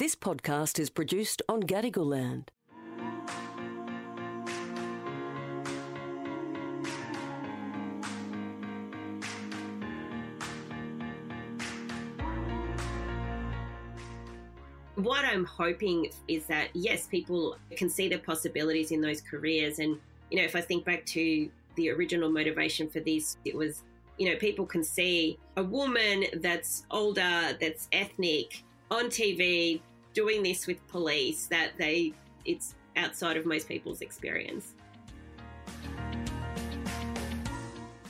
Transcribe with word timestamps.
This 0.00 0.16
podcast 0.16 0.78
is 0.78 0.88
produced 0.88 1.42
on 1.46 1.62
Gadigal 1.62 2.06
land. 2.06 2.50
what 14.94 15.26
I'm 15.26 15.44
hoping 15.44 16.10
is 16.28 16.46
that 16.46 16.68
yes, 16.72 17.06
people 17.06 17.58
can 17.76 17.90
see 17.90 18.08
the 18.08 18.16
possibilities 18.16 18.92
in 18.92 19.02
those 19.02 19.20
careers. 19.20 19.80
And 19.80 19.98
you 20.30 20.38
know, 20.38 20.44
if 20.44 20.56
I 20.56 20.62
think 20.62 20.86
back 20.86 21.04
to 21.06 21.50
the 21.74 21.90
original 21.90 22.30
motivation 22.30 22.88
for 22.88 23.00
this, 23.00 23.36
it 23.44 23.54
was 23.54 23.82
you 24.16 24.30
know 24.30 24.38
people 24.38 24.64
can 24.64 24.82
see 24.82 25.38
a 25.58 25.62
woman 25.62 26.24
that's 26.36 26.86
older, 26.90 27.54
that's 27.60 27.86
ethnic 27.92 28.64
on 28.90 29.06
TV 29.06 29.82
doing 30.14 30.42
this 30.42 30.66
with 30.66 30.86
police. 30.88 31.46
That 31.46 31.70
they 31.78 32.12
it's 32.44 32.74
outside 32.96 33.36
of 33.36 33.46
most 33.46 33.68
people's 33.68 34.00
experience. 34.00 34.74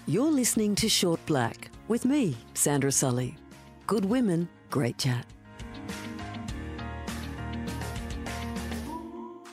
You're 0.06 0.32
listening 0.32 0.74
to 0.76 0.88
Short 0.88 1.24
Black 1.26 1.70
with 1.86 2.04
me, 2.04 2.36
Sandra 2.54 2.90
Sully. 2.90 3.36
Good 3.86 4.04
women, 4.04 4.48
great 4.70 4.98
chat. 4.98 5.26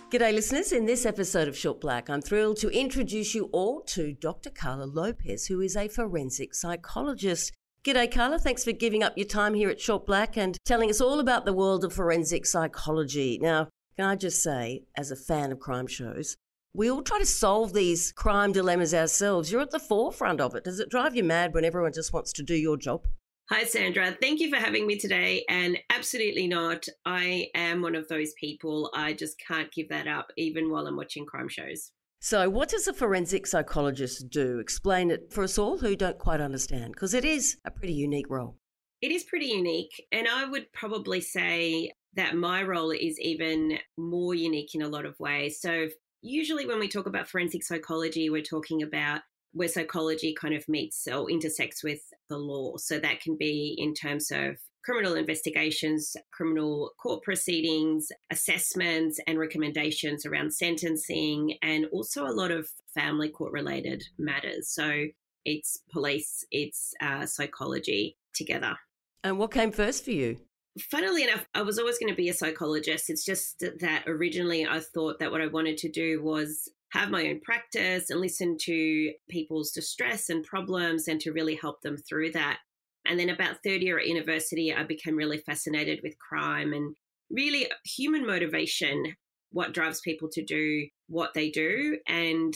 G'day, 0.10 0.34
listeners. 0.34 0.72
In 0.72 0.86
this 0.86 1.06
episode 1.06 1.50
of 1.50 1.58
Short 1.58 1.82
Black, 1.82 2.10
I'm 2.10 2.22
thrilled 2.22 2.56
to 2.58 2.70
introduce 2.70 3.36
you 3.36 3.50
all 3.52 3.82
to 3.88 4.14
Dr. 4.14 4.50
Karla 4.50 4.86
Lopez, 4.86 5.48
who 5.48 5.60
is 5.60 5.76
a 5.76 5.90
forensic 5.90 6.56
psychologist. 6.56 7.52
G'day, 7.88 8.12
Karla. 8.12 8.38
Thanks 8.38 8.66
for 8.66 8.74
giving 8.74 9.02
up 9.02 9.18
your 9.18 9.28
time 9.28 9.54
here 9.54 9.70
at 9.70 9.80
Short 9.80 10.06
Black 10.06 10.36
and 10.36 10.58
telling 10.66 10.90
us 10.90 11.00
all 11.00 11.22
about 11.22 11.46
the 11.46 11.54
world 11.54 11.86
of 11.86 11.94
forensic 11.94 12.46
psychology. 12.46 13.40
Now, 13.42 13.70
can 13.96 14.04
I 14.04 14.18
just 14.18 14.44
say, 14.44 14.84
as 14.98 15.10
a 15.10 15.16
fan 15.16 15.54
of 15.54 15.62
crime 15.62 15.88
shows, 15.88 16.36
we 16.74 16.92
all 16.92 17.02
try 17.02 17.18
to 17.18 17.26
solve 17.26 17.72
these 17.72 18.12
crime 18.12 18.52
dilemmas 18.52 18.94
ourselves. 18.94 19.50
You're 19.50 19.62
at 19.62 19.72
the 19.72 19.80
forefront 19.80 20.42
of 20.42 20.54
it. 20.54 20.66
Does 20.66 20.82
it 20.82 20.90
drive 20.90 21.16
you 21.16 21.24
mad 21.24 21.54
when 21.54 21.64
everyone 21.64 21.94
just 21.94 22.12
wants 22.12 22.34
to 22.34 22.44
do 22.44 22.56
your 22.56 22.76
job? 22.76 23.08
Hi, 23.50 23.64
Sandra. 23.64 24.18
Thank 24.20 24.42
you 24.42 24.50
for 24.50 24.58
having 24.58 24.86
me 24.86 24.98
today. 24.98 25.46
And 25.48 25.78
absolutely 25.90 26.50
not. 26.50 26.86
I 27.06 27.48
am 27.56 27.82
one 27.82 27.96
of 27.96 28.10
those 28.10 28.34
people. 28.34 28.92
I 28.94 29.14
just 29.14 29.40
can't 29.40 29.72
give 29.72 29.88
that 29.88 30.10
up, 30.10 30.34
even 30.36 30.70
while 30.70 30.88
I'm 30.88 30.98
watching 30.98 31.26
crime 31.26 31.48
shows. 31.48 31.94
So, 32.20 32.50
what 32.50 32.70
does 32.70 32.88
a 32.88 32.94
forensic 32.94 33.46
psychologist 33.46 34.30
do? 34.30 34.60
Explain 34.60 35.12
it 35.12 35.32
for 35.32 35.44
us 35.44 35.58
all 35.58 35.78
who 35.78 35.96
don't 35.96 36.18
quite 36.18 36.42
understand, 36.42 36.94
because 36.94 37.14
it 37.14 37.24
is 37.24 37.58
a 37.66 37.72
pretty 37.72 37.94
unique 37.94 38.30
role. 38.30 38.58
It 39.02 39.12
is 39.12 39.24
pretty 39.24 39.48
unique. 39.48 39.92
And 40.12 40.28
I 40.28 40.46
would 40.46 40.72
probably 40.74 41.22
say 41.22 41.92
that 42.16 42.36
my 42.36 42.64
role 42.64 42.92
is 42.92 43.20
even 43.20 43.78
more 43.98 44.34
unique 44.34 44.74
in 44.74 44.82
a 44.82 44.88
lot 44.88 45.06
of 45.06 45.20
ways. 45.20 45.62
So, 45.62 45.88
usually 46.22 46.66
when 46.66 46.80
we 46.80 46.88
talk 46.88 47.06
about 47.06 47.28
forensic 47.28 47.64
psychology, 47.64 48.30
we're 48.30 48.42
talking 48.42 48.82
about 48.82 49.22
where 49.54 49.68
psychology 49.68 50.36
kind 50.40 50.54
of 50.54 50.68
meets 50.68 51.08
or 51.08 51.30
intersects 51.30 51.84
with 51.84 52.00
the 52.30 52.38
law. 52.38 52.78
So 52.78 53.00
that 53.00 53.22
can 53.22 53.38
be 53.38 53.76
in 53.78 53.94
terms 53.94 54.32
of 54.32 54.58
criminal 54.84 55.16
investigations, 55.16 56.16
criminal 56.32 56.92
court 56.98 57.24
proceedings, 57.24 58.10
assessments, 58.32 59.20
and 59.28 59.38
recommendations 59.38 60.26
around 60.26 60.54
sentencing, 60.54 61.58
and 61.62 61.86
also 61.92 62.26
a 62.26 62.32
lot 62.32 62.52
of 62.52 62.70
family 62.94 63.30
court 63.30 63.52
related 63.52 64.04
matters. 64.18 64.70
So 64.70 65.06
it's 65.46 65.80
police, 65.92 66.46
it's 66.52 66.94
uh, 67.02 67.26
psychology 67.26 68.18
together. 68.34 68.76
And 69.24 69.38
what 69.38 69.52
came 69.52 69.72
first 69.72 70.06
for 70.06 70.12
you? 70.12 70.38
Funnily 70.80 71.24
enough, 71.24 71.48
I 71.56 71.64
was 71.64 71.80
always 71.80 71.98
going 71.98 72.12
to 72.12 72.16
be 72.16 72.30
a 72.30 72.34
psychologist. 72.34 73.10
It's 73.10 73.26
just 73.26 73.64
that 73.80 74.04
originally 74.06 74.66
I 74.66 74.80
thought 74.80 75.20
that 75.20 75.32
what 75.32 75.42
I 75.42 75.48
wanted 75.48 75.78
to 75.80 75.90
do 75.90 76.22
was 76.22 76.70
have 76.92 77.10
my 77.10 77.28
own 77.28 77.42
practice 77.42 78.10
and 78.10 78.22
listen 78.22 78.58
to 78.62 79.12
people's 79.30 79.72
distress 79.72 80.30
and 80.30 80.46
problems 80.46 81.08
and 81.08 81.20
to 81.22 81.32
really 81.32 81.56
help 81.56 81.82
them 81.82 81.98
through 81.98 82.32
that. 82.32 82.60
And 83.08 83.20
then 83.20 83.30
about 83.30 83.58
third 83.64 83.82
year 83.82 84.00
at 84.00 84.08
university, 84.08 84.74
I 84.74 84.84
became 84.84 85.16
really 85.16 85.38
fascinated 85.40 86.02
with 86.04 86.20
crime 86.20 86.74
and 86.74 86.96
really 87.30 87.68
human 87.86 88.26
motivation, 88.26 89.16
what 89.52 89.74
drives 89.74 90.02
people 90.02 90.30
to 90.34 90.44
do 90.44 90.88
what 91.08 91.34
they 91.34 91.50
do. 91.50 91.98
And 92.08 92.54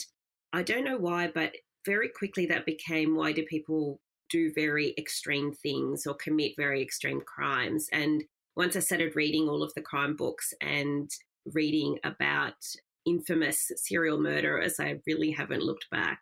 I 0.54 0.64
don't 0.64 0.84
know 0.84 0.98
why, 0.98 1.30
but 1.34 1.54
very 1.86 2.10
quickly 2.10 2.46
that 2.48 2.66
became 2.66 3.16
why 3.16 3.32
do 3.32 3.44
people 3.44 4.00
do 4.30 4.52
very 4.54 4.94
extreme 4.98 5.52
things 5.52 6.06
or 6.06 6.16
commit 6.16 6.54
very 6.58 6.82
extreme 6.82 7.22
crimes? 7.22 7.88
And 7.92 8.24
once 8.56 8.76
I 8.76 8.80
started 8.80 9.16
reading 9.16 9.48
all 9.48 9.64
of 9.64 9.74
the 9.76 9.82
crime 9.82 10.16
books 10.16 10.54
and 10.62 11.10
reading 11.54 11.98
about 12.04 12.56
infamous 13.06 13.72
serial 13.78 14.22
murderers, 14.22 14.80
I 14.80 15.00
really 15.08 15.32
haven't 15.32 15.64
looked 15.64 15.90
back. 15.90 16.20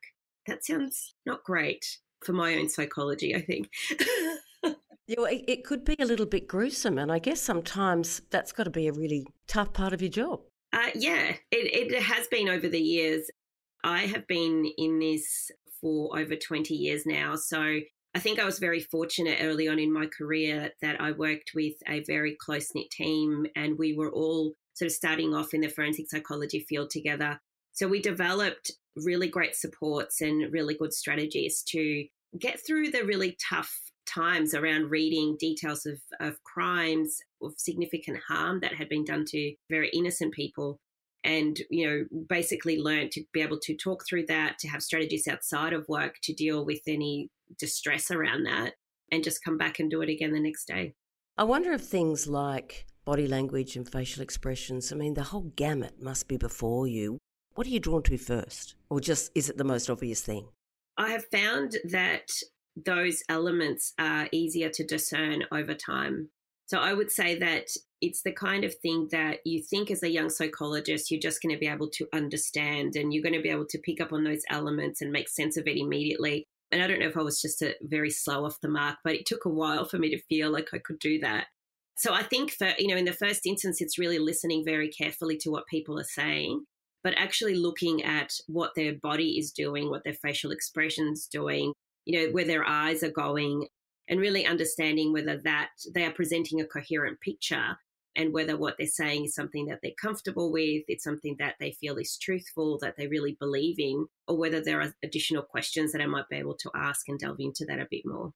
That 0.48 0.64
sounds 0.64 1.16
not 1.26 1.44
great 1.44 1.86
for 2.24 2.34
my 2.34 2.56
own 2.56 2.70
psychology, 2.70 3.36
I 3.36 3.42
think. 3.42 3.70
yeah, 4.64 5.26
it 5.30 5.64
could 5.64 5.86
be 5.86 5.96
a 6.00 6.06
little 6.06 6.26
bit 6.26 6.48
gruesome, 6.48 6.98
and 6.98 7.12
I 7.12 7.20
guess 7.20 7.42
sometimes 7.42 8.22
that's 8.30 8.52
got 8.52 8.64
to 8.64 8.70
be 8.70 8.88
a 8.88 8.94
really 8.94 9.28
tough 9.48 9.74
part 9.74 9.94
of 9.94 10.02
your 10.02 10.12
job. 10.12 10.42
Uh, 10.72 10.90
yeah, 10.96 11.34
it, 11.52 11.92
it 11.92 12.04
has 12.04 12.28
been 12.28 12.48
over 12.48 12.68
the 12.68 12.80
years. 12.80 13.30
I 13.84 14.02
have 14.02 14.28
been 14.28 14.66
in 14.78 15.00
this 15.00 15.52
for 15.82 16.18
over 16.18 16.36
20 16.36 16.74
years 16.76 17.06
now. 17.06 17.36
So 17.36 17.80
I 18.16 18.20
think 18.20 18.40
I 18.40 18.46
was 18.46 18.60
very 18.60 18.80
fortunate 18.80 19.40
early 19.42 19.68
on 19.68 19.80
in 19.80 19.94
my 19.94 20.08
career 20.08 20.72
that 20.82 21.00
I 21.00 21.12
worked 21.12 21.52
with 21.56 21.76
a 21.88 22.04
very 22.04 22.36
close 22.40 22.74
knit 22.74 22.90
team 22.90 23.46
and 23.56 23.78
we 23.78 23.94
were 23.94 24.12
all 24.12 24.54
sort 24.74 24.88
of 24.88 24.94
starting 24.94 25.34
off 25.34 25.54
in 25.54 25.62
the 25.62 25.70
forensic 25.70 26.10
psychology 26.10 26.66
field 26.68 26.90
together. 26.90 27.40
So 27.74 27.88
we 27.88 28.02
developed 28.02 28.72
really 29.04 29.28
great 29.28 29.56
supports 29.56 30.22
and 30.22 30.52
really 30.52 30.76
good 30.76 30.94
strategies 30.94 31.64
to 31.64 32.06
get 32.40 32.60
through 32.66 32.92
the 32.92 33.04
really 33.04 33.38
tough 33.50 33.74
times 34.06 34.54
around 34.54 34.90
reading 34.90 35.38
details 35.40 35.86
of, 35.86 36.00
of 36.20 36.44
crimes 36.44 37.20
of 37.42 37.54
significant 37.58 38.18
harm 38.28 38.60
that 38.60 38.74
had 38.74 38.90
been 38.90 39.04
done 39.04 39.24
to 39.24 39.54
very 39.70 39.90
innocent 39.90 40.34
people 40.34 40.80
and 41.24 41.60
you 41.70 41.88
know 41.88 42.06
basically 42.28 42.80
learn 42.80 43.10
to 43.10 43.24
be 43.34 43.42
able 43.42 43.60
to 43.60 43.76
talk 43.76 44.04
through 44.08 44.26
that 44.26 44.58
to 44.58 44.68
have 44.68 44.82
strategies 44.82 45.28
outside 45.28 45.74
of 45.74 45.88
work 45.90 46.16
to 46.24 46.34
deal 46.34 46.66
with 46.66 46.80
any 46.88 47.30
distress 47.60 48.10
around 48.10 48.44
that 48.44 48.74
and 49.12 49.24
just 49.24 49.44
come 49.44 49.58
back 49.58 49.80
and 49.80 49.92
do 49.92 50.02
it 50.02 50.10
again 50.10 50.32
the 50.32 50.40
next 50.40 50.66
day 50.66 50.94
i 51.38 51.44
wonder 51.44 51.72
if 51.72 51.82
things 51.82 52.26
like 52.26 52.88
body 53.10 53.28
language 53.28 53.76
and 53.76 53.90
facial 53.92 54.22
expressions. 54.22 54.92
I 54.92 54.96
mean, 54.96 55.16
the 55.16 55.24
whole 55.24 55.52
gamut 55.56 56.00
must 56.00 56.28
be 56.28 56.38
before 56.38 56.86
you. 56.86 57.18
What 57.60 57.68
are 57.68 57.72
you 57.72 57.82
drawn 57.82 58.04
to 58.04 58.18
first? 58.18 58.76
Or 58.90 59.02
just 59.02 59.32
is 59.36 59.50
it 59.50 59.58
the 59.58 59.66
most 59.66 59.90
obvious 59.90 60.22
thing? 60.22 60.48
I 60.98 61.10
have 61.10 61.26
found 61.30 61.76
that 61.92 62.30
those 62.78 63.22
elements 63.28 63.92
are 64.00 64.30
easier 64.32 64.70
to 64.70 64.86
discern 64.86 65.44
over 65.52 65.74
time. 65.74 66.30
So 66.68 66.80
I 66.80 66.94
would 66.94 67.12
say 67.12 67.38
that 67.38 67.66
it's 68.00 68.22
the 68.22 68.32
kind 68.32 68.64
of 68.64 68.74
thing 68.76 69.10
that 69.12 69.40
you 69.44 69.62
think 69.62 69.92
as 69.92 70.04
a 70.04 70.10
young 70.10 70.30
psychologist, 70.30 71.12
you're 71.12 71.20
just 71.20 71.42
going 71.42 71.54
to 71.54 71.60
be 71.60 71.68
able 71.68 71.90
to 71.96 72.08
understand 72.14 72.96
and 72.96 73.14
you're 73.14 73.24
going 73.24 73.36
to 73.36 73.42
be 73.42 73.50
able 73.50 73.68
to 73.72 73.80
pick 73.80 74.00
up 74.00 74.14
on 74.14 74.24
those 74.24 74.44
elements 74.50 75.02
and 75.02 75.12
make 75.12 75.28
sense 75.28 75.58
of 75.58 75.68
it 75.68 75.76
immediately. 75.76 76.46
And 76.72 76.82
I 76.82 76.88
don't 76.88 77.02
know 77.02 77.10
if 77.10 77.18
I 77.18 77.24
was 77.24 77.42
just 77.42 77.62
a 77.62 77.76
very 77.82 78.10
slow 78.10 78.46
off 78.46 78.62
the 78.62 78.70
mark, 78.70 79.00
but 79.04 79.16
it 79.16 79.26
took 79.26 79.44
a 79.44 79.50
while 79.50 79.84
for 79.84 79.98
me 79.98 80.10
to 80.12 80.24
feel 80.30 80.50
like 80.50 80.70
I 80.74 80.78
could 80.78 81.00
do 81.00 81.20
that. 81.20 81.48
So 81.98 82.14
I 82.14 82.24
think 82.24 82.52
for, 82.52 82.72
you 82.78 82.88
know, 82.88 82.96
in 82.96 83.04
the 83.04 83.12
first 83.12 83.46
instance, 83.46 83.82
it's 83.82 84.00
really 84.00 84.18
listening 84.18 84.64
very 84.64 84.88
carefully 84.88 85.36
to 85.40 85.52
what 85.52 85.68
people 85.68 86.00
are 86.00 86.06
saying, 86.06 86.64
but 87.04 87.14
actually 87.18 87.56
looking 87.56 88.04
at 88.04 88.34
what 88.48 88.72
their 88.76 88.94
body 88.94 89.38
is 89.38 89.52
doing, 89.52 89.90
what 89.90 90.04
their 90.04 90.14
facial 90.14 90.52
expressions 90.52 91.28
doing, 91.28 91.74
you 92.06 92.20
know, 92.20 92.32
where 92.32 92.46
their 92.46 92.68
eyes 92.68 93.04
are 93.04 93.12
going, 93.12 93.68
and 94.08 94.20
really 94.20 94.46
understanding 94.46 95.14
whether 95.14 95.38
that 95.44 95.70
they 95.94 96.06
are 96.06 96.12
presenting 96.12 96.60
a 96.60 96.66
coherent 96.66 97.20
picture 97.22 97.78
and 98.16 98.34
whether 98.34 98.58
what 98.58 98.76
they're 98.78 98.88
saying 98.88 99.26
is 99.26 99.36
something 99.36 99.68
that 99.68 99.80
they're 99.82 99.92
comfortable 100.02 100.52
with, 100.52 100.84
it's 100.88 101.04
something 101.04 101.36
that 101.40 101.56
they 101.60 101.72
feel 101.80 101.96
is 101.98 102.18
truthful, 102.18 102.80
that 102.82 102.96
they 102.98 103.08
really 103.08 103.38
believe 103.40 103.80
in, 103.80 104.08
or 104.28 104.38
whether 104.38 104.62
there 104.62 104.82
are 104.82 104.94
additional 105.04 105.44
questions 105.44 105.92
that 105.92 106.02
I 106.02 106.08
might 106.08 106.28
be 106.28 106.38
able 106.38 106.58
to 106.58 106.72
ask 106.76 107.08
and 107.08 107.20
delve 107.20 107.40
into 107.40 107.66
that 107.66 107.80
a 107.80 107.88
bit 107.90 108.02
more. 108.06 108.34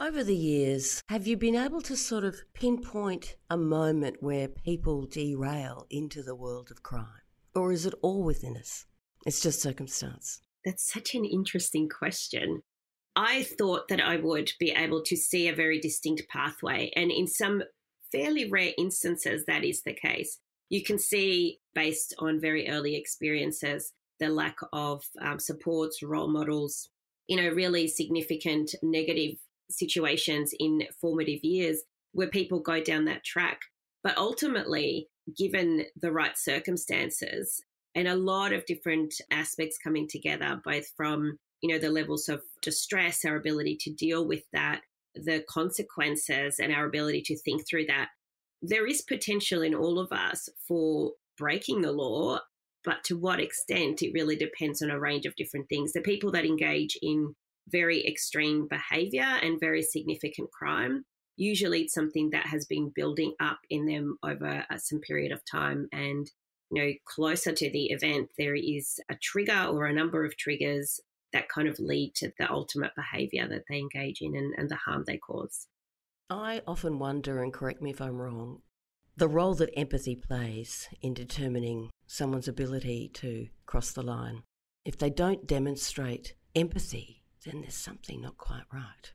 Over 0.00 0.24
the 0.24 0.34
years, 0.34 1.00
have 1.08 1.26
you 1.26 1.36
been 1.36 1.54
able 1.54 1.82
to 1.82 1.96
sort 1.96 2.24
of 2.24 2.40
pinpoint 2.54 3.36
a 3.48 3.56
moment 3.56 4.16
where 4.20 4.48
people 4.48 5.06
derail 5.06 5.86
into 5.90 6.22
the 6.22 6.34
world 6.34 6.70
of 6.70 6.82
crime? 6.82 7.23
Or 7.54 7.72
is 7.72 7.86
it 7.86 7.94
all 8.02 8.22
within 8.22 8.56
us? 8.56 8.86
It's 9.26 9.40
just 9.40 9.62
circumstance. 9.62 10.40
That's 10.64 10.90
such 10.90 11.14
an 11.14 11.24
interesting 11.24 11.88
question. 11.88 12.62
I 13.16 13.44
thought 13.44 13.88
that 13.88 14.00
I 14.00 14.16
would 14.16 14.50
be 14.58 14.70
able 14.70 15.02
to 15.02 15.16
see 15.16 15.48
a 15.48 15.54
very 15.54 15.78
distinct 15.78 16.22
pathway. 16.28 16.90
And 16.96 17.10
in 17.10 17.26
some 17.26 17.62
fairly 18.10 18.50
rare 18.50 18.72
instances, 18.76 19.44
that 19.46 19.64
is 19.64 19.82
the 19.82 19.94
case. 19.94 20.40
You 20.68 20.82
can 20.82 20.98
see, 20.98 21.60
based 21.74 22.14
on 22.18 22.40
very 22.40 22.68
early 22.68 22.96
experiences, 22.96 23.92
the 24.18 24.28
lack 24.28 24.56
of 24.72 25.04
um, 25.20 25.38
supports, 25.38 26.02
role 26.02 26.28
models, 26.28 26.88
you 27.28 27.36
know, 27.36 27.50
really 27.50 27.86
significant 27.86 28.74
negative 28.82 29.36
situations 29.70 30.52
in 30.58 30.82
formative 31.00 31.42
years 31.44 31.82
where 32.12 32.28
people 32.28 32.60
go 32.60 32.82
down 32.82 33.04
that 33.04 33.24
track. 33.24 33.60
But 34.02 34.16
ultimately, 34.18 35.08
given 35.36 35.86
the 36.00 36.12
right 36.12 36.36
circumstances 36.36 37.62
and 37.94 38.08
a 38.08 38.16
lot 38.16 38.52
of 38.52 38.66
different 38.66 39.14
aspects 39.30 39.78
coming 39.78 40.08
together, 40.08 40.60
both 40.64 40.86
from 40.96 41.38
you 41.60 41.72
know 41.72 41.78
the 41.78 41.90
levels 41.90 42.28
of 42.28 42.42
distress, 42.60 43.24
our 43.24 43.36
ability 43.36 43.76
to 43.80 43.92
deal 43.92 44.26
with 44.26 44.42
that, 44.52 44.82
the 45.14 45.44
consequences, 45.48 46.58
and 46.58 46.72
our 46.72 46.86
ability 46.86 47.22
to 47.22 47.38
think 47.38 47.62
through 47.68 47.86
that. 47.86 48.08
There 48.62 48.86
is 48.86 49.02
potential 49.02 49.62
in 49.62 49.74
all 49.74 49.98
of 49.98 50.10
us 50.10 50.48
for 50.66 51.12
breaking 51.36 51.82
the 51.82 51.92
law, 51.92 52.38
but 52.84 53.04
to 53.04 53.18
what 53.18 53.40
extent 53.40 54.02
it 54.02 54.12
really 54.14 54.36
depends 54.36 54.82
on 54.82 54.90
a 54.90 54.98
range 54.98 55.26
of 55.26 55.36
different 55.36 55.68
things. 55.68 55.92
The 55.92 56.00
people 56.00 56.30
that 56.32 56.46
engage 56.46 56.96
in 57.02 57.34
very 57.68 58.06
extreme 58.06 58.68
behavior 58.68 59.22
and 59.42 59.60
very 59.60 59.82
significant 59.82 60.50
crime. 60.50 61.04
Usually, 61.36 61.82
it's 61.82 61.94
something 61.94 62.30
that 62.30 62.46
has 62.46 62.64
been 62.64 62.92
building 62.94 63.34
up 63.40 63.58
in 63.70 63.86
them 63.86 64.18
over 64.22 64.64
uh, 64.70 64.76
some 64.78 65.00
period 65.00 65.32
of 65.32 65.42
time. 65.50 65.88
And, 65.92 66.30
you 66.70 66.82
know, 66.82 66.92
closer 67.04 67.52
to 67.52 67.70
the 67.70 67.86
event, 67.86 68.30
there 68.38 68.54
is 68.54 69.00
a 69.10 69.16
trigger 69.22 69.66
or 69.70 69.86
a 69.86 69.92
number 69.92 70.24
of 70.24 70.36
triggers 70.36 71.00
that 71.32 71.48
kind 71.48 71.68
of 71.68 71.78
lead 71.80 72.14
to 72.14 72.30
the 72.38 72.50
ultimate 72.50 72.92
behavior 72.94 73.48
that 73.48 73.64
they 73.68 73.78
engage 73.78 74.20
in 74.20 74.36
and, 74.36 74.54
and 74.56 74.68
the 74.68 74.76
harm 74.76 75.04
they 75.06 75.18
cause. 75.18 75.66
I 76.30 76.62
often 76.66 76.98
wonder, 76.98 77.42
and 77.42 77.52
correct 77.52 77.82
me 77.82 77.90
if 77.90 78.00
I'm 78.00 78.16
wrong, 78.16 78.62
the 79.16 79.28
role 79.28 79.54
that 79.56 79.70
empathy 79.76 80.16
plays 80.16 80.88
in 81.02 81.14
determining 81.14 81.90
someone's 82.06 82.48
ability 82.48 83.10
to 83.14 83.48
cross 83.66 83.92
the 83.92 84.02
line. 84.02 84.42
If 84.84 84.98
they 84.98 85.10
don't 85.10 85.46
demonstrate 85.46 86.34
empathy, 86.54 87.22
then 87.44 87.60
there's 87.60 87.74
something 87.74 88.20
not 88.20 88.38
quite 88.38 88.64
right. 88.72 89.12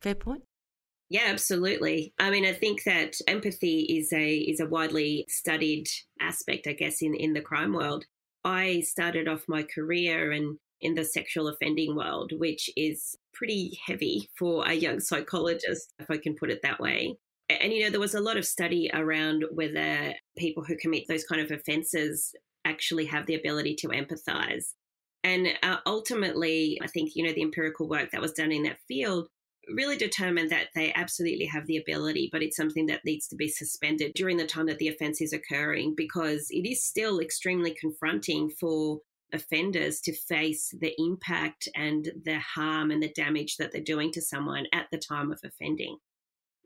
Fair 0.00 0.14
point? 0.14 0.42
Yeah, 1.08 1.24
absolutely. 1.26 2.12
I 2.18 2.30
mean, 2.30 2.44
I 2.44 2.52
think 2.52 2.82
that 2.84 3.14
empathy 3.28 3.82
is 3.98 4.12
a 4.12 4.34
is 4.38 4.58
a 4.60 4.66
widely 4.66 5.24
studied 5.28 5.86
aspect, 6.20 6.66
I 6.66 6.72
guess, 6.72 7.00
in, 7.00 7.14
in 7.14 7.32
the 7.32 7.40
crime 7.40 7.72
world. 7.72 8.04
I 8.44 8.80
started 8.80 9.28
off 9.28 9.44
my 9.48 9.62
career 9.62 10.32
and 10.32 10.58
in 10.80 10.94
the 10.94 11.04
sexual 11.04 11.48
offending 11.48 11.94
world, 11.96 12.32
which 12.36 12.68
is 12.76 13.16
pretty 13.32 13.78
heavy 13.86 14.28
for 14.38 14.66
a 14.66 14.74
young 14.74 15.00
psychologist, 15.00 15.92
if 15.98 16.10
I 16.10 16.18
can 16.18 16.34
put 16.36 16.50
it 16.50 16.60
that 16.62 16.80
way. 16.80 17.16
And, 17.48 17.72
you 17.72 17.84
know, 17.84 17.90
there 17.90 18.00
was 18.00 18.14
a 18.14 18.20
lot 18.20 18.36
of 18.36 18.44
study 18.44 18.90
around 18.92 19.44
whether 19.52 20.14
people 20.36 20.64
who 20.64 20.76
commit 20.76 21.04
those 21.08 21.24
kind 21.24 21.40
of 21.40 21.50
offences 21.50 22.34
actually 22.64 23.06
have 23.06 23.26
the 23.26 23.34
ability 23.36 23.76
to 23.76 23.88
empathize. 23.88 24.64
And 25.24 25.48
uh, 25.62 25.78
ultimately, 25.86 26.78
I 26.82 26.86
think, 26.88 27.12
you 27.14 27.24
know, 27.24 27.32
the 27.32 27.42
empirical 27.42 27.88
work 27.88 28.10
that 28.10 28.20
was 28.20 28.32
done 28.32 28.52
in 28.52 28.64
that 28.64 28.78
field 28.88 29.28
really 29.68 29.96
determined 29.96 30.50
that 30.50 30.68
they 30.74 30.92
absolutely 30.94 31.46
have 31.46 31.66
the 31.66 31.76
ability, 31.76 32.28
but 32.30 32.42
it's 32.42 32.56
something 32.56 32.86
that 32.86 33.04
needs 33.04 33.26
to 33.28 33.36
be 33.36 33.48
suspended 33.48 34.12
during 34.14 34.36
the 34.36 34.46
time 34.46 34.66
that 34.66 34.78
the 34.78 34.88
offence 34.88 35.20
is 35.20 35.32
occurring 35.32 35.94
because 35.96 36.46
it 36.50 36.68
is 36.68 36.84
still 36.84 37.20
extremely 37.20 37.74
confronting 37.80 38.50
for 38.50 39.00
offenders 39.32 40.00
to 40.00 40.12
face 40.12 40.72
the 40.80 40.94
impact 40.98 41.68
and 41.74 42.10
the 42.24 42.38
harm 42.38 42.90
and 42.90 43.02
the 43.02 43.12
damage 43.12 43.56
that 43.56 43.72
they're 43.72 43.82
doing 43.82 44.12
to 44.12 44.22
someone 44.22 44.66
at 44.72 44.86
the 44.92 44.98
time 44.98 45.32
of 45.32 45.40
offending. 45.44 45.96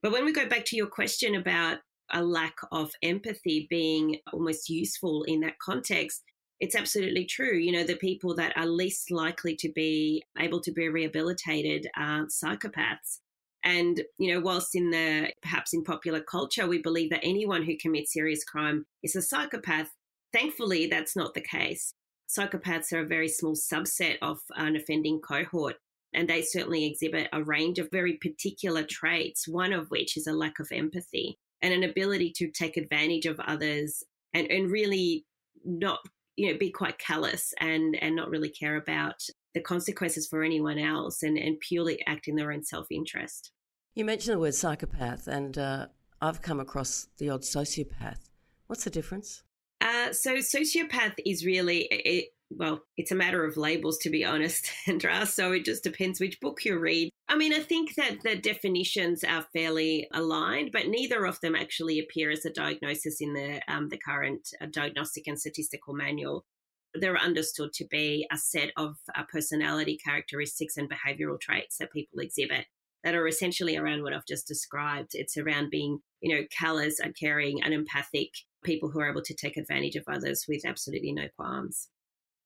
But 0.02 0.12
when 0.12 0.24
we 0.24 0.32
go 0.32 0.46
back 0.46 0.64
to 0.66 0.76
your 0.76 0.86
question 0.86 1.34
about 1.34 1.78
a 2.12 2.22
lack 2.22 2.56
of 2.72 2.92
empathy 3.02 3.66
being 3.70 4.18
almost 4.32 4.68
useful 4.68 5.24
in 5.24 5.40
that 5.40 5.58
context, 5.58 6.22
it's 6.60 6.76
absolutely 6.76 7.24
true. 7.24 7.56
You 7.56 7.72
know, 7.72 7.84
the 7.84 7.96
people 7.96 8.34
that 8.36 8.56
are 8.56 8.66
least 8.66 9.10
likely 9.10 9.56
to 9.56 9.72
be 9.72 10.22
able 10.38 10.60
to 10.60 10.72
be 10.72 10.88
rehabilitated 10.88 11.88
are 11.96 12.26
psychopaths. 12.26 13.18
And, 13.64 14.02
you 14.18 14.32
know, 14.32 14.40
whilst 14.40 14.74
in 14.74 14.90
the 14.90 15.32
perhaps 15.42 15.74
in 15.74 15.84
popular 15.84 16.20
culture, 16.20 16.66
we 16.66 16.78
believe 16.78 17.10
that 17.10 17.20
anyone 17.22 17.62
who 17.62 17.76
commits 17.78 18.12
serious 18.12 18.44
crime 18.44 18.86
is 19.02 19.16
a 19.16 19.22
psychopath, 19.22 19.90
thankfully, 20.32 20.86
that's 20.86 21.16
not 21.16 21.34
the 21.34 21.40
case. 21.40 21.94
Psychopaths 22.28 22.92
are 22.92 23.00
a 23.00 23.06
very 23.06 23.28
small 23.28 23.56
subset 23.56 24.16
of 24.22 24.38
an 24.56 24.76
offending 24.76 25.20
cohort, 25.20 25.76
and 26.14 26.28
they 26.28 26.42
certainly 26.42 26.84
exhibit 26.84 27.28
a 27.32 27.42
range 27.42 27.78
of 27.78 27.90
very 27.90 28.14
particular 28.14 28.82
traits, 28.82 29.48
one 29.48 29.72
of 29.72 29.90
which 29.90 30.16
is 30.16 30.26
a 30.26 30.32
lack 30.32 30.58
of 30.58 30.68
empathy 30.72 31.38
and 31.62 31.74
an 31.74 31.84
ability 31.84 32.32
to 32.36 32.50
take 32.50 32.76
advantage 32.76 33.26
of 33.26 33.40
others 33.40 34.02
and, 34.32 34.50
and 34.50 34.70
really 34.70 35.26
not 35.64 35.98
you 36.40 36.50
know 36.50 36.58
be 36.58 36.70
quite 36.70 36.98
callous 36.98 37.52
and 37.60 38.02
and 38.02 38.16
not 38.16 38.30
really 38.30 38.48
care 38.48 38.76
about 38.76 39.20
the 39.52 39.60
consequences 39.60 40.26
for 40.26 40.42
anyone 40.42 40.78
else 40.78 41.22
and 41.22 41.36
and 41.36 41.60
purely 41.60 42.02
act 42.06 42.28
in 42.28 42.34
their 42.34 42.50
own 42.50 42.64
self-interest. 42.64 43.52
You 43.94 44.06
mentioned 44.06 44.36
the 44.36 44.40
word 44.40 44.54
psychopath 44.54 45.26
and 45.26 45.58
uh, 45.58 45.88
i've 46.22 46.40
come 46.40 46.58
across 46.58 47.08
the 47.18 47.28
odd 47.28 47.42
sociopath. 47.42 48.30
What's 48.68 48.84
the 48.84 48.90
difference? 48.90 49.42
Uh, 49.82 50.12
so 50.12 50.36
sociopath 50.36 51.14
is 51.26 51.44
really 51.44 51.80
it, 51.90 52.28
well, 52.50 52.82
it's 52.96 53.12
a 53.12 53.16
matter 53.16 53.44
of 53.44 53.56
labels, 53.56 53.98
to 53.98 54.10
be 54.10 54.24
honest, 54.24 54.70
Andra. 54.86 55.24
So 55.26 55.52
it 55.52 55.64
just 55.64 55.84
depends 55.84 56.20
which 56.20 56.40
book 56.40 56.64
you 56.64 56.78
read. 56.78 57.10
I 57.28 57.36
mean, 57.36 57.52
I 57.52 57.60
think 57.60 57.94
that 57.94 58.22
the 58.22 58.36
definitions 58.36 59.22
are 59.22 59.46
fairly 59.52 60.08
aligned, 60.12 60.72
but 60.72 60.88
neither 60.88 61.24
of 61.26 61.40
them 61.40 61.54
actually 61.54 62.00
appear 62.00 62.30
as 62.30 62.44
a 62.44 62.50
diagnosis 62.50 63.20
in 63.20 63.34
the 63.34 63.60
um, 63.68 63.88
the 63.88 63.98
current 63.98 64.48
uh, 64.60 64.66
diagnostic 64.70 65.26
and 65.28 65.38
statistical 65.38 65.94
manual. 65.94 66.44
They're 66.92 67.16
understood 67.16 67.72
to 67.74 67.86
be 67.88 68.26
a 68.32 68.36
set 68.36 68.72
of 68.76 68.96
uh, 69.14 69.22
personality 69.30 69.96
characteristics 70.04 70.76
and 70.76 70.90
behavioral 70.90 71.40
traits 71.40 71.78
that 71.78 71.92
people 71.92 72.18
exhibit 72.18 72.66
that 73.04 73.14
are 73.14 73.28
essentially 73.28 73.76
around 73.76 74.02
what 74.02 74.12
I've 74.12 74.26
just 74.26 74.48
described. 74.48 75.10
It's 75.14 75.36
around 75.36 75.70
being, 75.70 76.00
you 76.20 76.34
know, 76.34 76.42
callous, 76.50 76.98
uncaring, 76.98 77.62
unempathic, 77.62 78.30
people 78.64 78.90
who 78.90 79.00
are 79.00 79.08
able 79.08 79.22
to 79.22 79.34
take 79.34 79.56
advantage 79.56 79.96
of 79.96 80.04
others 80.08 80.44
with 80.48 80.66
absolutely 80.66 81.12
no 81.12 81.28
qualms. 81.36 81.88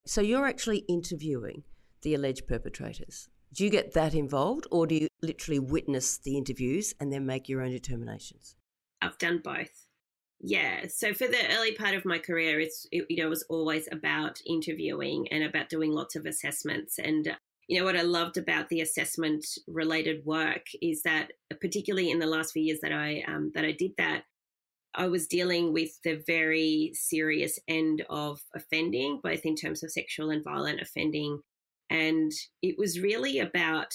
So 0.05 0.21
you're 0.21 0.45
actually 0.45 0.79
interviewing 0.87 1.63
the 2.03 2.13
alleged 2.13 2.47
perpetrators. 2.47 3.29
Do 3.53 3.63
you 3.63 3.69
get 3.69 3.93
that 3.93 4.13
involved, 4.13 4.67
or 4.69 4.85
do 4.85 4.95
you 4.95 5.07
literally 5.21 5.59
witness 5.59 6.17
the 6.17 6.37
interviews 6.37 6.93
and 6.99 7.11
then 7.11 7.25
make 7.25 7.49
your 7.49 7.61
own 7.61 7.71
determinations? 7.71 8.55
I've 9.01 9.17
done 9.17 9.41
both. 9.43 9.85
Yeah. 10.39 10.87
So 10.87 11.13
for 11.13 11.27
the 11.27 11.55
early 11.55 11.71
part 11.71 11.95
of 11.95 12.05
my 12.05 12.19
career, 12.19 12.59
it's 12.59 12.85
it, 12.91 13.05
you 13.09 13.23
know 13.23 13.29
was 13.29 13.45
always 13.49 13.87
about 13.91 14.41
interviewing 14.45 15.27
and 15.31 15.43
about 15.43 15.69
doing 15.69 15.91
lots 15.91 16.15
of 16.15 16.25
assessments. 16.25 16.99
And 16.99 17.35
you 17.67 17.79
know 17.79 17.85
what 17.85 17.97
I 17.97 18.01
loved 18.01 18.37
about 18.37 18.69
the 18.69 18.81
assessment 18.81 19.45
related 19.67 20.25
work 20.25 20.65
is 20.81 21.01
that 21.03 21.31
particularly 21.61 22.11
in 22.11 22.19
the 22.19 22.27
last 22.27 22.51
few 22.51 22.61
years 22.61 22.79
that 22.81 22.91
I 22.91 23.23
um, 23.27 23.51
that 23.55 23.65
I 23.65 23.71
did 23.71 23.91
that, 23.97 24.25
I 24.95 25.07
was 25.07 25.27
dealing 25.27 25.73
with 25.73 25.91
the 26.03 26.23
very 26.25 26.91
serious 26.93 27.59
end 27.67 28.05
of 28.09 28.41
offending, 28.55 29.19
both 29.23 29.45
in 29.45 29.55
terms 29.55 29.83
of 29.83 29.91
sexual 29.91 30.29
and 30.29 30.43
violent 30.43 30.81
offending. 30.81 31.39
And 31.89 32.31
it 32.61 32.75
was 32.77 32.99
really 32.99 33.39
about 33.39 33.93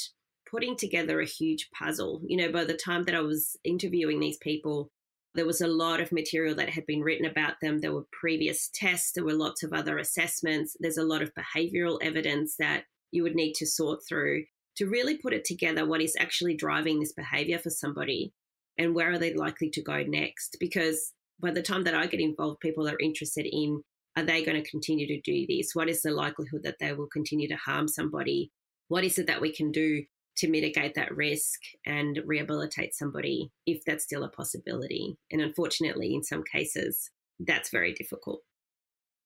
putting 0.51 0.77
together 0.77 1.21
a 1.21 1.27
huge 1.27 1.69
puzzle. 1.77 2.21
You 2.27 2.37
know, 2.37 2.53
by 2.53 2.65
the 2.65 2.77
time 2.77 3.05
that 3.05 3.15
I 3.15 3.21
was 3.21 3.57
interviewing 3.65 4.21
these 4.21 4.39
people, 4.39 4.91
there 5.35 5.47
was 5.47 5.61
a 5.61 5.69
lot 5.69 6.01
of 6.01 6.13
material 6.13 6.55
that 6.57 6.71
had 6.71 6.87
been 6.87 7.03
written 7.03 7.25
about 7.25 7.55
them. 7.63 7.79
There 7.79 7.95
were 7.95 8.07
previous 8.13 8.69
tests, 8.75 9.13
there 9.13 9.25
were 9.25 9.33
lots 9.33 9.63
of 9.63 9.73
other 9.73 9.99
assessments. 9.99 10.77
There's 10.81 10.99
a 10.99 11.05
lot 11.05 11.23
of 11.23 11.33
behavioral 11.35 11.99
evidence 12.03 12.57
that 12.59 12.85
you 13.13 13.23
would 13.23 13.35
need 13.35 13.55
to 13.55 13.67
sort 13.67 14.01
through 14.09 14.45
to 14.77 14.87
really 14.87 15.17
put 15.19 15.33
it 15.33 15.45
together 15.45 15.87
what 15.87 16.01
is 16.01 16.17
actually 16.19 16.57
driving 16.57 17.01
this 17.01 17.13
behavior 17.13 17.59
for 17.59 17.71
somebody 17.71 18.33
and 18.79 18.95
where 18.95 19.13
are 19.13 19.19
they 19.19 19.35
likely 19.35 19.71
to 19.71 19.83
go 19.83 20.03
next? 20.03 20.57
Because 20.61 21.13
by 21.41 21.51
the 21.51 21.63
time 21.63 21.85
that 21.85 21.95
I 21.95 22.07
get 22.07 22.21
involved, 22.21 22.61
people 22.61 22.89
are 22.89 22.99
interested 22.99 23.47
in 23.51 23.83
are 24.17 24.25
they 24.25 24.45
going 24.45 24.61
to 24.61 24.71
continue 24.71 25.07
to 25.07 25.21
do 25.21 25.47
this? 25.47 25.71
What 25.75 25.89
is 25.89 26.03
the 26.03 26.11
likelihood 26.11 26.63
that 26.65 26.77
they 26.81 26.93
will 26.93 27.07
continue 27.07 27.49
to 27.49 27.57
harm 27.57 27.87
somebody? 27.89 28.51
What 28.89 29.05
is 29.05 29.19
it 29.19 29.27
that 29.29 29.41
we 29.41 29.53
can 29.55 29.71
do 29.71 30.03
to 30.39 30.49
mitigate 30.49 30.95
that 30.95 31.15
risk 31.15 31.61
and 31.87 32.21
rehabilitate 32.27 32.95
somebody 32.95 33.53
if 33.67 33.85
that's 33.85 34.05
still 34.05 34.25
a 34.25 34.29
possibility? 34.29 35.17
And 35.31 35.41
unfortunately, 35.41 36.13
in 36.15 36.25
some 36.25 36.43
cases, 36.43 37.11
that's 37.39 37.71
very 37.71 37.93
difficult. 37.95 38.41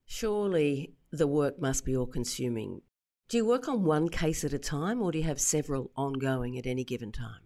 Surely 0.06 0.92
the 1.10 1.26
work 1.26 1.60
must 1.60 1.84
be 1.84 1.96
all 1.96 2.06
consuming. 2.06 2.82
Do 3.30 3.38
you 3.38 3.46
work 3.46 3.68
on 3.68 3.84
one 3.84 4.10
case 4.10 4.44
at 4.44 4.52
a 4.52 4.58
time 4.58 5.00
or 5.00 5.12
do 5.12 5.18
you 5.18 5.24
have 5.24 5.40
several 5.40 5.90
ongoing 5.96 6.58
at 6.58 6.66
any 6.66 6.84
given 6.84 7.10
time? 7.10 7.43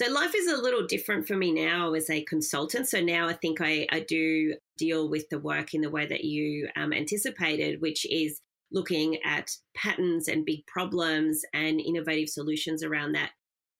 So 0.00 0.10
life 0.10 0.34
is 0.34 0.46
a 0.46 0.56
little 0.56 0.86
different 0.86 1.28
for 1.28 1.36
me 1.36 1.52
now 1.52 1.92
as 1.92 2.08
a 2.08 2.24
consultant. 2.24 2.88
So 2.88 3.02
now 3.02 3.28
I 3.28 3.34
think 3.34 3.60
I, 3.60 3.86
I 3.92 4.00
do 4.00 4.54
deal 4.78 5.10
with 5.10 5.28
the 5.28 5.38
work 5.38 5.74
in 5.74 5.82
the 5.82 5.90
way 5.90 6.06
that 6.06 6.24
you 6.24 6.70
um, 6.74 6.94
anticipated, 6.94 7.82
which 7.82 8.10
is 8.10 8.40
looking 8.72 9.18
at 9.26 9.50
patterns 9.76 10.26
and 10.26 10.46
big 10.46 10.66
problems 10.66 11.42
and 11.52 11.82
innovative 11.82 12.30
solutions 12.30 12.82
around 12.82 13.12
that. 13.12 13.32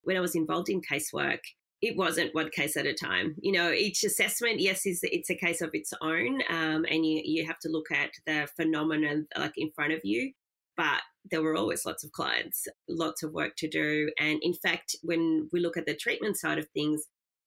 When 0.02 0.18
I 0.18 0.20
was 0.20 0.34
involved 0.34 0.68
in 0.68 0.82
casework, 0.82 1.38
it 1.80 1.96
wasn't 1.96 2.34
one 2.34 2.50
case 2.50 2.76
at 2.76 2.84
a 2.84 2.92
time. 2.92 3.36
You 3.40 3.52
know, 3.52 3.72
each 3.72 4.04
assessment, 4.04 4.60
yes, 4.60 4.84
is 4.84 5.00
it's 5.02 5.30
a 5.30 5.34
case 5.34 5.62
of 5.62 5.70
its 5.72 5.94
own, 6.02 6.42
um, 6.50 6.84
and 6.90 7.06
you 7.06 7.22
you 7.24 7.46
have 7.46 7.58
to 7.60 7.70
look 7.70 7.90
at 7.90 8.10
the 8.26 8.46
phenomenon 8.56 9.26
like 9.38 9.54
in 9.56 9.70
front 9.74 9.94
of 9.94 10.00
you. 10.04 10.32
But 10.76 11.00
there 11.30 11.42
were 11.42 11.56
always 11.56 11.86
lots 11.86 12.04
of 12.04 12.12
clients, 12.12 12.66
lots 12.88 13.22
of 13.22 13.32
work 13.32 13.56
to 13.56 13.68
do, 13.68 14.10
and 14.18 14.40
in 14.42 14.54
fact, 14.54 14.96
when 15.02 15.48
we 15.52 15.60
look 15.60 15.76
at 15.76 15.86
the 15.86 15.94
treatment 15.94 16.36
side 16.36 16.58
of 16.58 16.68
things, 16.68 17.06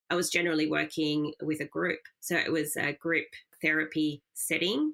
I 0.09 0.15
was 0.15 0.29
generally 0.29 0.69
working 0.69 1.33
with 1.41 1.59
a 1.61 1.65
group, 1.65 1.99
so 2.19 2.35
it 2.35 2.51
was 2.51 2.75
a 2.75 2.93
group 2.93 3.27
therapy 3.61 4.21
setting. 4.33 4.93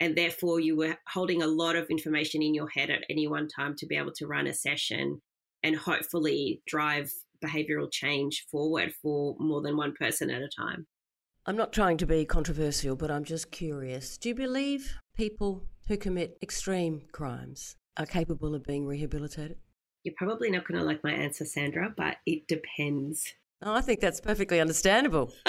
And 0.00 0.16
therefore, 0.16 0.60
you 0.60 0.76
were 0.76 0.96
holding 1.08 1.42
a 1.42 1.46
lot 1.46 1.76
of 1.76 1.88
information 1.88 2.42
in 2.42 2.52
your 2.52 2.68
head 2.68 2.90
at 2.90 3.04
any 3.08 3.26
one 3.26 3.48
time 3.48 3.74
to 3.76 3.86
be 3.86 3.96
able 3.96 4.12
to 4.16 4.26
run 4.26 4.46
a 4.46 4.52
session 4.52 5.22
and 5.62 5.76
hopefully 5.76 6.60
drive 6.66 7.10
behavioral 7.42 7.90
change 7.90 8.46
forward 8.50 8.92
for 9.00 9.36
more 9.38 9.62
than 9.62 9.76
one 9.76 9.94
person 9.94 10.30
at 10.30 10.42
a 10.42 10.48
time. 10.48 10.86
I'm 11.46 11.56
not 11.56 11.72
trying 11.72 11.96
to 11.98 12.06
be 12.06 12.24
controversial, 12.24 12.96
but 12.96 13.10
I'm 13.10 13.24
just 13.24 13.50
curious. 13.50 14.18
Do 14.18 14.28
you 14.28 14.34
believe 14.34 14.96
people 15.16 15.62
who 15.88 15.96
commit 15.96 16.36
extreme 16.42 17.02
crimes 17.12 17.76
are 17.96 18.06
capable 18.06 18.54
of 18.54 18.64
being 18.64 18.86
rehabilitated? 18.86 19.58
You're 20.04 20.14
probably 20.16 20.50
not 20.50 20.66
going 20.66 20.78
to 20.78 20.86
like 20.86 21.02
my 21.02 21.12
answer, 21.12 21.44
Sandra, 21.44 21.92
but 21.96 22.18
it 22.26 22.46
depends. 22.46 23.34
Oh, 23.62 23.74
I 23.74 23.80
think 23.80 24.00
that's 24.00 24.20
perfectly 24.20 24.60
understandable. 24.60 25.32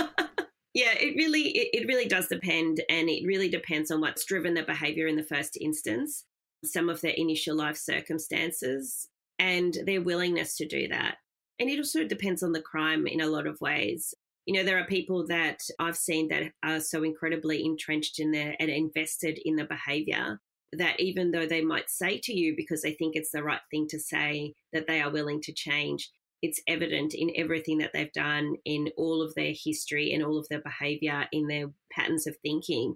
yeah, 0.74 0.94
it 0.94 1.16
really 1.16 1.50
it, 1.50 1.82
it 1.82 1.88
really 1.88 2.08
does 2.08 2.27
depend 2.27 2.82
and 2.89 3.10
it 3.10 3.25
really 3.25 3.50
depends 3.50 3.92
on 3.92 4.01
what's 4.01 4.25
driven 4.25 4.54
the 4.54 4.63
behavior 4.63 5.08
in 5.08 5.16
the 5.16 5.24
first 5.24 5.58
instance, 5.58 6.25
some 6.63 6.89
of 6.89 7.01
their 7.01 7.13
initial 7.18 7.56
life 7.56 7.77
circumstances 7.77 9.08
and 9.39 9.77
their 9.86 10.01
willingness 10.01 10.56
to 10.58 10.68
do 10.68 10.88
that. 10.88 11.18
And 11.60 11.70
it 11.70 11.77
also 11.77 12.04
depends 12.04 12.44
on 12.44 12.51
the 12.51 12.62
crime 12.62 13.08
in 13.08 13.22
a 13.22 13.27
lot 13.27 13.48
of 13.48 13.60
ways. 13.62 14.13
You 14.46 14.54
know, 14.56 14.63
there 14.63 14.80
are 14.80 14.88
people 14.88 15.27
that 15.27 15.60
I've 15.80 15.98
seen 15.98 16.30
that 16.30 16.51
are 16.63 16.80
so 16.80 17.04
incredibly 17.04 17.66
entrenched 17.66 18.20
in 18.20 18.32
there 18.32 18.56
and 18.60 18.70
invested 18.70 19.39
in 19.44 19.56
the 19.56 19.66
behavior 19.66 20.39
that 20.74 21.00
even 21.00 21.31
though 21.31 21.45
they 21.45 21.62
might 21.62 21.89
say 21.89 22.19
to 22.24 22.33
you 22.33 22.53
because 22.55 22.81
they 22.81 22.93
think 22.93 23.15
it's 23.15 23.31
the 23.31 23.43
right 23.43 23.62
thing 23.71 23.88
to 23.89 24.00
say 24.00 24.53
that 24.74 24.88
they 24.88 25.01
are 25.01 25.12
willing 25.12 25.41
to 25.41 25.53
change, 25.53 26.12
it's 26.41 26.62
evident 26.67 27.13
in 27.13 27.31
everything 27.36 27.77
that 27.79 27.91
they've 27.93 28.12
done, 28.13 28.55
in 28.65 28.89
all 28.97 29.21
of 29.21 29.33
their 29.36 29.53
history 29.63 30.13
and 30.13 30.24
all 30.24 30.38
of 30.38 30.47
their 30.50 30.62
behavior, 30.62 31.25
in 31.31 31.47
their 31.47 31.67
patterns 31.91 32.27
of 32.27 32.36
thinking, 32.41 32.95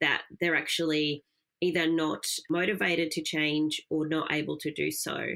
that 0.00 0.22
they're 0.40 0.56
actually 0.56 1.24
either 1.60 1.90
not 1.90 2.24
motivated 2.50 3.10
to 3.12 3.22
change 3.22 3.80
or 3.88 4.06
not 4.08 4.32
able 4.32 4.58
to 4.58 4.72
do 4.72 4.90
so. 4.90 5.26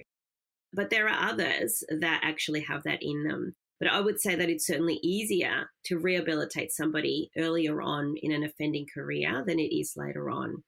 But 0.72 0.90
there 0.90 1.08
are 1.08 1.30
others 1.30 1.84
that 1.88 2.20
actually 2.24 2.60
have 2.62 2.82
that 2.82 2.98
in 3.00 3.24
them. 3.24 3.54
But 3.78 3.88
I 3.88 4.00
would 4.00 4.20
say 4.20 4.34
that 4.34 4.48
it's 4.48 4.66
certainly 4.66 4.98
easier 5.02 5.70
to 5.84 5.98
rehabilitate 5.98 6.72
somebody 6.72 7.30
earlier 7.38 7.80
on 7.80 8.14
in 8.20 8.32
an 8.32 8.42
offending 8.42 8.86
career 8.92 9.44
than 9.46 9.58
it 9.58 9.74
is 9.74 9.94
later 9.96 10.30
on. 10.30 10.64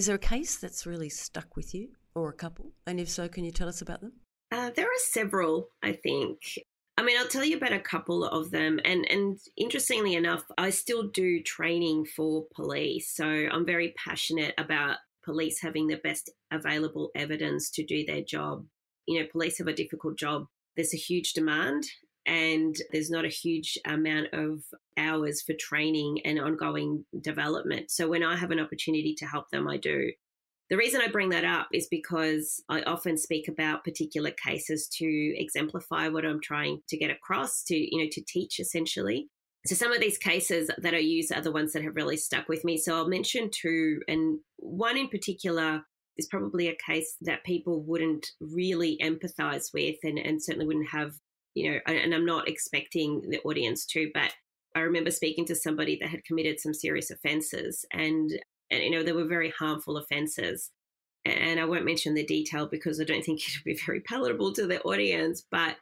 Is 0.00 0.06
there 0.06 0.16
a 0.16 0.18
case 0.18 0.56
that's 0.56 0.86
really 0.86 1.10
stuck 1.10 1.56
with 1.56 1.74
you 1.74 1.90
or 2.14 2.30
a 2.30 2.32
couple? 2.32 2.72
And 2.86 2.98
if 2.98 3.10
so, 3.10 3.28
can 3.28 3.44
you 3.44 3.50
tell 3.50 3.68
us 3.68 3.82
about 3.82 4.00
them? 4.00 4.12
Uh, 4.50 4.70
there 4.74 4.86
are 4.86 4.98
several, 5.10 5.68
I 5.82 5.92
think. 5.92 6.38
I 6.96 7.02
mean, 7.02 7.18
I'll 7.18 7.28
tell 7.28 7.44
you 7.44 7.58
about 7.58 7.74
a 7.74 7.80
couple 7.80 8.24
of 8.24 8.50
them. 8.50 8.80
And, 8.86 9.04
and 9.10 9.38
interestingly 9.58 10.14
enough, 10.14 10.42
I 10.56 10.70
still 10.70 11.08
do 11.08 11.42
training 11.42 12.06
for 12.16 12.46
police. 12.56 13.14
So 13.14 13.26
I'm 13.26 13.66
very 13.66 13.92
passionate 14.02 14.54
about 14.56 14.96
police 15.22 15.60
having 15.60 15.86
the 15.86 16.00
best 16.02 16.30
available 16.50 17.10
evidence 17.14 17.68
to 17.72 17.84
do 17.84 18.06
their 18.06 18.22
job 18.22 18.64
you 19.10 19.20
know, 19.20 19.26
police 19.30 19.58
have 19.58 19.66
a 19.66 19.72
difficult 19.72 20.16
job. 20.16 20.46
There's 20.76 20.94
a 20.94 20.98
huge 20.98 21.32
demand 21.32 21.84
and 22.30 22.76
there's 22.92 23.10
not 23.10 23.24
a 23.24 23.28
huge 23.28 23.76
amount 23.84 24.28
of 24.32 24.62
hours 24.96 25.42
for 25.42 25.54
training 25.58 26.20
and 26.24 26.38
ongoing 26.38 27.04
development. 27.20 27.90
So 27.90 28.08
when 28.08 28.22
I 28.22 28.36
have 28.36 28.52
an 28.52 28.60
opportunity 28.60 29.14
to 29.18 29.26
help 29.26 29.50
them, 29.50 29.68
I 29.68 29.76
do. 29.76 30.12
The 30.70 30.76
reason 30.76 31.00
I 31.00 31.08
bring 31.08 31.30
that 31.30 31.44
up 31.44 31.66
is 31.72 31.88
because 31.90 32.62
I 32.68 32.82
often 32.82 33.16
speak 33.16 33.48
about 33.48 33.82
particular 33.82 34.30
cases 34.30 34.88
to 34.98 35.34
exemplify 35.36 36.06
what 36.08 36.24
I'm 36.24 36.40
trying 36.40 36.80
to 36.88 36.96
get 36.96 37.10
across, 37.10 37.64
to, 37.64 37.74
you 37.74 38.04
know, 38.04 38.08
to 38.12 38.22
teach 38.26 38.60
essentially. 38.60 39.28
So 39.66 39.74
some 39.74 39.92
of 39.92 40.00
these 40.00 40.16
cases 40.16 40.70
that 40.78 40.94
I 40.94 40.98
use 40.98 41.32
are 41.32 41.42
the 41.42 41.52
ones 41.52 41.72
that 41.72 41.82
have 41.82 41.96
really 41.96 42.16
stuck 42.16 42.48
with 42.48 42.64
me. 42.64 42.78
So 42.78 42.94
I'll 42.94 43.08
mention 43.08 43.50
two, 43.52 44.00
and 44.06 44.38
one 44.56 44.96
in 44.96 45.08
particular 45.08 45.82
is 46.16 46.26
probably 46.26 46.68
a 46.68 46.76
case 46.86 47.16
that 47.22 47.44
people 47.44 47.82
wouldn't 47.82 48.28
really 48.40 48.96
empathize 49.02 49.74
with 49.74 49.96
and, 50.04 50.18
and 50.18 50.40
certainly 50.42 50.66
wouldn't 50.66 50.90
have, 50.90 51.14
you 51.54 51.72
know, 51.72 51.78
and 51.86 52.14
I'm 52.14 52.26
not 52.26 52.48
expecting 52.48 53.22
the 53.28 53.40
audience 53.40 53.84
to, 53.86 54.10
but 54.14 54.32
I 54.74 54.80
remember 54.80 55.10
speaking 55.10 55.44
to 55.46 55.54
somebody 55.54 55.98
that 56.00 56.08
had 56.08 56.24
committed 56.24 56.60
some 56.60 56.74
serious 56.74 57.10
offenses 57.10 57.84
and, 57.92 58.30
and 58.70 58.82
you 58.82 58.90
know, 58.90 59.02
they 59.02 59.12
were 59.12 59.24
very 59.24 59.50
harmful 59.50 59.96
offenses. 59.96 60.70
And 61.24 61.60
I 61.60 61.64
won't 61.64 61.84
mention 61.84 62.14
the 62.14 62.24
detail 62.24 62.66
because 62.66 63.00
I 63.00 63.04
don't 63.04 63.22
think 63.24 63.40
it 63.40 63.54
would 63.56 63.76
be 63.76 63.80
very 63.84 64.00
palatable 64.00 64.52
to 64.54 64.66
the 64.66 64.80
audience. 64.82 65.44
But 65.50 65.76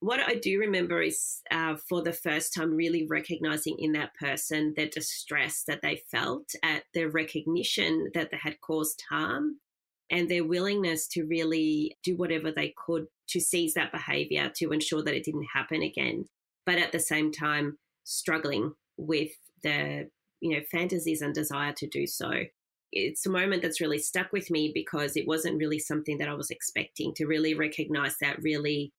what 0.00 0.18
I 0.18 0.34
do 0.34 0.58
remember 0.58 1.00
is 1.00 1.40
uh, 1.52 1.76
for 1.88 2.02
the 2.02 2.12
first 2.12 2.52
time, 2.54 2.74
really 2.74 3.06
recognizing 3.06 3.76
in 3.78 3.92
that 3.92 4.14
person 4.14 4.74
the 4.76 4.88
distress 4.88 5.62
that 5.68 5.80
they 5.82 6.02
felt 6.10 6.50
at 6.64 6.82
the 6.92 7.04
recognition 7.04 8.10
that 8.14 8.30
they 8.32 8.38
had 8.38 8.60
caused 8.60 9.04
harm 9.08 9.60
and 10.12 10.28
their 10.28 10.44
willingness 10.44 11.08
to 11.08 11.24
really 11.24 11.96
do 12.04 12.16
whatever 12.16 12.52
they 12.52 12.72
could 12.86 13.06
to 13.30 13.40
seize 13.40 13.74
that 13.74 13.90
behavior 13.90 14.52
to 14.56 14.70
ensure 14.70 15.02
that 15.02 15.14
it 15.14 15.24
didn't 15.24 15.46
happen 15.52 15.82
again. 15.82 16.26
But 16.64 16.78
at 16.78 16.92
the 16.92 17.00
same 17.00 17.32
time, 17.32 17.78
struggling 18.04 18.74
with 18.96 19.30
the 19.64 20.08
you 20.40 20.50
know 20.50 20.62
fantasies 20.70 21.22
and 21.22 21.34
desire 21.34 21.72
to 21.72 21.86
do 21.86 22.06
so 22.06 22.30
it's 22.92 23.24
a 23.24 23.30
moment 23.30 23.62
that's 23.62 23.80
really 23.80 23.98
stuck 23.98 24.32
with 24.32 24.50
me 24.50 24.70
because 24.74 25.16
it 25.16 25.26
wasn't 25.26 25.56
really 25.56 25.78
something 25.78 26.18
that 26.18 26.28
I 26.28 26.34
was 26.34 26.50
expecting 26.50 27.14
to 27.14 27.26
really 27.26 27.54
recognize 27.54 28.16
that 28.20 28.42
really 28.42 28.92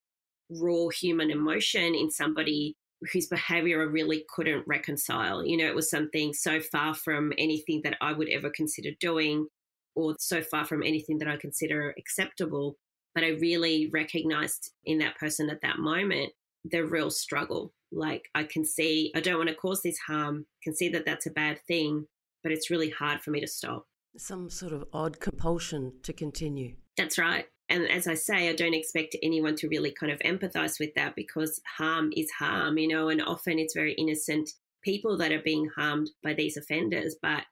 raw 0.50 0.88
human 0.89 1.29
emotion 1.29 1.93
in 1.93 2.10
somebody 2.10 2.75
whose 3.12 3.27
behavior 3.27 3.82
I 3.82 3.86
really 3.86 4.25
couldn't 4.34 4.65
reconcile. 4.65 5.46
You 5.46 5.58
know, 5.58 5.67
it 5.67 5.75
was 5.75 5.89
something 5.89 6.34
so 6.34 6.60
far 6.60 6.96
from 6.96 7.34
anything 7.38 7.82
that 7.84 7.98
I 8.01 8.13
would 8.13 8.29
ever 8.29 8.50
consider 8.50 8.89
doing 9.00 9.48
or 9.95 10.15
so 10.19 10.41
far 10.41 10.65
from 10.65 10.83
anything 10.83 11.17
that 11.19 11.27
I 11.27 11.38
consider 11.38 11.93
acceptable. 11.97 12.77
But 13.15 13.23
I 13.23 13.29
really 13.29 13.89
recognized 13.93 14.71
in 14.85 14.97
that 15.00 15.17
person 15.17 15.50
at 15.50 15.62
that 15.62 15.79
moment 15.79 16.31
the 16.65 16.81
real 16.85 17.12
struggle. 17.12 17.73
Like 17.91 18.29
I 18.33 18.43
can 18.43 18.65
see, 18.65 19.12
I 19.15 19.19
don't 19.19 19.38
want 19.38 19.50
to 19.50 19.55
cause 19.55 19.81
this 19.81 20.00
harm, 20.00 20.45
can 20.63 20.75
see 20.75 20.89
that 20.89 21.05
that's 21.05 21.27
a 21.27 21.31
bad 21.31 21.59
thing, 21.67 22.07
but 22.41 22.51
it's 22.51 22.71
really 22.71 22.89
hard 22.89 23.21
for 23.21 23.31
me 23.31 23.39
to 23.41 23.47
stop. 23.47 23.85
Some 24.17 24.50
sort 24.50 24.73
of 24.73 24.85
odd 24.93 25.19
compulsion 25.19 25.93
to 26.03 26.13
continue. 26.13 26.75
That's 26.97 27.17
right. 27.17 27.45
And 27.69 27.89
as 27.89 28.07
I 28.07 28.13
say, 28.13 28.50
I 28.50 28.55
don't 28.55 28.73
expect 28.73 29.15
anyone 29.23 29.55
to 29.57 29.67
really 29.67 29.91
kind 29.91 30.12
of 30.12 30.19
empathize 30.19 30.79
with 30.79 30.93
that 30.95 31.15
because 31.15 31.59
harm 31.77 32.12
is 32.15 32.29
harm, 32.31 32.77
you 32.77 32.88
know, 32.88 33.09
and 33.09 33.21
often 33.21 33.57
it's 33.57 33.73
very 33.73 33.93
innocent 33.93 34.50
people 34.83 35.17
that 35.17 35.31
are 35.31 35.41
being 35.41 35.69
harmed 35.75 36.12
by 36.21 36.33
these 36.33 36.57
offenders. 36.57 37.15
But 37.21 37.43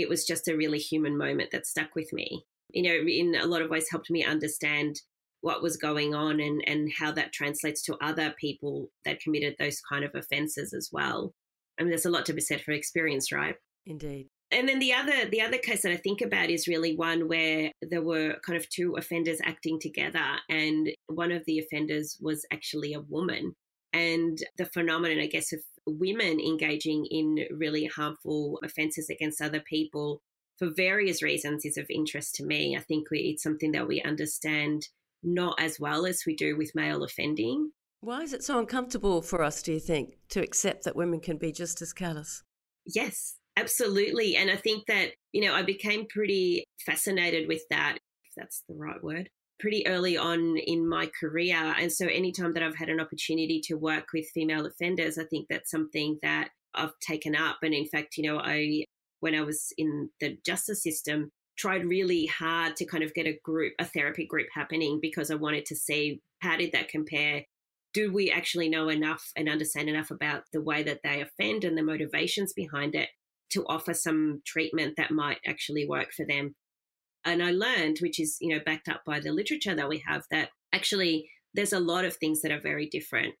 it 0.00 0.08
was 0.08 0.26
just 0.26 0.48
a 0.48 0.56
really 0.56 0.78
human 0.78 1.16
moment 1.16 1.50
that 1.52 1.66
stuck 1.66 1.94
with 1.94 2.12
me. 2.12 2.44
You 2.70 2.82
know, 2.82 3.08
in 3.08 3.34
a 3.34 3.46
lot 3.46 3.62
of 3.62 3.70
ways 3.70 3.88
helped 3.90 4.10
me 4.10 4.24
understand 4.24 4.96
what 5.40 5.62
was 5.62 5.76
going 5.76 6.14
on 6.14 6.40
and, 6.40 6.62
and 6.66 6.90
how 6.98 7.12
that 7.12 7.32
translates 7.32 7.82
to 7.84 7.96
other 8.02 8.34
people 8.38 8.88
that 9.04 9.20
committed 9.20 9.54
those 9.58 9.80
kind 9.80 10.04
of 10.04 10.14
offenses 10.14 10.74
as 10.74 10.90
well. 10.92 11.32
I 11.78 11.82
mean, 11.82 11.90
there's 11.90 12.06
a 12.06 12.10
lot 12.10 12.26
to 12.26 12.32
be 12.32 12.40
said 12.40 12.60
for 12.60 12.72
experience, 12.72 13.30
right? 13.30 13.54
Indeed. 13.86 14.26
And 14.50 14.68
then 14.68 14.78
the 14.78 14.94
other 14.94 15.28
the 15.28 15.42
other 15.42 15.58
case 15.58 15.82
that 15.82 15.92
I 15.92 15.96
think 15.96 16.22
about 16.22 16.48
is 16.48 16.66
really 16.66 16.96
one 16.96 17.28
where 17.28 17.70
there 17.82 18.02
were 18.02 18.36
kind 18.44 18.56
of 18.58 18.68
two 18.70 18.94
offenders 18.96 19.40
acting 19.44 19.78
together, 19.78 20.24
and 20.48 20.88
one 21.06 21.32
of 21.32 21.44
the 21.46 21.58
offenders 21.58 22.16
was 22.20 22.46
actually 22.50 22.94
a 22.94 23.00
woman. 23.00 23.54
And 23.92 24.38
the 24.56 24.66
phenomenon, 24.66 25.18
I 25.18 25.26
guess, 25.26 25.52
of 25.52 25.60
women 25.86 26.38
engaging 26.40 27.06
in 27.10 27.46
really 27.50 27.86
harmful 27.86 28.58
offences 28.62 29.08
against 29.08 29.40
other 29.40 29.60
people 29.60 30.20
for 30.58 30.70
various 30.76 31.22
reasons 31.22 31.64
is 31.64 31.76
of 31.76 31.86
interest 31.88 32.34
to 32.34 32.44
me. 32.44 32.76
I 32.76 32.80
think 32.80 33.10
we, 33.10 33.20
it's 33.20 33.42
something 33.42 33.72
that 33.72 33.88
we 33.88 34.02
understand 34.02 34.88
not 35.22 35.58
as 35.60 35.80
well 35.80 36.04
as 36.04 36.24
we 36.26 36.34
do 36.36 36.56
with 36.56 36.74
male 36.74 37.02
offending. 37.02 37.70
Why 38.00 38.22
is 38.22 38.32
it 38.32 38.44
so 38.44 38.58
uncomfortable 38.58 39.22
for 39.22 39.42
us, 39.42 39.62
do 39.62 39.72
you 39.72 39.80
think, 39.80 40.18
to 40.30 40.42
accept 40.42 40.84
that 40.84 40.96
women 40.96 41.20
can 41.20 41.36
be 41.36 41.52
just 41.52 41.82
as 41.82 41.92
callous? 41.92 42.42
Yes, 42.86 43.36
absolutely. 43.56 44.36
And 44.36 44.50
I 44.50 44.56
think 44.56 44.86
that, 44.86 45.12
you 45.32 45.42
know, 45.42 45.54
I 45.54 45.62
became 45.62 46.06
pretty 46.08 46.64
fascinated 46.86 47.48
with 47.48 47.62
that, 47.70 47.96
if 48.24 48.32
that's 48.36 48.62
the 48.68 48.76
right 48.76 49.02
word, 49.02 49.30
pretty 49.60 49.86
early 49.86 50.16
on 50.16 50.56
in 50.56 50.88
my 50.88 51.10
career. 51.20 51.74
And 51.78 51.92
so 51.92 52.06
anytime 52.06 52.52
that 52.54 52.62
I've 52.62 52.76
had 52.76 52.88
an 52.88 53.00
opportunity 53.00 53.60
to 53.64 53.74
work 53.74 54.08
with 54.12 54.30
female 54.32 54.66
offenders, 54.66 55.18
I 55.18 55.24
think 55.24 55.46
that's 55.48 55.70
something 55.70 56.18
that 56.22 56.50
I've 56.74 56.98
taken 57.00 57.34
up. 57.34 57.58
And 57.62 57.74
in 57.74 57.86
fact, 57.86 58.16
you 58.16 58.30
know, 58.30 58.38
I, 58.38 58.84
when 59.20 59.34
I 59.34 59.42
was 59.42 59.72
in 59.76 60.10
the 60.20 60.38
justice 60.46 60.82
system, 60.82 61.30
tried 61.56 61.84
really 61.84 62.26
hard 62.26 62.76
to 62.76 62.86
kind 62.86 63.02
of 63.02 63.12
get 63.14 63.26
a 63.26 63.38
group, 63.44 63.72
a 63.80 63.84
therapy 63.84 64.26
group 64.26 64.46
happening 64.54 65.00
because 65.02 65.30
I 65.30 65.34
wanted 65.34 65.66
to 65.66 65.76
see 65.76 66.20
how 66.40 66.56
did 66.56 66.70
that 66.72 66.88
compare 66.88 67.42
do 67.94 68.12
we 68.12 68.30
actually 68.30 68.68
know 68.68 68.88
enough 68.88 69.32
and 69.36 69.48
understand 69.48 69.88
enough 69.88 70.10
about 70.10 70.42
the 70.52 70.60
way 70.60 70.82
that 70.82 71.00
they 71.02 71.20
offend 71.20 71.64
and 71.64 71.76
the 71.76 71.82
motivations 71.82 72.52
behind 72.52 72.94
it 72.94 73.08
to 73.50 73.64
offer 73.66 73.94
some 73.94 74.42
treatment 74.46 74.94
that 74.96 75.10
might 75.10 75.38
actually 75.46 75.86
work 75.86 76.12
for 76.14 76.26
them? 76.26 76.54
And 77.24 77.42
I 77.42 77.50
learned, 77.50 77.98
which 78.00 78.20
is, 78.20 78.38
you 78.40 78.54
know, 78.54 78.62
backed 78.64 78.88
up 78.88 79.02
by 79.04 79.20
the 79.20 79.32
literature 79.32 79.74
that 79.74 79.88
we 79.88 80.02
have, 80.06 80.24
that 80.30 80.50
actually 80.72 81.28
there's 81.54 81.72
a 81.72 81.80
lot 81.80 82.04
of 82.04 82.16
things 82.16 82.42
that 82.42 82.52
are 82.52 82.60
very 82.60 82.86
different. 82.86 83.34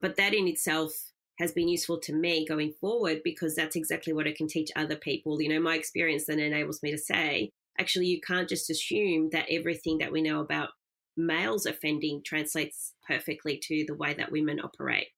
But 0.00 0.16
that 0.16 0.34
in 0.34 0.46
itself 0.46 0.92
has 1.38 1.52
been 1.52 1.68
useful 1.68 2.00
to 2.00 2.12
me 2.12 2.46
going 2.46 2.72
forward 2.80 3.20
because 3.24 3.54
that's 3.54 3.76
exactly 3.76 4.12
what 4.12 4.26
I 4.26 4.32
can 4.32 4.48
teach 4.48 4.70
other 4.76 4.96
people. 4.96 5.40
You 5.40 5.48
know, 5.48 5.60
my 5.60 5.76
experience 5.76 6.26
then 6.26 6.40
enables 6.40 6.82
me 6.82 6.90
to 6.90 6.98
say, 6.98 7.50
actually, 7.78 8.06
you 8.06 8.20
can't 8.20 8.48
just 8.48 8.70
assume 8.70 9.30
that 9.32 9.46
everything 9.50 9.98
that 9.98 10.12
we 10.12 10.22
know 10.22 10.40
about 10.40 10.70
males 11.16 11.66
offending 11.66 12.22
translates 12.24 12.94
perfectly 13.06 13.60
to 13.64 13.84
the 13.86 13.94
way 13.94 14.14
that 14.14 14.32
women 14.32 14.60
operate. 14.60 15.08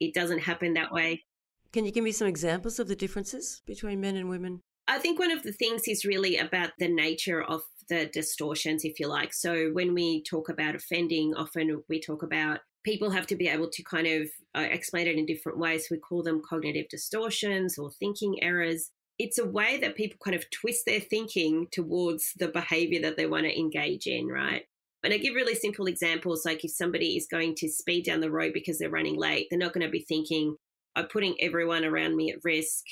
It 0.00 0.14
doesn't 0.14 0.40
happen 0.40 0.74
that 0.74 0.92
way. 0.92 1.24
Can 1.72 1.84
you 1.84 1.92
give 1.92 2.04
me 2.04 2.12
some 2.12 2.26
examples 2.26 2.78
of 2.78 2.88
the 2.88 2.96
differences 2.96 3.62
between 3.66 4.00
men 4.00 4.16
and 4.16 4.28
women? 4.28 4.62
I 4.90 4.98
think 4.98 5.20
one 5.20 5.30
of 5.30 5.44
the 5.44 5.52
things 5.52 5.86
is 5.86 6.04
really 6.04 6.36
about 6.36 6.70
the 6.80 6.88
nature 6.88 7.44
of 7.44 7.62
the 7.88 8.06
distortions, 8.06 8.84
if 8.84 8.98
you 8.98 9.06
like. 9.06 9.32
So 9.32 9.70
when 9.72 9.94
we 9.94 10.24
talk 10.24 10.48
about 10.48 10.74
offending, 10.74 11.32
often 11.36 11.84
we 11.88 12.00
talk 12.00 12.24
about 12.24 12.58
people 12.84 13.10
have 13.10 13.28
to 13.28 13.36
be 13.36 13.46
able 13.46 13.70
to 13.70 13.82
kind 13.84 14.08
of 14.08 14.28
uh, 14.56 14.66
explain 14.68 15.06
it 15.06 15.14
in 15.14 15.26
different 15.26 15.58
ways. 15.58 15.86
We 15.92 15.98
call 15.98 16.24
them 16.24 16.42
cognitive 16.44 16.86
distortions 16.90 17.78
or 17.78 17.92
thinking 17.92 18.42
errors. 18.42 18.90
It's 19.16 19.38
a 19.38 19.46
way 19.46 19.78
that 19.78 19.94
people 19.94 20.18
kind 20.24 20.34
of 20.34 20.50
twist 20.50 20.86
their 20.86 21.00
thinking 21.00 21.68
towards 21.70 22.32
the 22.38 22.48
behavior 22.48 23.00
that 23.02 23.16
they 23.16 23.26
want 23.26 23.44
to 23.44 23.56
engage 23.56 24.08
in, 24.08 24.26
right? 24.26 24.64
And 25.04 25.14
I 25.14 25.18
give 25.18 25.36
really 25.36 25.54
simple 25.54 25.86
examples 25.86 26.44
like 26.44 26.64
if 26.64 26.72
somebody 26.72 27.16
is 27.16 27.28
going 27.30 27.54
to 27.58 27.68
speed 27.68 28.06
down 28.06 28.20
the 28.20 28.30
road 28.30 28.52
because 28.54 28.80
they're 28.80 28.90
running 28.90 29.16
late, 29.16 29.46
they're 29.50 29.58
not 29.58 29.72
going 29.72 29.86
to 29.86 29.90
be 29.90 30.04
thinking, 30.08 30.56
I'm 30.96 31.06
putting 31.06 31.36
everyone 31.40 31.84
around 31.84 32.16
me 32.16 32.32
at 32.32 32.40
risk. 32.42 32.82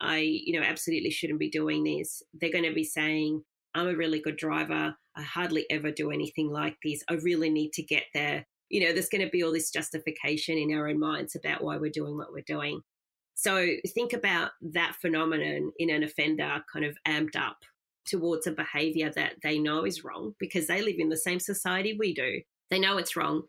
I, 0.00 0.18
you 0.18 0.58
know, 0.58 0.66
absolutely 0.66 1.10
shouldn't 1.10 1.40
be 1.40 1.50
doing 1.50 1.84
this. 1.84 2.22
They're 2.34 2.52
going 2.52 2.64
to 2.64 2.74
be 2.74 2.84
saying, 2.84 3.42
I'm 3.74 3.88
a 3.88 3.96
really 3.96 4.20
good 4.20 4.36
driver. 4.36 4.94
I 5.16 5.22
hardly 5.22 5.66
ever 5.70 5.90
do 5.90 6.10
anything 6.10 6.50
like 6.50 6.76
this. 6.84 7.02
I 7.08 7.14
really 7.14 7.50
need 7.50 7.72
to 7.74 7.82
get 7.82 8.04
there. 8.14 8.46
You 8.68 8.80
know, 8.86 8.92
there's 8.92 9.08
going 9.08 9.24
to 9.24 9.30
be 9.30 9.42
all 9.42 9.52
this 9.52 9.70
justification 9.70 10.58
in 10.58 10.72
our 10.72 10.88
own 10.88 11.00
minds 11.00 11.34
about 11.34 11.62
why 11.62 11.76
we're 11.76 11.90
doing 11.90 12.16
what 12.16 12.32
we're 12.32 12.44
doing. 12.46 12.80
So 13.34 13.66
think 13.94 14.12
about 14.12 14.50
that 14.72 14.96
phenomenon 15.00 15.70
in 15.78 15.90
an 15.90 16.02
offender 16.02 16.62
kind 16.72 16.84
of 16.84 16.96
amped 17.06 17.36
up 17.36 17.58
towards 18.04 18.46
a 18.46 18.52
behavior 18.52 19.12
that 19.14 19.34
they 19.42 19.58
know 19.58 19.84
is 19.84 20.02
wrong 20.02 20.34
because 20.40 20.66
they 20.66 20.82
live 20.82 20.96
in 20.98 21.08
the 21.08 21.16
same 21.16 21.38
society 21.38 21.96
we 21.96 22.14
do. 22.14 22.40
They 22.70 22.80
know 22.80 22.98
it's 22.98 23.16
wrong. 23.16 23.42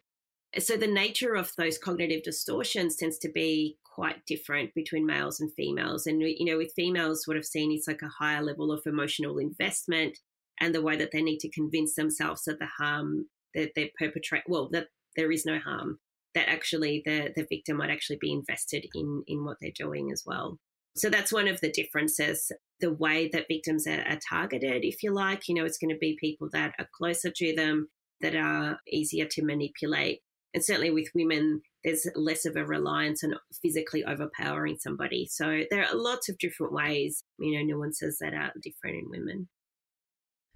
So 0.58 0.77
the 0.77 0.88
nature 0.88 1.36
of 1.36 1.51
those 1.58 1.77
cognitive 1.77 2.24
distortions 2.24 2.96
tends 2.96 3.20
to 3.20 3.29
be 3.29 3.77
quite 3.84 4.25
different 4.25 4.74
between 4.74 5.06
males 5.06 5.39
and 5.39 5.53
females. 5.53 6.08
And, 6.08 6.22
you 6.22 6.46
know, 6.46 6.58
with 6.58 6.74
females, 6.75 7.24
what 7.25 7.38
I've 7.38 7.46
seen 7.46 7.72
is 7.72 7.86
like 7.88 8.01
a 8.01 8.08
higher 8.08 8.41
level 8.41 8.72
of 8.72 8.82
emotional 8.86 9.38
investment 9.38 10.18
and 10.60 10.74
the 10.74 10.82
way 10.82 10.96
that 10.96 11.12
they 11.12 11.22
need 11.22 11.39
to 11.39 11.50
convince 11.50 11.96
themselves 11.96 12.44
that 12.46 12.60
the 12.60 12.65
harm 12.65 13.27
that 13.53 13.72
they 13.75 13.91
perpetrate, 13.98 14.44
well, 14.48 14.70
that 14.72 14.88
there 15.15 15.32
is 15.32 15.46
no 15.46 15.60
harm, 15.60 16.00
that 16.34 16.50
actually 16.50 17.03
the, 17.06 17.32
the 17.36 17.46
victim 17.50 17.77
might 17.77 17.89
actually 17.89 18.18
be 18.20 18.32
invested 18.32 18.86
in, 18.96 19.24
in 19.27 19.44
what 19.44 19.58
they're 19.62 19.72
doing 19.75 20.12
as 20.12 20.24
well. 20.25 20.58
So 20.96 21.10
that's 21.10 21.32
one 21.32 21.48
of 21.48 21.62
the 21.62 21.72
differences. 21.72 22.51
The 22.79 22.92
way 22.92 23.29
that 23.33 23.48
victims 23.48 23.85
are, 23.85 24.03
are 24.07 24.20
targeted, 24.27 24.83
if 24.83 25.03
you 25.03 25.14
like, 25.14 25.48
you 25.48 25.55
know, 25.55 25.66
it's 25.66 25.77
going 25.77 25.94
to 25.94 26.00
be 26.00 26.18
people 26.20 26.50
that 26.53 26.74
are 26.79 26.90
closer 26.98 27.31
to 27.35 27.55
them, 27.55 27.90
that 28.22 28.35
are 28.35 28.79
easier 28.88 29.25
to 29.25 29.46
manipulate. 29.46 30.22
And 30.53 30.64
certainly 30.64 30.92
with 30.92 31.09
women, 31.14 31.62
there's 31.83 32.07
less 32.16 32.46
of 32.46 32.55
a 32.55 32.66
reliance 32.66 33.24
on 33.24 33.35
physically 33.62 34.03
overpowering 34.03 34.77
somebody. 34.79 35.27
So 35.29 35.64
there 35.70 35.85
are 35.85 35.96
lots 35.96 36.27
of 36.27 36.38
different 36.38 36.74
ways, 36.74 37.24
you 37.38 37.57
know, 37.57 37.64
nuances 37.64 38.18
that 38.20 38.33
are 38.33 38.51
different 38.62 38.98
in 38.98 39.09
women. 39.09 39.48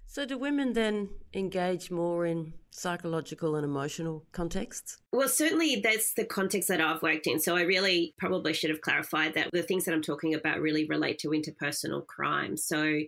So, 0.06 0.24
do 0.24 0.38
women 0.38 0.74
then 0.74 1.08
engage 1.34 1.90
more 1.90 2.24
in 2.24 2.52
psychological 2.70 3.56
and 3.56 3.64
emotional 3.64 4.24
contexts? 4.30 4.98
Well, 5.12 5.28
certainly 5.28 5.80
that's 5.82 6.14
the 6.14 6.24
context 6.24 6.68
that 6.68 6.80
I've 6.80 7.02
worked 7.02 7.26
in. 7.26 7.40
So, 7.40 7.56
I 7.56 7.62
really 7.62 8.14
probably 8.16 8.52
should 8.52 8.70
have 8.70 8.80
clarified 8.80 9.34
that 9.34 9.48
the 9.52 9.64
things 9.64 9.84
that 9.86 9.92
I'm 9.92 10.02
talking 10.02 10.32
about 10.34 10.60
really 10.60 10.86
relate 10.86 11.18
to 11.20 11.30
interpersonal 11.30 12.06
crime. 12.06 12.56
So, 12.56 13.00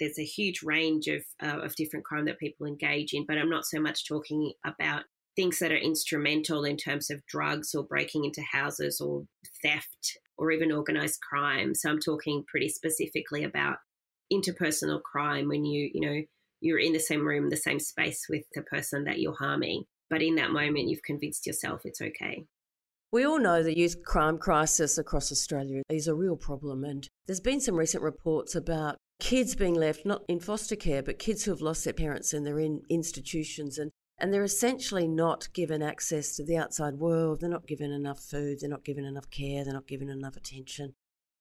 there's 0.00 0.18
a 0.18 0.24
huge 0.24 0.62
range 0.62 1.06
of, 1.06 1.22
uh, 1.42 1.60
of 1.60 1.76
different 1.76 2.06
crime 2.06 2.24
that 2.24 2.38
people 2.38 2.66
engage 2.66 3.12
in, 3.12 3.26
but 3.26 3.36
I'm 3.36 3.50
not 3.50 3.66
so 3.66 3.78
much 3.78 4.08
talking 4.08 4.52
about 4.64 5.04
things 5.36 5.58
that 5.58 5.72
are 5.72 5.76
instrumental 5.76 6.64
in 6.64 6.76
terms 6.76 7.10
of 7.10 7.24
drugs 7.26 7.74
or 7.74 7.84
breaking 7.84 8.24
into 8.24 8.42
houses 8.42 9.00
or 9.00 9.24
theft 9.62 10.18
or 10.36 10.50
even 10.50 10.72
organized 10.72 11.20
crime. 11.20 11.74
So, 11.74 11.90
I'm 11.90 12.00
talking 12.00 12.44
pretty 12.46 12.68
specifically 12.68 13.44
about 13.44 13.78
interpersonal 14.32 15.02
crime 15.02 15.48
when 15.48 15.64
you, 15.64 15.90
you 15.92 16.00
know, 16.00 16.22
you're 16.60 16.78
in 16.78 16.92
the 16.92 16.98
same 16.98 17.26
room, 17.26 17.50
the 17.50 17.56
same 17.56 17.78
space 17.78 18.26
with 18.28 18.44
the 18.54 18.62
person 18.62 19.04
that 19.04 19.20
you're 19.20 19.36
harming. 19.36 19.84
But 20.10 20.22
in 20.22 20.36
that 20.36 20.50
moment, 20.50 20.88
you've 20.88 21.02
convinced 21.02 21.46
yourself 21.46 21.82
it's 21.84 22.00
okay. 22.00 22.46
We 23.12 23.24
all 23.24 23.38
know 23.38 23.62
the 23.62 23.78
youth 23.78 24.02
crime 24.04 24.38
crisis 24.38 24.98
across 24.98 25.30
Australia 25.30 25.82
is 25.88 26.08
a 26.08 26.14
real 26.14 26.36
problem, 26.36 26.84
and 26.84 27.06
there's 27.26 27.40
been 27.40 27.60
some 27.60 27.76
recent 27.76 28.02
reports 28.02 28.56
about 28.56 28.96
kids 29.20 29.54
being 29.54 29.74
left 29.74 30.04
not 30.04 30.22
in 30.28 30.40
foster 30.40 30.74
care, 30.74 31.02
but 31.02 31.20
kids 31.20 31.44
who 31.44 31.52
have 31.52 31.60
lost 31.60 31.84
their 31.84 31.92
parents 31.92 32.32
and 32.32 32.44
they're 32.44 32.58
in 32.58 32.82
institutions 32.90 33.78
and 33.78 33.92
and 34.18 34.32
they're 34.32 34.44
essentially 34.44 35.08
not 35.08 35.48
given 35.52 35.82
access 35.82 36.36
to 36.36 36.44
the 36.44 36.56
outside 36.56 36.94
world. 36.94 37.40
They're 37.40 37.50
not 37.50 37.66
given 37.66 37.90
enough 37.90 38.20
food, 38.20 38.58
they're 38.60 38.70
not 38.70 38.84
given 38.84 39.04
enough 39.04 39.30
care, 39.30 39.64
they're 39.64 39.74
not 39.74 39.88
given 39.88 40.08
enough 40.08 40.36
attention. 40.36 40.94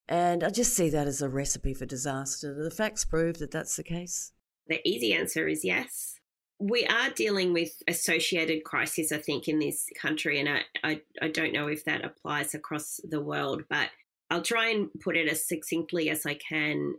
And 0.08 0.44
I 0.44 0.50
just 0.50 0.74
see 0.74 0.90
that 0.90 1.08
as 1.08 1.22
a 1.22 1.30
recipe 1.30 1.74
for 1.74 1.86
disaster. 1.86 2.54
The 2.54 2.72
facts 2.72 3.06
prove 3.06 3.40
that 3.40 3.52
that's 3.52 3.76
the 3.76 3.84
case. 3.84 4.34
The 4.68 4.86
easy 4.88 5.14
answer 5.14 5.48
is 5.48 5.64
yes. 5.64 6.20
We 6.60 6.86
are 6.86 7.10
dealing 7.10 7.54
with 7.54 7.72
associated 7.88 8.64
crises, 8.64 9.12
I 9.12 9.18
think, 9.18 9.48
in 9.48 9.60
this 9.60 9.86
country, 10.00 10.40
and 10.40 10.50
I, 10.50 10.62
I, 10.84 11.02
I 11.22 11.28
don't 11.30 11.54
know 11.54 11.68
if 11.68 11.84
that 11.86 12.06
applies 12.06 12.54
across 12.54 13.00
the 13.04 13.22
world, 13.22 13.64
but 13.70 13.90
I'll 14.30 14.42
try 14.42 14.70
and 14.70 14.90
put 15.02 15.18
it 15.18 15.28
as 15.28 15.48
succinctly 15.48 16.10
as 16.10 16.26
I 16.26 16.36
can. 16.36 16.96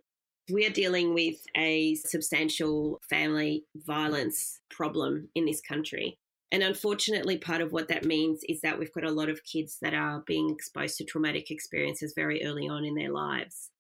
We 0.50 0.66
are 0.66 0.70
dealing 0.70 1.14
with 1.14 1.36
a 1.56 1.94
substantial 1.94 3.00
family 3.08 3.64
violence 3.76 4.60
problem 4.70 5.28
in 5.34 5.46
this 5.46 5.62
country. 5.62 6.18
And 6.52 6.62
unfortunately, 6.62 7.38
part 7.38 7.62
of 7.62 7.72
what 7.72 7.88
that 7.88 8.04
means 8.04 8.40
is 8.46 8.60
that 8.60 8.78
we've 8.78 8.92
got 8.92 9.04
a 9.04 9.10
lot 9.10 9.30
of 9.30 9.42
kids 9.44 9.78
that 9.80 9.94
are 9.94 10.22
being 10.26 10.50
exposed 10.50 10.98
to 10.98 11.04
traumatic 11.04 11.50
experiences 11.50 12.12
very 12.14 12.44
early 12.44 12.68
on 12.68 12.84
in 12.84 12.94
their 12.94 13.10
lives. 13.10 13.70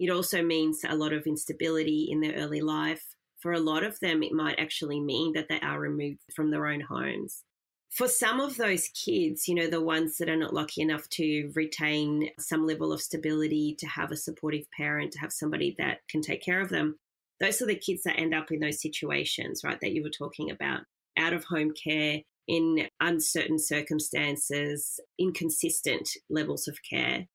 It 0.00 0.10
also 0.10 0.42
means 0.42 0.80
a 0.86 0.96
lot 0.96 1.12
of 1.12 1.26
instability 1.26 2.08
in 2.10 2.20
their 2.20 2.34
early 2.34 2.60
life. 2.60 3.14
For 3.38 3.52
a 3.52 3.60
lot 3.60 3.84
of 3.84 4.00
them, 4.00 4.24
it 4.24 4.32
might 4.32 4.58
actually 4.58 5.00
mean 5.00 5.32
that 5.34 5.48
they 5.48 5.60
are 5.60 5.78
removed 5.78 6.18
from 6.34 6.50
their 6.50 6.66
own 6.66 6.80
homes. 6.80 7.44
For 7.92 8.08
some 8.08 8.40
of 8.40 8.56
those 8.56 8.88
kids, 8.88 9.46
you 9.46 9.54
know, 9.54 9.66
the 9.66 9.82
ones 9.82 10.16
that 10.16 10.30
are 10.30 10.36
not 10.36 10.54
lucky 10.54 10.80
enough 10.80 11.08
to 11.10 11.52
retain 11.54 12.30
some 12.38 12.66
level 12.66 12.90
of 12.90 13.02
stability, 13.02 13.76
to 13.78 13.86
have 13.86 14.10
a 14.10 14.16
supportive 14.16 14.64
parent, 14.74 15.12
to 15.12 15.18
have 15.18 15.32
somebody 15.32 15.74
that 15.78 15.98
can 16.08 16.22
take 16.22 16.42
care 16.42 16.62
of 16.62 16.70
them, 16.70 16.96
those 17.38 17.60
are 17.60 17.66
the 17.66 17.74
kids 17.74 18.04
that 18.04 18.18
end 18.18 18.34
up 18.34 18.50
in 18.50 18.60
those 18.60 18.80
situations, 18.80 19.62
right, 19.62 19.78
that 19.82 19.92
you 19.92 20.02
were 20.02 20.10
talking 20.10 20.50
about 20.50 20.80
out 21.18 21.34
of 21.34 21.44
home 21.44 21.72
care, 21.72 22.20
in 22.48 22.88
uncertain 23.00 23.58
circumstances, 23.58 24.98
inconsistent 25.18 26.08
levels 26.30 26.66
of 26.66 26.78
care. 26.88 27.26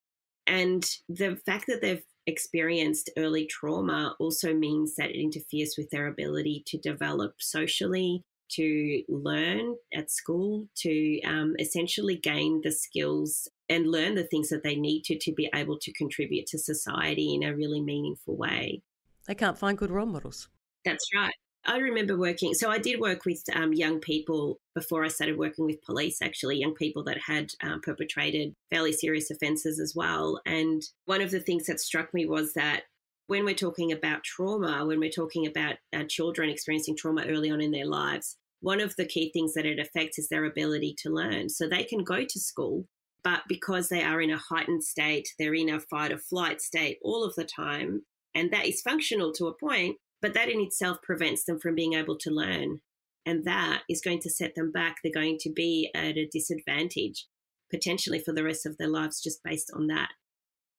And 0.48 0.84
the 1.08 1.38
fact 1.46 1.66
that 1.68 1.82
they've 1.82 2.04
experienced 2.26 3.10
early 3.18 3.46
trauma 3.46 4.16
also 4.20 4.54
means 4.54 4.96
that 4.96 5.12
it 5.12 5.22
interferes 5.22 5.76
with 5.78 5.90
their 5.92 6.08
ability 6.08 6.64
to 6.68 6.78
develop 6.78 7.34
socially, 7.40 8.24
to 8.52 9.04
learn 9.08 9.76
at 9.94 10.12
school, 10.12 10.68
to 10.78 11.22
um, 11.22 11.56
essentially 11.60 12.16
gain 12.16 12.62
the 12.64 12.72
skills 12.72 13.48
and 13.70 13.88
learn 13.88 14.16
the 14.16 14.24
things 14.24 14.50
that 14.50 14.64
they 14.64 14.76
need 14.76 15.04
to 15.04 15.18
to 15.18 15.34
be 15.34 15.50
able 15.54 15.78
to 15.80 15.92
contribute 15.94 16.48
to 16.48 16.58
society 16.58 17.34
in 17.34 17.44
a 17.44 17.56
really 17.56 17.82
meaningful 17.82 18.36
way. 18.36 18.82
They 19.28 19.36
can't 19.36 19.58
find 19.58 19.78
good 19.78 19.92
role 19.92 20.06
models. 20.06 20.48
That's 20.86 21.06
right. 21.14 21.34
I 21.66 21.80
remember 21.80 22.18
working, 22.18 22.54
so 22.54 22.70
I 22.70 22.78
did 22.78 23.02
work 23.02 23.26
with 23.26 23.44
um, 23.54 23.74
young 23.74 24.00
people 24.00 24.58
before 24.74 25.04
I 25.04 25.10
started 25.10 25.38
working 25.38 25.66
with 25.66 25.82
police, 25.82 26.22
actually, 26.22 26.60
young 26.60 26.74
people 26.74 27.04
that 27.04 27.18
had 27.18 27.52
um, 27.62 27.82
perpetrated 27.82 28.56
fairly 28.72 28.94
serious 28.94 29.30
offences 29.30 29.78
as 29.78 29.94
well. 29.94 30.40
And 30.46 30.82
one 31.06 31.20
of 31.20 31.30
the 31.30 31.42
things 31.42 31.66
that 31.66 31.82
struck 31.82 32.14
me 32.14 32.26
was 32.26 32.54
that 32.54 32.84
when 33.28 33.46
we're 33.46 33.54
talking 33.54 33.92
about 33.92 34.24
trauma, 34.24 34.86
when 34.86 35.00
we're 35.00 35.10
talking 35.10 35.46
about 35.46 35.76
uh, 35.94 36.04
children 36.10 36.50
experiencing 36.50 36.96
trauma 36.96 37.26
early 37.28 37.52
on 37.52 37.62
in 37.62 37.72
their 37.72 37.86
lives, 37.86 38.38
one 38.62 38.82
of 38.82 38.96
the 38.96 39.06
key 39.06 39.30
things 39.32 39.54
that 39.54 39.66
it 39.66 39.80
affects 39.80 40.18
is 40.18 40.30
their 40.30 40.46
ability 40.46 40.96
to 41.00 41.10
learn. 41.10 41.50
So 41.50 41.68
they 41.68 41.84
can 41.84 42.04
go 42.04 42.24
to 42.24 42.40
school, 42.40 42.86
but 43.24 43.42
because 43.48 43.90
they 43.90 44.04
are 44.04 44.22
in 44.22 44.32
a 44.32 44.38
heightened 44.38 44.84
state, 44.84 45.28
they're 45.38 45.54
in 45.54 45.70
a 45.70 45.80
fight 45.80 46.12
or 46.12 46.18
flight 46.18 46.62
state 46.62 46.98
all 47.04 47.24
of 47.24 47.36
the 47.36 47.44
time, 47.44 48.04
and 48.34 48.52
that 48.52 48.66
is 48.66 48.82
functional 48.82 49.34
to 49.34 49.48
a 49.48 49.54
point, 49.54 49.98
but 50.22 50.34
that 50.34 50.50
in 50.50 50.62
itself 50.62 50.98
prevents 51.04 51.44
them 51.44 51.60
from 51.60 51.76
being 51.76 51.94
able 51.94 52.18
to 52.20 52.32
learn. 52.32 52.80
And 53.26 53.44
that 53.44 53.84
is 53.90 54.02
going 54.02 54.20
to 54.22 54.30
set 54.30 54.56
them 54.56 54.72
back. 54.72 54.98
They're 55.04 55.12
going 55.14 55.38
to 55.42 55.52
be 55.52 55.92
at 55.94 56.18
a 56.18 56.30
disadvantage 56.32 57.26
potentially 57.70 58.20
for 58.20 58.34
the 58.34 58.44
rest 58.44 58.66
of 58.66 58.78
their 58.78 58.88
lives 58.88 59.22
just 59.22 59.44
based 59.44 59.70
on 59.76 59.88
that. 59.88 60.10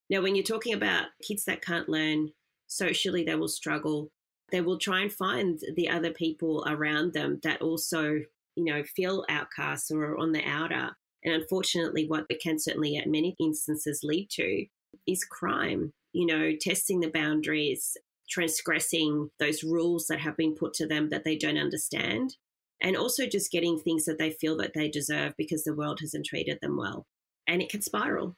Now, 0.09 0.21
when 0.21 0.35
you're 0.35 0.43
talking 0.43 0.73
about 0.73 1.05
kids 1.21 1.45
that 1.45 1.61
can't 1.61 1.87
learn 1.87 2.31
socially, 2.69 3.23
they 3.23 3.35
will 3.35 3.49
struggle. 3.49 4.09
They 4.51 4.61
will 4.61 4.79
try 4.79 5.01
and 5.01 5.11
find 5.11 5.59
the 5.75 5.89
other 5.89 6.11
people 6.11 6.63
around 6.67 7.13
them 7.13 7.39
that 7.43 7.61
also, 7.61 8.21
you 8.55 8.63
know, 8.63 8.83
feel 8.95 9.25
outcasts 9.29 9.91
or 9.91 10.03
are 10.03 10.17
on 10.17 10.31
the 10.31 10.43
outer. 10.45 10.89
And 11.23 11.33
unfortunately, 11.33 12.07
what 12.07 12.25
it 12.29 12.41
can 12.41 12.57
certainly 12.57 12.95
at 12.95 13.07
many 13.07 13.35
instances 13.39 14.01
lead 14.03 14.29
to 14.31 14.65
is 15.05 15.23
crime, 15.25 15.93
you 16.13 16.25
know, 16.25 16.53
testing 16.59 17.01
the 17.01 17.11
boundaries, 17.11 17.97
transgressing 18.29 19.29
those 19.39 19.63
rules 19.63 20.07
that 20.07 20.19
have 20.19 20.37
been 20.37 20.55
put 20.55 20.73
to 20.75 20.87
them 20.87 21.09
that 21.09 21.23
they 21.25 21.35
don't 21.35 21.57
understand, 21.57 22.35
and 22.81 22.95
also 22.95 23.25
just 23.25 23.51
getting 23.51 23.77
things 23.77 24.05
that 24.05 24.17
they 24.17 24.31
feel 24.31 24.55
that 24.57 24.71
they 24.73 24.89
deserve 24.89 25.33
because 25.37 25.63
the 25.63 25.75
world 25.75 25.99
hasn't 25.99 26.25
treated 26.25 26.59
them 26.61 26.77
well. 26.77 27.05
And 27.47 27.61
it 27.61 27.69
can 27.69 27.81
spiral. 27.81 28.37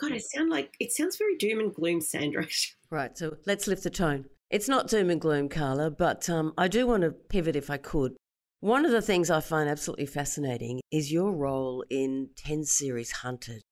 God, 0.00 0.12
I 0.12 0.18
sound 0.18 0.50
like 0.50 0.74
it 0.80 0.92
sounds 0.92 1.16
very 1.16 1.36
doom 1.36 1.60
and 1.60 1.74
gloom, 1.74 2.00
Sandra. 2.00 2.46
Right. 2.92 3.16
So 3.16 3.36
let's 3.46 3.68
lift 3.68 3.84
the 3.84 3.90
tone. 3.90 4.24
It's 4.50 4.68
not 4.68 4.88
doom 4.88 5.10
and 5.10 5.20
gloom, 5.20 5.48
Karla, 5.48 5.92
but 5.92 6.28
um, 6.28 6.52
I 6.58 6.66
do 6.66 6.88
want 6.88 7.04
to 7.04 7.12
pivot 7.12 7.54
if 7.54 7.70
I 7.70 7.76
could. 7.76 8.16
One 8.58 8.84
of 8.84 8.90
the 8.90 9.00
things 9.00 9.30
I 9.30 9.38
find 9.38 9.70
absolutely 9.70 10.06
fascinating 10.06 10.80
is 10.90 11.12
your 11.12 11.32
role 11.32 11.84
in 11.88 12.30
10 12.36 12.64
series 12.64 13.12
Hunted. 13.12 13.62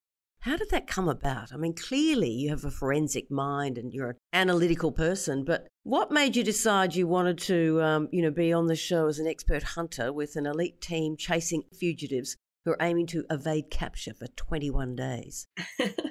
How 0.43 0.55
did 0.55 0.69
that 0.69 0.87
come 0.87 1.09
about? 1.09 1.51
I 1.53 1.57
mean, 1.57 1.73
clearly 1.73 2.31
you 2.31 2.49
have 2.49 2.63
a 2.63 2.71
forensic 2.71 3.29
mind 3.29 3.77
and 3.77 3.91
you're 3.91 4.11
an 4.11 4.15
analytical 4.31 4.93
person, 4.93 5.43
but 5.43 5.67
what 5.83 6.11
made 6.11 6.37
you 6.37 6.43
decide 6.45 6.95
you 6.95 7.07
wanted 7.07 7.39
to, 7.39 7.81
um, 7.81 8.07
you 8.13 8.21
know, 8.21 8.31
be 8.31 8.53
on 8.53 8.67
the 8.67 8.75
show 8.77 9.07
as 9.07 9.19
an 9.19 9.27
expert 9.27 9.63
hunter 9.63 10.13
with 10.13 10.37
an 10.37 10.45
elite 10.45 10.79
team 10.79 11.17
chasing 11.17 11.63
fugitives 11.77 12.37
who 12.63 12.71
are 12.71 12.77
aiming 12.81 13.07
to 13.07 13.25
evade 13.29 13.69
capture 13.69 14.13
for 14.13 14.27
21 14.27 14.95
days? 14.95 15.47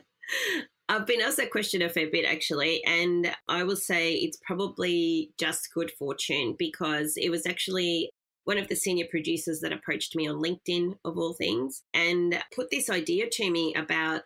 I've 0.88 1.06
been 1.06 1.20
asked 1.20 1.36
that 1.36 1.50
question 1.50 1.82
a 1.82 1.88
fair 1.88 2.08
bit 2.10 2.24
actually, 2.24 2.82
and 2.84 3.34
I 3.46 3.62
will 3.62 3.76
say 3.76 4.14
it's 4.14 4.38
probably 4.44 5.32
just 5.38 5.68
good 5.74 5.90
fortune 5.98 6.56
because 6.58 7.14
it 7.16 7.30
was 7.30 7.46
actually 7.46 8.10
one 8.44 8.56
of 8.56 8.68
the 8.68 8.76
senior 8.76 9.04
producers 9.10 9.60
that 9.60 9.72
approached 9.72 10.16
me 10.16 10.26
on 10.26 10.42
LinkedIn, 10.42 10.94
of 11.04 11.18
all 11.18 11.34
things, 11.34 11.82
and 11.92 12.42
put 12.54 12.70
this 12.70 12.88
idea 12.88 13.28
to 13.30 13.50
me 13.50 13.74
about 13.74 14.22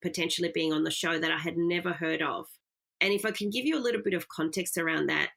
potentially 0.00 0.52
being 0.54 0.72
on 0.72 0.84
the 0.84 0.90
show 0.92 1.18
that 1.18 1.32
I 1.32 1.38
had 1.38 1.56
never 1.56 1.92
heard 1.92 2.22
of. 2.22 2.46
And 3.00 3.12
if 3.12 3.24
I 3.24 3.32
can 3.32 3.50
give 3.50 3.64
you 3.64 3.76
a 3.76 3.82
little 3.82 4.00
bit 4.00 4.14
of 4.14 4.28
context 4.28 4.78
around 4.78 5.08
that, 5.08 5.30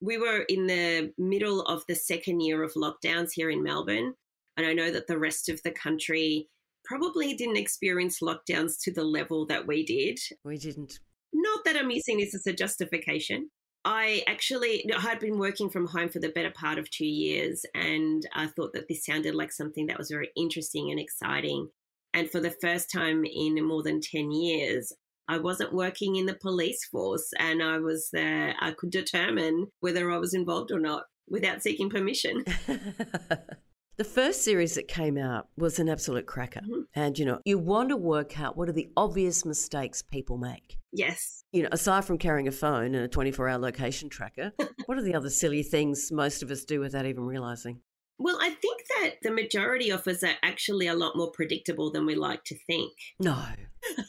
we 0.00 0.16
were 0.16 0.42
in 0.48 0.68
the 0.68 1.12
middle 1.18 1.62
of 1.62 1.82
the 1.88 1.96
second 1.96 2.40
year 2.40 2.62
of 2.62 2.74
lockdowns 2.74 3.32
here 3.34 3.50
in 3.50 3.64
Melbourne. 3.64 4.14
And 4.56 4.64
I 4.64 4.74
know 4.74 4.92
that 4.92 5.08
the 5.08 5.18
rest 5.18 5.48
of 5.48 5.60
the 5.64 5.72
country 5.72 6.48
probably 6.84 7.34
didn't 7.34 7.56
experience 7.56 8.20
lockdowns 8.20 8.74
to 8.82 8.92
the 8.92 9.04
level 9.04 9.46
that 9.46 9.66
we 9.66 9.84
did. 9.84 10.18
We 10.44 10.58
didn't. 10.58 10.98
Not 11.32 11.64
that 11.64 11.76
I'm 11.76 11.90
using 11.90 12.18
this 12.18 12.34
as 12.34 12.46
a 12.46 12.52
justification, 12.52 13.48
I 13.84 14.22
actually 14.28 14.84
I 14.94 15.00
had 15.00 15.18
been 15.18 15.38
working 15.38 15.68
from 15.68 15.86
home 15.86 16.08
for 16.08 16.20
the 16.20 16.28
better 16.28 16.52
part 16.52 16.78
of 16.78 16.90
two 16.90 17.06
years, 17.06 17.64
and 17.74 18.26
I 18.34 18.46
thought 18.46 18.72
that 18.74 18.86
this 18.88 19.04
sounded 19.04 19.34
like 19.34 19.52
something 19.52 19.86
that 19.86 19.98
was 19.98 20.10
very 20.10 20.30
interesting 20.36 20.90
and 20.90 21.00
exciting. 21.00 21.68
And 22.14 22.30
for 22.30 22.40
the 22.40 22.54
first 22.60 22.90
time 22.90 23.24
in 23.24 23.64
more 23.66 23.82
than 23.82 24.00
10 24.00 24.30
years, 24.30 24.92
I 25.28 25.38
wasn't 25.38 25.72
working 25.72 26.16
in 26.16 26.26
the 26.26 26.34
police 26.34 26.84
force 26.90 27.30
and 27.38 27.62
I 27.62 27.78
was 27.78 28.10
there, 28.12 28.54
I 28.60 28.72
could 28.72 28.90
determine 28.90 29.68
whether 29.80 30.10
I 30.10 30.18
was 30.18 30.34
involved 30.34 30.72
or 30.72 30.78
not 30.78 31.04
without 31.28 31.62
seeking 31.62 31.88
permission. 31.88 32.44
The 33.98 34.04
first 34.04 34.42
series 34.42 34.74
that 34.76 34.88
came 34.88 35.18
out 35.18 35.48
was 35.58 35.78
an 35.78 35.88
absolute 35.88 36.26
cracker. 36.26 36.60
Mm-hmm. 36.60 36.80
And, 36.94 37.18
you 37.18 37.26
know, 37.26 37.40
you 37.44 37.58
want 37.58 37.90
to 37.90 37.96
work 37.96 38.40
out 38.40 38.56
what 38.56 38.68
are 38.68 38.72
the 38.72 38.90
obvious 38.96 39.44
mistakes 39.44 40.00
people 40.02 40.38
make. 40.38 40.78
Yes. 40.92 41.44
You 41.52 41.64
know, 41.64 41.68
aside 41.72 42.06
from 42.06 42.16
carrying 42.16 42.48
a 42.48 42.52
phone 42.52 42.94
and 42.94 43.04
a 43.04 43.08
24 43.08 43.48
hour 43.50 43.58
location 43.58 44.08
tracker, 44.08 44.52
what 44.86 44.96
are 44.96 45.02
the 45.02 45.14
other 45.14 45.28
silly 45.28 45.62
things 45.62 46.10
most 46.10 46.42
of 46.42 46.50
us 46.50 46.64
do 46.64 46.80
without 46.80 47.04
even 47.04 47.24
realizing? 47.24 47.80
Well, 48.18 48.38
I 48.40 48.50
think 48.50 48.82
that 48.88 49.16
the 49.22 49.30
majority 49.30 49.90
of 49.90 50.06
us 50.08 50.22
are 50.22 50.36
actually 50.42 50.86
a 50.86 50.94
lot 50.94 51.16
more 51.16 51.30
predictable 51.30 51.90
than 51.90 52.06
we 52.06 52.14
like 52.14 52.44
to 52.44 52.56
think. 52.66 52.92
No. 53.20 53.36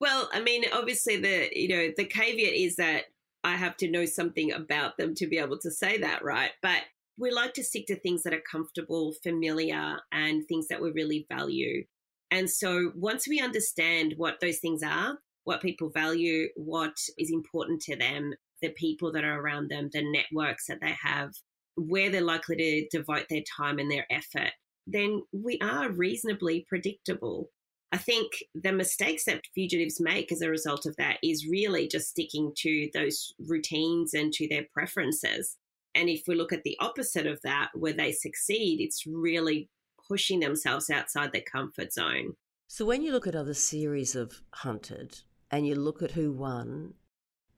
well, 0.00 0.28
I 0.32 0.40
mean, 0.40 0.64
obviously 0.72 1.16
the, 1.16 1.48
you 1.52 1.68
know, 1.68 1.88
the 1.96 2.04
caveat 2.04 2.54
is 2.54 2.76
that 2.76 3.04
I 3.42 3.56
have 3.56 3.76
to 3.78 3.90
know 3.90 4.04
something 4.04 4.52
about 4.52 4.98
them 4.98 5.14
to 5.16 5.26
be 5.26 5.38
able 5.38 5.58
to 5.58 5.70
say 5.70 5.98
that, 5.98 6.24
right? 6.24 6.52
But 6.62 6.82
we 7.16 7.30
like 7.30 7.54
to 7.54 7.64
stick 7.64 7.86
to 7.86 7.96
things 7.96 8.22
that 8.22 8.34
are 8.34 8.42
comfortable, 8.50 9.14
familiar, 9.22 9.98
and 10.12 10.46
things 10.46 10.68
that 10.68 10.82
we 10.82 10.90
really 10.90 11.26
value. 11.28 11.84
And 12.30 12.50
so 12.50 12.92
once 12.96 13.28
we 13.28 13.40
understand 13.40 14.14
what 14.16 14.40
those 14.40 14.58
things 14.58 14.82
are, 14.82 15.18
what 15.44 15.62
people 15.62 15.90
value, 15.90 16.48
what 16.56 16.96
is 17.18 17.30
important 17.30 17.80
to 17.82 17.96
them, 17.96 18.32
the 18.62 18.70
people 18.70 19.12
that 19.12 19.24
are 19.24 19.40
around 19.40 19.68
them, 19.68 19.90
the 19.92 20.02
networks 20.02 20.66
that 20.66 20.80
they 20.80 20.94
have, 21.02 21.30
where 21.76 22.10
they're 22.10 22.22
likely 22.22 22.56
to 22.56 22.98
devote 22.98 23.26
their 23.28 23.42
time 23.56 23.78
and 23.78 23.90
their 23.90 24.06
effort, 24.10 24.52
then 24.86 25.22
we 25.32 25.58
are 25.62 25.90
reasonably 25.90 26.64
predictable. 26.68 27.50
I 27.92 27.98
think 27.98 28.32
the 28.54 28.72
mistakes 28.72 29.24
that 29.26 29.42
fugitives 29.54 30.00
make 30.00 30.32
as 30.32 30.42
a 30.42 30.50
result 30.50 30.86
of 30.86 30.96
that 30.96 31.18
is 31.22 31.46
really 31.48 31.86
just 31.86 32.08
sticking 32.08 32.52
to 32.56 32.88
those 32.92 33.32
routines 33.38 34.14
and 34.14 34.32
to 34.32 34.48
their 34.48 34.66
preferences. 34.72 35.56
And 35.94 36.08
if 36.08 36.22
we 36.26 36.34
look 36.34 36.52
at 36.52 36.64
the 36.64 36.76
opposite 36.80 37.26
of 37.26 37.40
that, 37.42 37.70
where 37.74 37.92
they 37.92 38.12
succeed, 38.12 38.80
it's 38.80 39.06
really 39.06 39.68
pushing 40.08 40.40
themselves 40.40 40.90
outside 40.90 41.32
their 41.32 41.42
comfort 41.42 41.92
zone. 41.92 42.34
So 42.66 42.84
when 42.84 43.02
you 43.02 43.12
look 43.12 43.26
at 43.26 43.36
other 43.36 43.54
series 43.54 44.16
of 44.16 44.40
Hunted 44.52 45.20
and 45.50 45.66
you 45.66 45.74
look 45.74 46.02
at 46.02 46.12
who 46.12 46.32
won, 46.32 46.94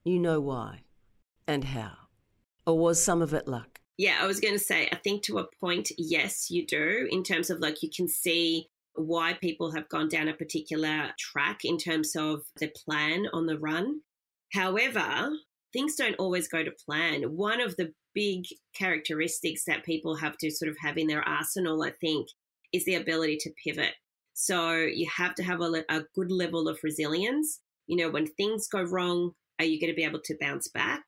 you 0.04 0.18
know 0.18 0.40
why 0.40 0.82
and 1.46 1.64
how. 1.64 1.92
Or 2.66 2.78
was 2.78 3.02
some 3.02 3.22
of 3.22 3.32
it 3.32 3.48
luck? 3.48 3.80
Yeah, 3.96 4.18
I 4.20 4.26
was 4.26 4.40
going 4.40 4.54
to 4.54 4.60
say, 4.62 4.88
I 4.92 4.96
think 4.96 5.22
to 5.22 5.38
a 5.38 5.46
point, 5.60 5.90
yes, 5.96 6.50
you 6.50 6.66
do, 6.66 7.08
in 7.10 7.22
terms 7.22 7.48
of 7.48 7.60
like 7.60 7.82
you 7.82 7.88
can 7.94 8.08
see 8.08 8.68
why 8.94 9.34
people 9.34 9.72
have 9.72 9.88
gone 9.88 10.08
down 10.08 10.28
a 10.28 10.34
particular 10.34 11.10
track 11.18 11.60
in 11.64 11.78
terms 11.78 12.14
of 12.16 12.42
the 12.58 12.68
plan 12.68 13.26
on 13.32 13.46
the 13.46 13.58
run. 13.58 14.00
However, 14.52 15.30
things 15.76 15.94
don't 15.94 16.16
always 16.18 16.48
go 16.48 16.64
to 16.64 16.72
plan. 16.86 17.22
One 17.24 17.60
of 17.60 17.76
the 17.76 17.92
big 18.14 18.44
characteristics 18.74 19.64
that 19.66 19.84
people 19.84 20.16
have 20.16 20.38
to 20.38 20.50
sort 20.50 20.70
of 20.70 20.76
have 20.80 20.96
in 20.96 21.06
their 21.06 21.20
arsenal, 21.28 21.82
I 21.82 21.90
think, 21.90 22.28
is 22.72 22.86
the 22.86 22.94
ability 22.94 23.36
to 23.40 23.52
pivot. 23.62 23.92
So 24.32 24.72
you 24.72 25.06
have 25.14 25.34
to 25.34 25.42
have 25.42 25.60
a, 25.60 25.84
a 25.90 26.04
good 26.14 26.32
level 26.32 26.66
of 26.66 26.78
resilience. 26.82 27.60
You 27.86 27.98
know, 27.98 28.10
when 28.10 28.26
things 28.26 28.68
go 28.68 28.82
wrong, 28.82 29.32
are 29.58 29.66
you 29.66 29.78
going 29.78 29.92
to 29.92 29.96
be 29.96 30.04
able 30.04 30.22
to 30.24 30.38
bounce 30.40 30.68
back? 30.68 31.02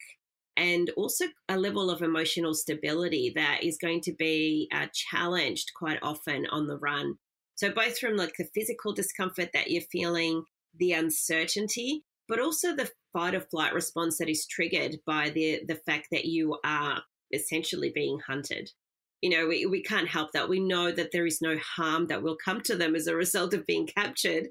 And 0.58 0.90
also 0.98 1.24
a 1.48 1.56
level 1.56 1.90
of 1.90 2.02
emotional 2.02 2.52
stability 2.52 3.32
that 3.36 3.64
is 3.64 3.78
going 3.78 4.02
to 4.02 4.12
be 4.12 4.68
uh, 4.74 4.88
challenged 4.92 5.70
quite 5.74 5.98
often 6.02 6.46
on 6.50 6.66
the 6.66 6.76
run. 6.76 7.14
So 7.54 7.70
both 7.70 7.98
from 7.98 8.16
like 8.16 8.34
the 8.38 8.48
physical 8.54 8.92
discomfort 8.92 9.50
that 9.54 9.70
you're 9.70 9.82
feeling, 9.90 10.42
the 10.78 10.92
uncertainty, 10.92 12.04
but 12.28 12.40
also 12.40 12.74
the 12.74 12.90
fight 13.12 13.34
or 13.34 13.40
flight 13.40 13.72
response 13.72 14.18
that 14.18 14.28
is 14.28 14.46
triggered 14.46 14.96
by 15.06 15.30
the 15.30 15.62
the 15.66 15.74
fact 15.74 16.08
that 16.12 16.26
you 16.26 16.58
are 16.64 17.02
essentially 17.32 17.90
being 17.94 18.20
hunted. 18.26 18.70
You 19.22 19.30
know, 19.30 19.48
we, 19.48 19.66
we 19.66 19.82
can't 19.82 20.08
help 20.08 20.32
that. 20.32 20.48
We 20.48 20.60
know 20.60 20.92
that 20.92 21.10
there 21.12 21.26
is 21.26 21.42
no 21.42 21.56
harm 21.58 22.06
that 22.06 22.22
will 22.22 22.36
come 22.36 22.60
to 22.62 22.76
them 22.76 22.94
as 22.94 23.08
a 23.08 23.16
result 23.16 23.52
of 23.52 23.66
being 23.66 23.86
captured, 23.86 24.48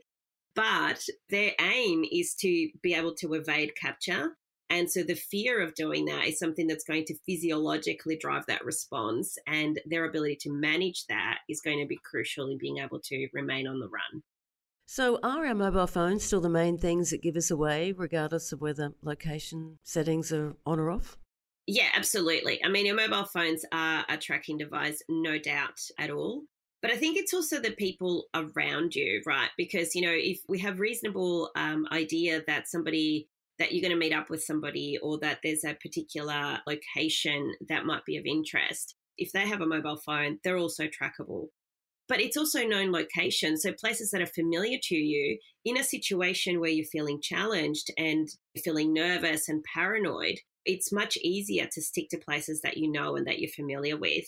but 0.56 1.06
their 1.30 1.52
aim 1.62 2.04
is 2.12 2.36
to 2.42 2.70
be 2.82 2.94
able 2.94 3.16
to 3.16 3.34
evade 3.34 3.76
capture. 3.76 4.36
And 4.70 4.92
so 4.92 5.04
the 5.04 5.16
fear 5.16 5.62
of 5.62 5.76
doing 5.76 6.06
that 6.06 6.26
is 6.26 6.38
something 6.38 6.68
that's 6.68 6.84
going 6.84 7.06
to 7.06 7.16
physiologically 7.26 8.18
drive 8.18 8.46
that 8.48 8.66
response. 8.66 9.38
And 9.48 9.80
their 9.86 10.04
ability 10.04 10.38
to 10.42 10.52
manage 10.52 11.06
that 11.08 11.38
is 11.48 11.62
going 11.62 11.80
to 11.80 11.88
be 11.88 12.00
crucial 12.04 12.50
in 12.52 12.58
being 12.58 12.80
able 12.80 13.00
to 13.06 13.30
remain 13.32 13.68
on 13.68 13.80
the 13.80 13.88
run. 13.88 14.24
So, 14.89 15.19
are 15.21 15.45
our 15.45 15.54
mobile 15.54 15.86
phones 15.86 16.23
still 16.23 16.39
the 16.39 16.47
main 16.47 16.78
things 16.78 17.10
that 17.10 17.21
give 17.21 17.36
us 17.36 17.52
away, 17.52 17.91
regardless 17.91 18.54
of 18.54 18.62
whether 18.62 18.93
location 19.02 19.80
settings 19.84 20.32
are 20.32 20.56
on 20.65 20.80
or 20.80 20.89
off? 20.89 21.17
Yeah, 21.67 21.89
absolutely. 21.93 22.63
I 22.63 22.69
mean, 22.69 22.86
your 22.86 22.95
mobile 22.95 23.26
phones 23.26 23.65
are 23.73 24.06
a 24.08 24.15
tracking 24.15 24.58
device, 24.58 25.04
no 25.10 25.38
doubt 25.38 25.82
at 26.00 26.10
all. 26.10 26.43
But 26.82 26.91
I 26.91 26.95
think 26.95 27.17
it's 27.17 27.34
also 27.34 27.60
the 27.60 27.71
people 27.71 28.28
around 28.34 28.95
you, 28.95 29.21
right? 29.26 29.50
Because, 29.58 29.93
you 29.93 30.04
know, 30.04 30.13
if 30.13 30.39
we 30.47 30.58
have 30.60 30.80
reasonable 30.80 31.52
um, 31.58 31.86
idea 31.91 32.41
that 32.47 32.69
somebody, 32.69 33.28
that 33.60 33.73
you're 33.73 33.82
going 33.82 33.91
to 33.91 34.00
meet 34.00 34.15
up 34.15 34.30
with 34.30 34.41
somebody 34.41 34.97
or 35.04 35.19
that 35.19 35.39
there's 35.43 35.65
a 35.65 35.73
particular 35.73 36.60
location 36.65 37.54
that 37.67 37.86
might 37.86 38.06
be 38.06 38.15
of 38.15 38.26
interest, 38.26 38.95
if 39.17 39.34
they 39.34 39.45
have 39.45 39.60
a 39.60 39.67
mobile 39.67 39.97
phone, 39.97 40.39
they're 40.45 40.58
also 40.58 40.86
trackable. 40.86 41.47
But 42.08 42.22
it's 42.22 42.38
also 42.38 42.63
known 42.65 42.91
locations. 42.91 43.63
So 43.63 43.74
places 43.74 44.12
that 44.12 44.22
are 44.22 44.28
familiar 44.28 44.78
to 44.84 44.96
you 44.96 45.38
in 45.65 45.78
a 45.78 45.84
situation 45.84 46.60
where 46.60 46.70
you're 46.70 46.86
feeling 46.86 47.20
challenged 47.22 47.91
and 47.98 48.30
feeling 48.63 48.93
nervous 48.93 49.50
and 49.50 49.63
paranoid, 49.74 50.39
it's 50.65 50.91
much 50.91 51.17
easier 51.17 51.67
to 51.74 51.82
stick 51.82 52.08
to 52.10 52.17
places 52.17 52.62
that 52.62 52.78
you 52.78 52.89
know 52.91 53.15
and 53.15 53.28
that 53.28 53.39
you're 53.39 53.52
familiar 53.52 53.98
with. 53.98 54.26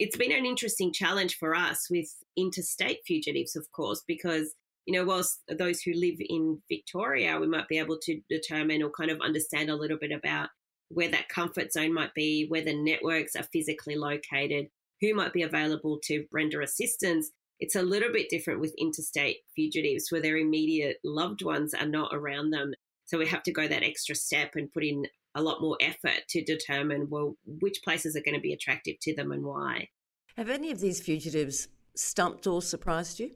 It's 0.00 0.16
been 0.16 0.32
an 0.32 0.44
interesting 0.44 0.92
challenge 0.92 1.36
for 1.36 1.54
us 1.54 1.86
with 1.88 2.08
interstate 2.36 2.98
fugitives, 3.06 3.54
of 3.54 3.70
course, 3.70 4.02
because 4.06 4.54
you 4.86 4.94
know, 4.94 5.04
whilst 5.04 5.40
those 5.48 5.80
who 5.80 5.92
live 5.94 6.16
in 6.18 6.60
Victoria, 6.68 7.38
we 7.40 7.46
might 7.46 7.68
be 7.68 7.78
able 7.78 7.98
to 8.02 8.20
determine 8.28 8.82
or 8.82 8.90
kind 8.90 9.10
of 9.10 9.20
understand 9.20 9.70
a 9.70 9.76
little 9.76 9.96
bit 9.98 10.12
about 10.12 10.50
where 10.88 11.10
that 11.10 11.28
comfort 11.28 11.72
zone 11.72 11.92
might 11.92 12.12
be, 12.14 12.46
where 12.48 12.62
the 12.62 12.76
networks 12.76 13.34
are 13.34 13.44
physically 13.44 13.96
located, 13.96 14.68
who 15.04 15.14
might 15.14 15.32
be 15.32 15.42
available 15.42 15.98
to 16.04 16.24
render 16.32 16.60
assistance. 16.60 17.30
It's 17.60 17.76
a 17.76 17.82
little 17.82 18.12
bit 18.12 18.30
different 18.30 18.60
with 18.60 18.74
interstate 18.78 19.38
fugitives 19.54 20.10
where 20.10 20.20
their 20.20 20.36
immediate 20.36 20.98
loved 21.04 21.42
ones 21.42 21.74
are 21.74 21.86
not 21.86 22.12
around 22.12 22.50
them. 22.50 22.72
So 23.06 23.18
we 23.18 23.26
have 23.28 23.42
to 23.44 23.52
go 23.52 23.68
that 23.68 23.82
extra 23.82 24.14
step 24.14 24.52
and 24.54 24.72
put 24.72 24.84
in 24.84 25.06
a 25.34 25.42
lot 25.42 25.60
more 25.60 25.76
effort 25.80 26.22
to 26.30 26.42
determine, 26.42 27.08
well, 27.10 27.36
which 27.44 27.82
places 27.82 28.16
are 28.16 28.22
going 28.22 28.34
to 28.34 28.40
be 28.40 28.52
attractive 28.52 28.96
to 29.02 29.14
them 29.14 29.30
and 29.32 29.44
why. 29.44 29.88
Have 30.36 30.50
any 30.50 30.70
of 30.70 30.80
these 30.80 31.00
fugitives 31.00 31.68
stumped 31.94 32.46
or 32.46 32.62
surprised 32.62 33.20
you? 33.20 33.32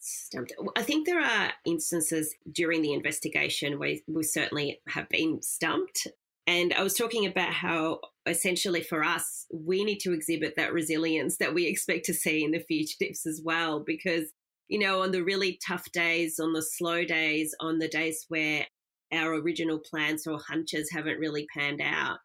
Stumped. 0.00 0.52
I 0.76 0.82
think 0.82 1.06
there 1.06 1.20
are 1.20 1.52
instances 1.64 2.34
during 2.50 2.82
the 2.82 2.92
investigation 2.92 3.78
where 3.78 3.96
we 4.06 4.22
certainly 4.22 4.80
have 4.88 5.08
been 5.08 5.42
stumped. 5.42 6.06
And 6.48 6.72
I 6.72 6.82
was 6.82 6.94
talking 6.94 7.26
about 7.26 7.52
how 7.52 8.00
essentially 8.24 8.80
for 8.80 9.04
us, 9.04 9.44
we 9.52 9.84
need 9.84 9.98
to 9.98 10.14
exhibit 10.14 10.54
that 10.56 10.72
resilience 10.72 11.36
that 11.36 11.52
we 11.52 11.66
expect 11.66 12.06
to 12.06 12.14
see 12.14 12.42
in 12.42 12.52
the 12.52 12.64
fugitives 12.66 13.26
as 13.26 13.42
well. 13.44 13.84
Because, 13.84 14.32
you 14.66 14.78
know, 14.78 15.02
on 15.02 15.10
the 15.10 15.22
really 15.22 15.60
tough 15.66 15.92
days, 15.92 16.40
on 16.40 16.54
the 16.54 16.62
slow 16.62 17.04
days, 17.04 17.54
on 17.60 17.80
the 17.80 17.88
days 17.88 18.24
where 18.28 18.64
our 19.12 19.34
original 19.34 19.78
plans 19.78 20.26
or 20.26 20.38
hunches 20.38 20.88
haven't 20.90 21.18
really 21.18 21.46
panned 21.54 21.82
out, 21.82 22.16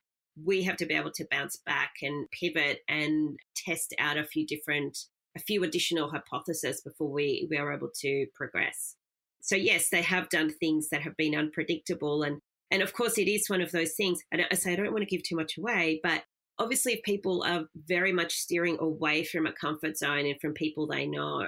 we 0.42 0.64
have 0.64 0.78
to 0.78 0.86
be 0.86 0.94
able 0.94 1.12
to 1.16 1.28
bounce 1.30 1.58
back 1.66 1.92
and 2.02 2.26
pivot 2.32 2.80
and 2.88 3.38
test 3.58 3.94
out 4.00 4.18
a 4.18 4.24
few 4.24 4.48
different, 4.48 5.00
a 5.36 5.40
few 5.42 5.66
additional 5.66 6.10
hypotheses 6.10 6.80
before 6.82 7.12
we, 7.12 7.46
we 7.52 7.58
are 7.58 7.74
able 7.74 7.90
to 8.00 8.26
progress. 8.34 8.96
So, 9.42 9.58
yes, 9.58 9.90
they 9.90 10.02
have 10.02 10.30
done 10.30 10.50
things 10.50 10.88
that 10.92 11.02
have 11.02 11.18
been 11.18 11.36
unpredictable 11.36 12.24
and 12.24 12.40
and 12.74 12.82
of 12.82 12.92
course, 12.94 13.20
it 13.20 13.28
is 13.28 13.48
one 13.52 13.62
of 13.62 13.72
those 13.72 13.94
things. 13.94 14.20
And 14.32 14.44
I 14.50 14.56
say 14.56 14.74
I 14.74 14.76
don't 14.76 14.92
want 14.92 15.08
to 15.08 15.16
give 15.16 15.22
too 15.22 15.36
much 15.36 15.60
away, 15.60 16.00
but 16.02 16.24
obviously, 16.58 16.94
if 16.94 17.04
people 17.04 17.44
are 17.44 17.66
very 17.76 18.12
much 18.12 18.34
steering 18.34 18.78
away 18.80 19.24
from 19.24 19.46
a 19.46 19.54
comfort 19.54 19.96
zone 19.96 20.26
and 20.26 20.42
from 20.42 20.54
people 20.54 20.88
they 20.88 21.06
know, 21.06 21.46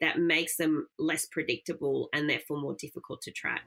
that 0.00 0.18
makes 0.18 0.56
them 0.56 0.88
less 0.98 1.26
predictable 1.26 2.08
and 2.14 2.28
therefore 2.28 2.58
more 2.58 2.74
difficult 2.80 3.20
to 3.22 3.30
track. 3.30 3.66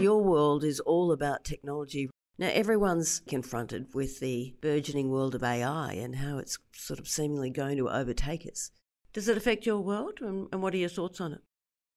Your 0.02 0.22
world 0.22 0.64
is 0.64 0.80
all 0.80 1.12
about 1.12 1.44
technology. 1.44 2.08
Now, 2.38 2.48
everyone's 2.48 3.20
confronted 3.20 3.94
with 3.94 4.18
the 4.20 4.54
burgeoning 4.62 5.10
world 5.10 5.34
of 5.34 5.42
AI 5.42 5.92
and 5.92 6.16
how 6.16 6.38
it's 6.38 6.58
sort 6.72 6.98
of 6.98 7.06
seemingly 7.06 7.50
going 7.50 7.76
to 7.76 7.90
overtake 7.90 8.46
us. 8.50 8.70
Does 9.12 9.28
it 9.28 9.36
affect 9.36 9.66
your 9.66 9.80
world? 9.80 10.20
And 10.22 10.62
what 10.62 10.72
are 10.72 10.78
your 10.78 10.88
thoughts 10.88 11.20
on 11.20 11.34
it? 11.34 11.40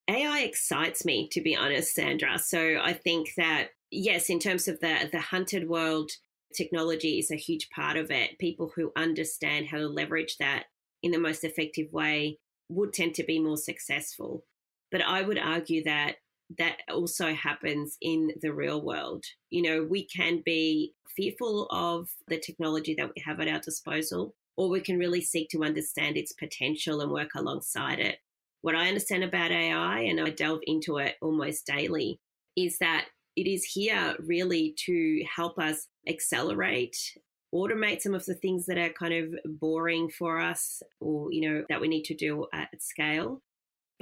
AI 0.09 0.41
excites 0.41 1.05
me, 1.05 1.29
to 1.31 1.41
be 1.41 1.55
honest, 1.55 1.95
Sandra. 1.95 2.37
So 2.39 2.79
I 2.81 2.91
think 2.91 3.29
that, 3.37 3.69
yes, 3.89 4.29
in 4.29 4.39
terms 4.39 4.67
of 4.67 4.81
the, 4.81 5.07
the 5.11 5.21
hunted 5.21 5.69
world, 5.69 6.11
technology 6.53 7.19
is 7.19 7.31
a 7.31 7.37
huge 7.37 7.69
part 7.69 7.95
of 7.95 8.11
it. 8.11 8.37
People 8.37 8.71
who 8.75 8.91
understand 8.97 9.67
how 9.67 9.77
to 9.77 9.87
leverage 9.87 10.37
that 10.39 10.65
in 11.01 11.11
the 11.11 11.19
most 11.19 11.43
effective 11.43 11.93
way 11.93 12.39
would 12.67 12.91
tend 12.91 13.15
to 13.15 13.23
be 13.23 13.39
more 13.39 13.57
successful. 13.57 14.43
But 14.91 15.01
I 15.01 15.21
would 15.21 15.39
argue 15.39 15.83
that 15.85 16.15
that 16.57 16.77
also 16.89 17.33
happens 17.33 17.97
in 18.01 18.31
the 18.41 18.53
real 18.53 18.81
world. 18.81 19.23
You 19.49 19.61
know, 19.61 19.83
we 19.83 20.05
can 20.05 20.41
be 20.45 20.93
fearful 21.15 21.67
of 21.71 22.09
the 22.27 22.39
technology 22.39 22.95
that 22.95 23.11
we 23.15 23.21
have 23.25 23.39
at 23.39 23.47
our 23.47 23.59
disposal, 23.59 24.35
or 24.57 24.69
we 24.69 24.81
can 24.81 24.97
really 24.97 25.21
seek 25.21 25.49
to 25.49 25.63
understand 25.63 26.17
its 26.17 26.33
potential 26.33 27.01
and 27.01 27.11
work 27.11 27.35
alongside 27.35 27.99
it. 27.99 28.17
What 28.61 28.75
I 28.75 28.87
understand 28.87 29.23
about 29.23 29.51
AI, 29.51 30.01
and 30.01 30.21
I 30.21 30.29
delve 30.29 30.61
into 30.63 30.97
it 30.97 31.15
almost 31.21 31.65
daily, 31.65 32.19
is 32.55 32.77
that 32.79 33.05
it 33.35 33.47
is 33.47 33.65
here 33.65 34.15
really 34.19 34.75
to 34.85 35.23
help 35.35 35.57
us 35.59 35.87
accelerate 36.07 36.97
automate 37.53 38.01
some 38.01 38.15
of 38.15 38.25
the 38.25 38.33
things 38.33 38.65
that 38.65 38.77
are 38.77 38.89
kind 38.89 39.13
of 39.13 39.59
boring 39.59 40.09
for 40.09 40.39
us 40.39 40.81
or 40.99 41.31
you 41.31 41.41
know 41.41 41.63
that 41.69 41.79
we 41.79 41.87
need 41.87 42.03
to 42.03 42.15
do 42.15 42.47
at 42.51 42.69
scale 42.81 43.41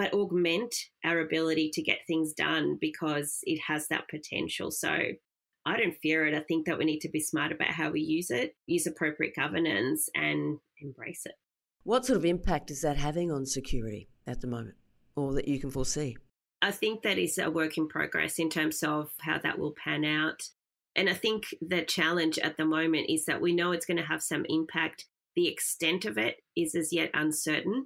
but 0.01 0.13
augment 0.13 0.73
our 1.05 1.19
ability 1.19 1.69
to 1.71 1.83
get 1.83 1.99
things 2.07 2.33
done 2.33 2.75
because 2.81 3.37
it 3.43 3.59
has 3.67 3.87
that 3.87 4.09
potential. 4.09 4.71
So 4.71 4.89
I 5.63 5.77
don't 5.77 5.95
fear 6.01 6.25
it. 6.25 6.33
I 6.33 6.39
think 6.39 6.65
that 6.65 6.79
we 6.79 6.85
need 6.85 7.01
to 7.01 7.09
be 7.09 7.19
smart 7.19 7.51
about 7.51 7.69
how 7.69 7.91
we 7.91 8.01
use 8.01 8.31
it, 8.31 8.55
use 8.65 8.87
appropriate 8.87 9.35
governance, 9.35 10.09
and 10.15 10.57
embrace 10.81 11.21
it. 11.27 11.35
What 11.83 12.03
sort 12.03 12.17
of 12.17 12.25
impact 12.25 12.71
is 12.71 12.81
that 12.81 12.97
having 12.97 13.31
on 13.31 13.45
security 13.45 14.09
at 14.25 14.41
the 14.41 14.47
moment, 14.47 14.73
or 15.15 15.35
that 15.35 15.47
you 15.47 15.59
can 15.59 15.69
foresee? 15.69 16.17
I 16.63 16.71
think 16.71 17.03
that 17.03 17.19
is 17.19 17.37
a 17.37 17.51
work 17.51 17.77
in 17.77 17.87
progress 17.87 18.39
in 18.39 18.49
terms 18.49 18.81
of 18.81 19.11
how 19.19 19.37
that 19.37 19.59
will 19.59 19.75
pan 19.83 20.03
out. 20.03 20.41
And 20.95 21.11
I 21.11 21.13
think 21.13 21.43
the 21.61 21.83
challenge 21.83 22.39
at 22.39 22.57
the 22.57 22.65
moment 22.65 23.05
is 23.07 23.25
that 23.25 23.39
we 23.39 23.53
know 23.53 23.71
it's 23.71 23.85
going 23.85 23.97
to 23.97 24.03
have 24.03 24.23
some 24.23 24.47
impact. 24.49 25.05
The 25.35 25.47
extent 25.47 26.05
of 26.05 26.17
it 26.17 26.37
is 26.55 26.73
as 26.73 26.91
yet 26.91 27.11
uncertain. 27.13 27.85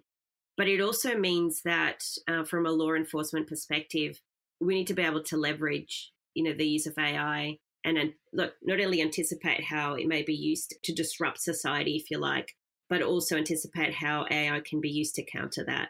But 0.58 0.68
it 0.68 0.82
also 0.82 1.18
means 1.18 1.62
that 1.64 2.04
uh, 2.28 2.44
from 2.44 2.66
a 2.66 2.72
law 2.72 2.94
enforcement 2.94 3.48
perspective, 3.48 4.22
we 4.60 4.76
need 4.76 4.88
to 4.88 4.94
be 4.94 5.04
able 5.04 5.24
to 5.24 5.38
leverage, 5.38 6.12
you 6.34 6.44
know, 6.44 6.54
the 6.54 6.68
use 6.68 6.88
of 6.88 6.98
AI 6.98 7.58
and, 7.86 8.00
and 8.00 8.14
look, 8.34 8.54
not 8.64 8.82
only 8.82 9.02
anticipate 9.02 9.64
how 9.64 9.94
it 9.94 10.08
may 10.08 10.24
be 10.24 10.34
used 10.34 10.74
to 10.84 10.94
disrupt 10.94 11.40
society, 11.40 11.96
if 11.96 12.10
you 12.10 12.18
like, 12.18 12.56
but 12.90 13.04
also 13.04 13.38
anticipate 13.38 13.94
how 13.94 14.26
AI 14.32 14.60
can 14.62 14.82
be 14.82 14.90
used 14.90 15.16
to 15.16 15.24
counter 15.24 15.64
that. 15.66 15.90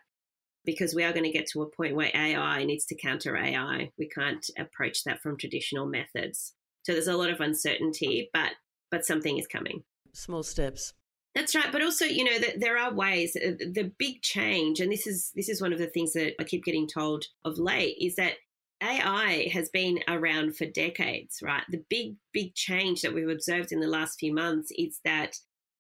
Because 0.66 0.94
we 0.94 1.04
are 1.04 1.14
going 1.14 1.24
to 1.24 1.32
get 1.32 1.48
to 1.48 1.62
a 1.62 1.70
point 1.70 1.96
where 1.96 2.12
AI 2.14 2.66
needs 2.66 2.86
to 2.88 2.96
counter 2.96 3.38
AI. 3.38 3.92
We 3.98 4.10
can't 4.10 4.46
approach 4.58 5.04
that 5.06 5.22
from 5.22 5.38
traditional 5.38 5.86
methods. 5.86 6.54
So 6.84 6.92
there's 6.92 7.08
a 7.08 7.16
lot 7.16 7.30
of 7.30 7.40
uncertainty, 7.40 8.30
but 8.34 8.52
but 8.92 9.06
something 9.06 9.38
is 9.38 9.48
coming. 9.48 9.84
Small 10.14 10.44
steps. 10.44 10.94
That's 11.36 11.54
right, 11.54 11.72
but 11.72 11.82
also 11.84 12.06
you 12.06 12.24
know 12.24 12.40
that 12.40 12.62
there 12.62 12.78
are 12.78 12.94
ways. 12.94 13.36
Uh, 13.36 13.52
the 13.60 13.92
big 14.00 14.22
change, 14.22 14.80
and 14.80 14.92
this 14.92 15.06
is 15.06 15.32
this 15.36 15.50
is 15.50 15.62
one 15.62 15.74
of 15.74 15.80
the 15.80 15.88
things 15.88 16.14
that 16.14 16.34
I 16.40 16.46
keep 16.46 16.64
getting 16.64 16.88
told 16.88 17.26
of 17.44 17.60
late, 17.60 17.98
is 18.00 18.16
that 18.16 18.36
AI 18.82 19.50
has 19.52 19.70
been 19.70 20.00
around 20.08 20.56
for 20.56 20.66
decades, 20.66 21.40
right? 21.44 21.64
The 21.70 21.84
big 21.90 22.16
big 22.34 22.56
change 22.56 23.02
that 23.02 23.14
we've 23.14 23.30
observed 23.30 23.74
in 23.74 23.82
the 23.82 23.88
last 23.88 24.18
few 24.18 24.34
months 24.34 24.72
is 24.78 25.02
that 25.04 25.36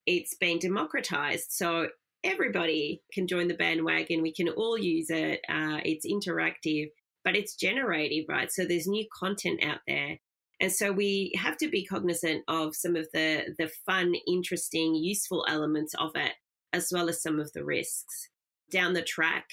it's 0.06 0.36
been 0.36 0.60
democratized, 0.60 1.52
so 1.52 1.88
everybody 2.26 3.02
can 3.14 3.26
join 3.26 3.48
the 3.48 3.54
bandwagon. 3.54 4.22
We 4.22 4.34
can 4.34 4.50
all 4.50 4.78
use 4.78 5.10
it. 5.10 5.40
Uh, 5.48 5.80
it's 5.86 6.06
interactive, 6.06 6.90
but 7.24 7.38
it's 7.38 7.56
generative, 7.56 8.26
right? 8.28 8.52
So 8.52 8.66
there's 8.66 8.88
new 8.88 9.06
content 9.18 9.64
out 9.64 9.80
there. 9.88 10.18
And 10.62 10.72
so 10.72 10.92
we 10.92 11.34
have 11.38 11.58
to 11.58 11.68
be 11.68 11.86
cognizant 11.86 12.44
of 12.48 12.76
some 12.76 12.96
of 12.96 13.08
the, 13.14 13.54
the 13.58 13.70
fun, 13.86 14.14
interesting, 14.28 14.96
useful 14.96 15.46
elements 15.50 15.94
of 15.96 16.12
it, 16.16 16.34
as 16.72 16.90
well 16.94 17.10
as 17.10 17.22
some 17.22 17.40
of 17.40 17.52
the 17.54 17.66
risks. 17.66 18.30
Down 18.72 18.94
the 18.94 19.02
track, 19.02 19.46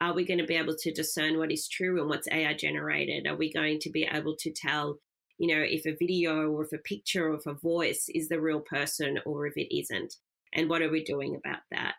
Are 0.00 0.14
we 0.14 0.24
going 0.24 0.38
to 0.38 0.46
be 0.46 0.56
able 0.56 0.76
to 0.76 0.92
discern 0.92 1.36
what 1.36 1.52
is 1.52 1.68
true 1.68 2.00
and 2.00 2.08
what's 2.08 2.28
AI 2.32 2.54
generated? 2.54 3.26
Are 3.26 3.36
we 3.36 3.52
going 3.52 3.78
to 3.80 3.90
be 3.90 4.08
able 4.10 4.34
to 4.36 4.50
tell, 4.50 4.96
you 5.38 5.54
know, 5.54 5.62
if 5.62 5.84
a 5.86 5.96
video 5.98 6.50
or 6.50 6.64
if 6.64 6.72
a 6.72 6.78
picture 6.78 7.28
or 7.28 7.34
if 7.34 7.46
a 7.46 7.54
voice 7.54 8.06
is 8.08 8.28
the 8.28 8.40
real 8.40 8.60
person 8.60 9.18
or 9.26 9.46
if 9.46 9.56
it 9.56 9.74
isn't? 9.76 10.14
And 10.54 10.70
what 10.70 10.82
are 10.82 10.90
we 10.90 11.04
doing 11.04 11.36
about 11.36 11.60
that? 11.70 11.94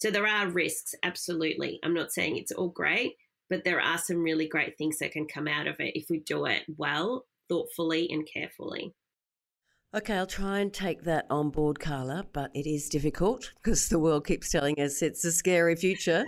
So 0.00 0.10
there 0.10 0.26
are 0.26 0.48
risks, 0.48 0.94
absolutely. 1.02 1.78
I'm 1.84 1.94
not 1.94 2.12
saying 2.12 2.36
it's 2.36 2.52
all 2.52 2.68
great, 2.68 3.14
but 3.50 3.64
there 3.64 3.80
are 3.80 3.98
some 3.98 4.22
really 4.22 4.48
great 4.48 4.78
things 4.78 4.98
that 4.98 5.12
can 5.12 5.26
come 5.26 5.46
out 5.48 5.66
of 5.66 5.76
it 5.78 5.96
if 5.96 6.06
we 6.08 6.20
do 6.20 6.46
it 6.46 6.62
well, 6.76 7.24
thoughtfully, 7.48 8.08
and 8.10 8.26
carefully. 8.32 8.94
Okay, 9.94 10.16
I'll 10.16 10.26
try 10.26 10.60
and 10.60 10.72
take 10.72 11.02
that 11.02 11.26
on 11.28 11.50
board, 11.50 11.78
Karla, 11.78 12.24
but 12.32 12.50
it 12.54 12.66
is 12.66 12.88
difficult 12.88 13.52
because 13.62 13.88
the 13.88 13.98
world 13.98 14.26
keeps 14.26 14.50
telling 14.50 14.80
us 14.80 15.02
it's 15.02 15.24
a 15.24 15.32
scary 15.32 15.76
future. 15.76 16.24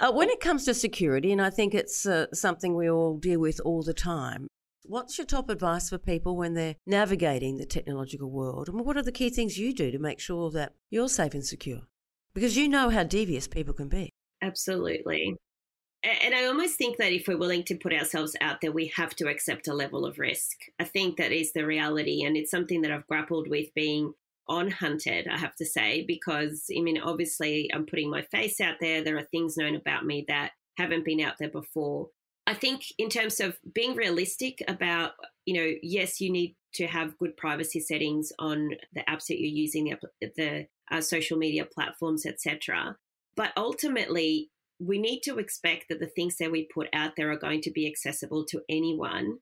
uh, 0.00 0.10
when 0.12 0.30
it 0.30 0.40
comes 0.40 0.64
to 0.64 0.74
security, 0.74 1.30
and 1.30 1.42
I 1.42 1.50
think 1.50 1.74
it's 1.74 2.06
uh, 2.06 2.26
something 2.32 2.74
we 2.74 2.88
all 2.88 3.18
deal 3.18 3.38
with 3.38 3.60
all 3.66 3.82
the 3.82 3.92
time, 3.92 4.48
what's 4.84 5.18
your 5.18 5.26
top 5.26 5.50
advice 5.50 5.90
for 5.90 5.98
people 5.98 6.36
when 6.36 6.54
they're 6.54 6.76
navigating 6.86 7.58
the 7.58 7.66
technological 7.66 8.30
world? 8.30 8.68
And 8.68 8.80
what 8.80 8.96
are 8.96 9.02
the 9.02 9.12
key 9.12 9.28
things 9.28 9.58
you 9.58 9.74
do 9.74 9.90
to 9.90 9.98
make 9.98 10.18
sure 10.18 10.50
that 10.52 10.72
you're 10.90 11.08
safe 11.10 11.34
and 11.34 11.44
secure? 11.44 11.82
Because 12.32 12.56
you 12.56 12.66
know 12.66 12.88
how 12.88 13.02
devious 13.02 13.46
people 13.46 13.74
can 13.74 13.88
be. 13.88 14.10
Absolutely. 14.40 15.36
And 16.04 16.34
I 16.34 16.46
almost 16.46 16.76
think 16.76 16.96
that 16.96 17.12
if 17.12 17.28
we're 17.28 17.38
willing 17.38 17.62
to 17.64 17.76
put 17.76 17.92
ourselves 17.92 18.34
out 18.40 18.60
there, 18.60 18.72
we 18.72 18.88
have 18.96 19.14
to 19.16 19.28
accept 19.28 19.68
a 19.68 19.74
level 19.74 20.04
of 20.04 20.18
risk. 20.18 20.58
I 20.80 20.84
think 20.84 21.16
that 21.16 21.30
is 21.30 21.52
the 21.52 21.64
reality. 21.64 22.24
And 22.24 22.36
it's 22.36 22.50
something 22.50 22.82
that 22.82 22.90
I've 22.90 23.06
grappled 23.06 23.48
with 23.48 23.72
being 23.74 24.12
on 24.48 24.70
hunted, 24.70 25.28
I 25.28 25.38
have 25.38 25.54
to 25.56 25.64
say, 25.64 26.04
because 26.06 26.66
I 26.76 26.80
mean, 26.80 27.00
obviously, 27.00 27.70
I'm 27.72 27.86
putting 27.86 28.10
my 28.10 28.22
face 28.22 28.60
out 28.60 28.76
there. 28.80 29.02
There 29.02 29.16
are 29.16 29.22
things 29.22 29.56
known 29.56 29.76
about 29.76 30.04
me 30.04 30.24
that 30.28 30.52
haven't 30.76 31.04
been 31.04 31.20
out 31.20 31.34
there 31.38 31.50
before. 31.50 32.08
I 32.46 32.54
think, 32.54 32.84
in 32.98 33.08
terms 33.08 33.38
of 33.38 33.56
being 33.72 33.94
realistic 33.94 34.62
about, 34.66 35.12
you 35.46 35.54
know, 35.54 35.74
yes, 35.82 36.20
you 36.20 36.30
need 36.30 36.56
to 36.74 36.86
have 36.86 37.18
good 37.18 37.36
privacy 37.36 37.78
settings 37.78 38.32
on 38.38 38.70
the 38.94 39.02
apps 39.02 39.26
that 39.26 39.40
you're 39.40 39.48
using, 39.48 39.96
the, 40.20 40.32
the 40.36 40.66
uh, 40.90 41.00
social 41.00 41.38
media 41.38 41.64
platforms, 41.64 42.26
etc. 42.26 42.96
But 43.36 43.52
ultimately, 43.56 44.50
we 44.84 44.98
need 44.98 45.20
to 45.20 45.38
expect 45.38 45.86
that 45.88 46.00
the 46.00 46.06
things 46.06 46.36
that 46.38 46.50
we 46.50 46.68
put 46.74 46.88
out 46.92 47.12
there 47.16 47.30
are 47.30 47.38
going 47.38 47.60
to 47.62 47.70
be 47.70 47.86
accessible 47.86 48.44
to 48.46 48.62
anyone, 48.68 49.38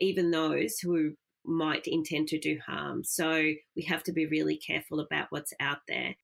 even 0.00 0.30
those 0.30 0.78
who 0.78 1.14
might 1.44 1.86
intend 1.86 2.28
to 2.28 2.38
do 2.38 2.58
harm. 2.64 3.02
So 3.04 3.42
we 3.76 3.82
have 3.88 4.04
to 4.04 4.12
be 4.12 4.26
really 4.26 4.56
careful 4.56 5.00
about 5.00 5.26
what's 5.30 5.52
out 5.60 5.78
there. 5.88 6.14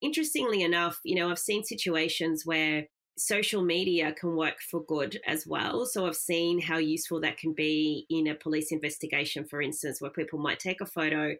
Interestingly 0.00 0.62
enough, 0.62 0.98
you 1.04 1.14
know, 1.14 1.30
I've 1.30 1.38
seen 1.38 1.64
situations 1.64 2.44
where 2.44 2.86
social 3.16 3.62
media 3.62 4.12
can 4.12 4.36
work 4.36 4.56
for 4.70 4.82
good 4.84 5.20
as 5.26 5.46
well. 5.46 5.86
So 5.86 6.06
I've 6.06 6.16
seen 6.16 6.60
how 6.60 6.78
useful 6.78 7.20
that 7.20 7.38
can 7.38 7.52
be 7.52 8.04
in 8.10 8.26
a 8.26 8.34
police 8.34 8.72
investigation, 8.72 9.44
for 9.44 9.62
instance, 9.62 10.00
where 10.00 10.10
people 10.10 10.40
might 10.40 10.58
take 10.58 10.80
a 10.80 10.86
photo 10.86 11.34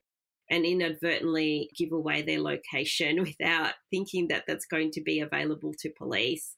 and 0.53 0.67
inadvertently 0.67 1.71
give 1.77 1.93
away 1.93 2.21
their 2.21 2.41
location 2.41 3.23
without 3.41 3.73
thinking 3.91 4.29
that 4.29 4.45
that's 4.47 4.67
going 4.67 4.91
to 4.93 5.01
be 5.01 5.19
available 5.19 5.73
to 5.81 5.91
police, 5.97 6.57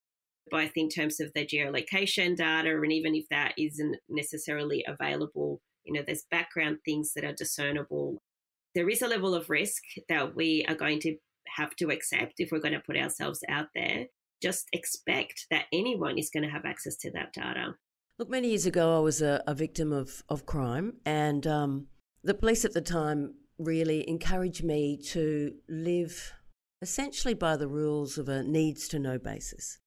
both 0.50 0.72
in 0.74 0.88
terms 0.88 1.20
of 1.20 1.32
their 1.32 1.44
geolocation 1.44 2.36
data 2.36 2.70
and 2.70 2.92
even 2.92 3.14
if 3.14 3.24
that 3.30 3.54
isn't 3.56 3.96
necessarily 4.10 4.84
available, 4.86 5.60
you 5.84 5.92
know, 5.94 6.02
there's 6.04 6.24
background 6.30 6.78
things 6.84 7.12
that 7.14 7.24
are 7.24 7.32
discernible. 7.32 8.18
There 8.74 8.90
is 8.90 9.00
a 9.00 9.06
level 9.06 9.34
of 9.34 9.48
risk 9.48 9.82
that 10.08 10.34
we 10.34 10.64
are 10.68 10.74
going 10.74 10.98
to 11.00 11.16
have 11.56 11.76
to 11.76 11.90
accept 11.90 12.34
if 12.38 12.50
we're 12.50 12.58
going 12.58 12.74
to 12.74 12.80
put 12.80 12.96
ourselves 12.96 13.40
out 13.48 13.66
there. 13.76 14.06
Just 14.42 14.66
expect 14.72 15.46
that 15.52 15.66
anyone 15.72 16.18
is 16.18 16.30
going 16.34 16.42
to 16.42 16.50
have 16.50 16.64
access 16.64 16.96
to 16.96 17.10
that 17.12 17.32
data. 17.32 17.74
Look, 18.18 18.28
many 18.28 18.48
years 18.48 18.66
ago, 18.66 18.96
I 18.96 19.00
was 19.00 19.22
a, 19.22 19.42
a 19.46 19.54
victim 19.54 19.92
of, 19.92 20.22
of 20.28 20.46
crime, 20.46 20.94
and 21.04 21.46
um, 21.46 21.86
the 22.22 22.34
police 22.34 22.64
at 22.64 22.72
the 22.72 22.80
time 22.80 23.34
really 23.58 24.08
encouraged 24.08 24.64
me 24.64 24.96
to 24.96 25.54
live 25.68 26.32
essentially 26.82 27.34
by 27.34 27.56
the 27.56 27.68
rules 27.68 28.18
of 28.18 28.28
a 28.28 28.42
needs 28.42 28.88
to 28.88 28.98
know 28.98 29.18
basis. 29.18 29.78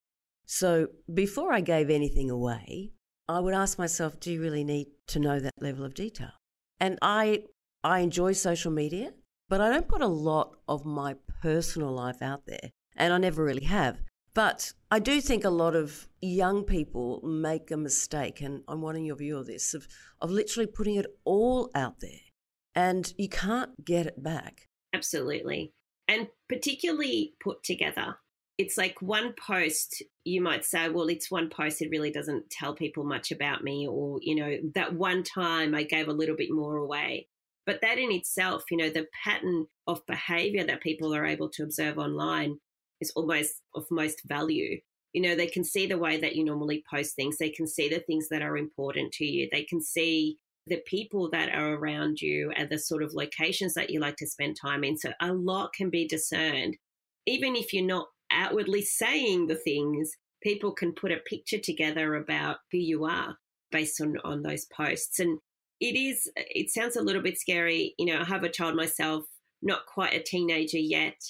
So 0.46 0.88
before 1.14 1.54
I 1.54 1.62
gave 1.62 1.90
anything 1.90 2.30
away, 2.30 2.92
I 3.28 3.40
would 3.40 3.54
ask 3.54 3.78
myself, 3.78 4.20
do 4.20 4.32
you 4.32 4.42
really 4.42 4.64
need 4.64 4.88
to 5.08 5.20
know 5.20 5.40
that 5.40 5.54
level 5.60 5.84
of 5.86 5.94
detail? 5.94 6.32
And 6.80 6.98
I 7.02 7.44
I 7.84 8.00
enjoy 8.00 8.34
social 8.34 8.72
media, 8.72 9.14
but 9.50 9.62
I 9.62 9.70
don't 9.70 9.88
put 9.88 10.02
a 10.02 10.08
lot 10.08 10.56
of 10.68 10.86
my 10.86 11.16
personal 11.42 11.92
life 11.92 12.22
out 12.22 12.46
there, 12.46 12.72
and 12.96 13.14
I 13.14 13.18
never 13.18 13.44
really 13.44 13.66
have. 13.66 14.00
But 14.34 14.74
I 14.92 15.00
do 15.00 15.20
think 15.22 15.44
a 15.44 15.50
lot 15.50 15.76
of 15.76 16.08
young 16.22 16.64
people 16.64 17.22
make 17.24 17.72
a 17.72 17.78
mistake, 17.78 18.42
and 18.42 18.64
I'm 18.68 18.82
wanting 18.82 19.06
your 19.06 19.16
view 19.16 19.38
of 19.38 19.48
this, 19.48 19.74
of, 19.74 19.88
of 20.22 20.32
literally 20.32 20.68
putting 20.68 20.96
it 20.96 21.08
all 21.26 21.70
out 21.76 22.00
there 22.00 22.27
and 22.76 23.14
you 23.18 23.30
can't 23.30 23.84
get 23.84 24.06
it 24.08 24.22
back. 24.22 24.68
Absolutely. 24.94 25.74
And 26.08 26.28
particularly 26.48 27.34
put 27.42 27.64
together. 27.64 28.18
It's 28.58 28.78
like 28.78 29.02
one 29.02 29.34
post, 29.34 30.02
you 30.24 30.42
might 30.42 30.66
say, 30.66 30.90
well, 30.90 31.08
it's 31.08 31.30
one 31.30 31.50
post, 31.50 31.82
it 31.82 31.92
really 31.92 32.10
doesn't 32.10 32.50
tell 32.50 32.74
people 32.74 33.04
much 33.04 33.32
about 33.32 33.64
me, 33.64 33.88
or, 33.88 34.18
you 34.22 34.36
know, 34.36 34.58
that 34.74 34.96
one 34.96 35.24
time 35.24 35.76
I 35.76 35.84
gave 35.84 36.08
a 36.08 36.14
little 36.14 36.36
bit 36.36 36.50
more 36.50 36.78
away. 36.78 37.28
But 37.68 37.82
that 37.82 38.00
in 38.00 38.12
itself, 38.12 38.64
you 38.72 38.78
know, 38.78 38.90
the 38.90 39.08
pattern 39.24 39.68
of 39.86 40.06
behavior 40.08 40.64
that 40.64 40.82
people 40.82 41.14
are 41.14 41.26
able 41.26 41.50
to 41.50 41.64
observe 41.64 41.98
online 41.98 42.58
is 43.02 43.12
almost 43.16 43.62
of 43.76 43.86
most 43.92 44.22
value. 44.26 44.80
You 45.14 45.22
know, 45.22 45.36
they 45.36 45.48
can 45.48 45.64
see 45.64 45.86
the 45.86 45.98
way 45.98 46.18
that 46.18 46.36
you 46.36 46.44
normally 46.44 46.84
post 46.90 47.16
things, 47.16 47.38
they 47.38 47.50
can 47.50 47.68
see 47.68 47.90
the 47.90 48.00
things 48.00 48.30
that 48.30 48.42
are 48.42 48.58
important 48.58 49.12
to 49.14 49.26
you, 49.26 49.50
they 49.52 49.64
can 49.64 49.82
see 49.82 50.38
the 50.68 50.82
people 50.86 51.30
that 51.32 51.50
are 51.50 51.74
around 51.76 52.22
you 52.22 52.52
and 52.56 52.70
the 52.70 52.80
sort 52.80 53.04
of 53.04 53.14
locations 53.14 53.74
that 53.74 53.90
you 53.90 54.00
like 54.00 54.18
to 54.18 54.28
spend 54.28 54.56
time 54.60 54.84
in. 54.84 54.98
So 54.98 55.12
a 55.22 55.34
lot 55.34 55.74
can 55.74 55.90
be 55.90 56.08
discerned. 56.08 56.78
Even 57.26 57.56
if 57.56 57.74
you're 57.74 57.86
not 57.86 58.08
outwardly 58.32 58.82
saying 58.82 59.48
the 59.48 59.56
things, 59.56 60.12
people 60.42 60.72
can 60.72 60.94
put 60.94 61.12
a 61.12 61.18
picture 61.18 61.60
together 61.60 62.16
about 62.16 62.58
who 62.72 62.78
you 62.78 63.06
are 63.06 63.36
based 63.72 64.02
on, 64.02 64.16
on 64.24 64.44
those 64.44 64.66
posts. 64.76 65.20
And 65.20 65.40
it 65.80 65.96
is, 65.96 66.30
it 66.36 66.70
sounds 66.70 66.96
a 66.96 67.02
little 67.02 67.22
bit 67.22 67.38
scary. 67.38 67.94
You 67.98 68.08
know, 68.08 68.22
I 68.22 68.26
have 68.26 68.44
a 68.44 68.50
child 68.50 68.76
myself, 68.76 69.24
not 69.62 69.86
quite 69.86 70.14
a 70.14 70.24
teenager 70.24 70.80
yet. 70.80 71.22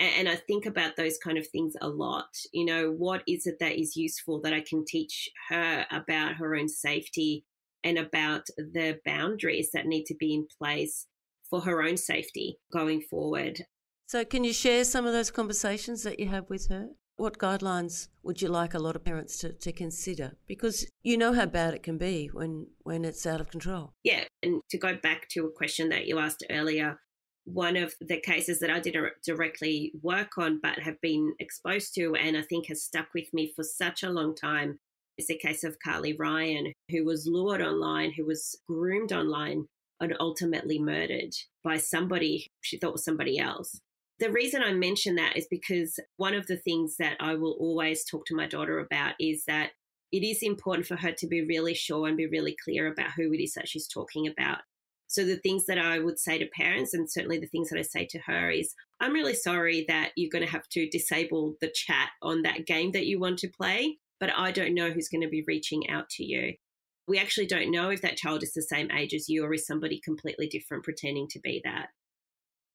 And 0.00 0.28
I 0.28 0.36
think 0.36 0.64
about 0.64 0.94
those 0.96 1.18
kind 1.18 1.38
of 1.38 1.48
things 1.48 1.74
a 1.80 1.88
lot. 1.88 2.28
You 2.52 2.64
know, 2.64 2.92
what 2.92 3.22
is 3.26 3.46
it 3.46 3.56
that 3.58 3.80
is 3.80 3.96
useful 3.96 4.40
that 4.42 4.52
I 4.52 4.60
can 4.60 4.84
teach 4.86 5.28
her 5.48 5.86
about 5.90 6.34
her 6.34 6.54
own 6.54 6.68
safety 6.68 7.44
and 7.84 7.98
about 7.98 8.46
the 8.56 8.98
boundaries 9.04 9.70
that 9.72 9.86
need 9.86 10.04
to 10.04 10.14
be 10.14 10.34
in 10.34 10.46
place 10.58 11.06
for 11.48 11.62
her 11.62 11.82
own 11.82 11.96
safety 11.96 12.58
going 12.72 13.00
forward. 13.00 13.64
So, 14.06 14.24
can 14.24 14.44
you 14.44 14.52
share 14.52 14.84
some 14.84 15.06
of 15.06 15.12
those 15.12 15.30
conversations 15.30 16.02
that 16.02 16.18
you 16.18 16.28
have 16.28 16.48
with 16.48 16.68
her? 16.68 16.88
What 17.16 17.38
guidelines 17.38 18.08
would 18.22 18.40
you 18.40 18.48
like 18.48 18.74
a 18.74 18.78
lot 18.78 18.96
of 18.96 19.04
parents 19.04 19.38
to, 19.38 19.52
to 19.52 19.72
consider? 19.72 20.36
Because 20.46 20.86
you 21.02 21.18
know 21.18 21.32
how 21.32 21.46
bad 21.46 21.74
it 21.74 21.82
can 21.82 21.98
be 21.98 22.30
when, 22.32 22.68
when 22.84 23.04
it's 23.04 23.26
out 23.26 23.40
of 23.40 23.50
control. 23.50 23.92
Yeah. 24.04 24.24
And 24.42 24.62
to 24.70 24.78
go 24.78 24.94
back 24.94 25.28
to 25.30 25.46
a 25.46 25.50
question 25.50 25.88
that 25.88 26.06
you 26.06 26.18
asked 26.18 26.44
earlier, 26.48 27.00
one 27.44 27.76
of 27.76 27.94
the 28.00 28.20
cases 28.20 28.60
that 28.60 28.70
I 28.70 28.78
didn't 28.78 29.12
directly 29.24 29.92
work 30.02 30.38
on 30.38 30.60
but 30.62 30.78
have 30.78 31.00
been 31.00 31.34
exposed 31.40 31.94
to 31.94 32.14
and 32.14 32.36
I 32.36 32.42
think 32.42 32.68
has 32.68 32.84
stuck 32.84 33.08
with 33.14 33.32
me 33.32 33.52
for 33.56 33.64
such 33.64 34.02
a 34.02 34.10
long 34.10 34.34
time 34.36 34.78
is 35.18 35.26
the 35.26 35.36
case 35.36 35.64
of 35.64 35.78
Carly 35.84 36.14
Ryan, 36.14 36.72
who 36.90 37.04
was 37.04 37.26
lured 37.26 37.60
online, 37.60 38.12
who 38.16 38.24
was 38.24 38.58
groomed 38.68 39.12
online, 39.12 39.66
and 40.00 40.16
ultimately 40.20 40.78
murdered 40.78 41.34
by 41.64 41.76
somebody 41.76 42.46
she 42.60 42.78
thought 42.78 42.92
was 42.92 43.04
somebody 43.04 43.38
else. 43.38 43.78
The 44.20 44.30
reason 44.30 44.62
I 44.62 44.72
mention 44.72 45.16
that 45.16 45.36
is 45.36 45.46
because 45.50 45.98
one 46.16 46.34
of 46.34 46.46
the 46.46 46.56
things 46.56 46.96
that 46.98 47.16
I 47.20 47.34
will 47.34 47.56
always 47.60 48.04
talk 48.04 48.24
to 48.26 48.36
my 48.36 48.46
daughter 48.46 48.78
about 48.78 49.14
is 49.20 49.44
that 49.46 49.70
it 50.10 50.24
is 50.24 50.42
important 50.42 50.86
for 50.86 50.96
her 50.96 51.12
to 51.12 51.26
be 51.26 51.44
really 51.44 51.74
sure 51.74 52.08
and 52.08 52.16
be 52.16 52.26
really 52.26 52.56
clear 52.64 52.86
about 52.86 53.12
who 53.16 53.32
it 53.32 53.42
is 53.42 53.54
that 53.54 53.68
she's 53.68 53.86
talking 53.86 54.26
about. 54.26 54.58
So, 55.06 55.24
the 55.24 55.36
things 55.36 55.66
that 55.66 55.78
I 55.78 55.98
would 56.00 56.18
say 56.18 56.38
to 56.38 56.46
parents, 56.46 56.94
and 56.94 57.10
certainly 57.10 57.38
the 57.38 57.46
things 57.46 57.70
that 57.70 57.78
I 57.78 57.82
say 57.82 58.06
to 58.10 58.18
her, 58.26 58.50
is 58.50 58.74
I'm 59.00 59.12
really 59.12 59.34
sorry 59.34 59.84
that 59.88 60.12
you're 60.16 60.30
going 60.30 60.44
to 60.44 60.50
have 60.50 60.68
to 60.70 60.88
disable 60.88 61.54
the 61.60 61.72
chat 61.74 62.10
on 62.20 62.42
that 62.42 62.66
game 62.66 62.92
that 62.92 63.06
you 63.06 63.18
want 63.18 63.38
to 63.40 63.48
play 63.48 63.98
but 64.20 64.30
I 64.36 64.50
don't 64.50 64.74
know 64.74 64.90
who's 64.90 65.08
going 65.08 65.22
to 65.22 65.28
be 65.28 65.44
reaching 65.46 65.88
out 65.88 66.08
to 66.10 66.24
you. 66.24 66.54
We 67.06 67.18
actually 67.18 67.46
don't 67.46 67.70
know 67.70 67.90
if 67.90 68.02
that 68.02 68.16
child 68.16 68.42
is 68.42 68.52
the 68.52 68.62
same 68.62 68.90
age 68.90 69.14
as 69.14 69.28
you 69.28 69.44
or 69.44 69.54
is 69.54 69.66
somebody 69.66 70.00
completely 70.04 70.46
different 70.46 70.84
pretending 70.84 71.26
to 71.30 71.40
be 71.40 71.60
that. 71.64 71.88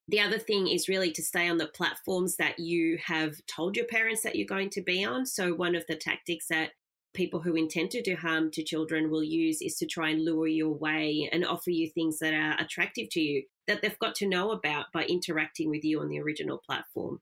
The 0.08 0.20
other 0.20 0.40
thing 0.40 0.68
is 0.68 0.90
really 0.90 1.12
to 1.12 1.22
stay 1.22 1.48
on 1.48 1.58
the 1.58 1.68
platforms 1.68 2.36
that 2.38 2.60
you 2.60 2.98
have 3.06 3.36
told 3.48 3.78
your 3.78 3.86
parents 3.86 4.24
that 4.24 4.36
you're 4.36 4.48
going 4.48 4.70
to 4.72 4.82
be 4.82 5.06
on. 5.06 5.26
So, 5.26 5.54
one 5.54 5.76
of 5.76 5.86
the 5.88 5.96
tactics 5.96 6.48
that 6.50 6.72
people 7.14 7.40
who 7.40 7.56
intend 7.56 7.92
to 7.92 8.02
do 8.02 8.16
harm 8.16 8.52
to 8.52 8.64
children 8.64 9.10
will 9.10 9.24
use 9.24 9.62
is 9.62 9.76
to 9.78 9.86
try 9.86 10.10
and 10.10 10.26
lure 10.26 10.48
you 10.48 10.68
away 10.68 11.30
and 11.32 11.46
offer 11.46 11.70
you 11.70 11.90
things 11.90 12.20
that 12.20 12.34
are 12.34 12.60
attractive 12.60 13.08
to 13.12 13.22
you 13.22 13.44
that 13.68 13.82
they've 13.82 14.00
got 14.00 14.16
to 14.16 14.28
know 14.28 14.52
about 14.52 14.88
by 14.94 15.04
interacting 15.06 15.70
with 15.70 15.84
you 15.84 16.02
on 16.02 16.10
the 16.10 16.20
original 16.20 16.60
platform. 16.66 17.20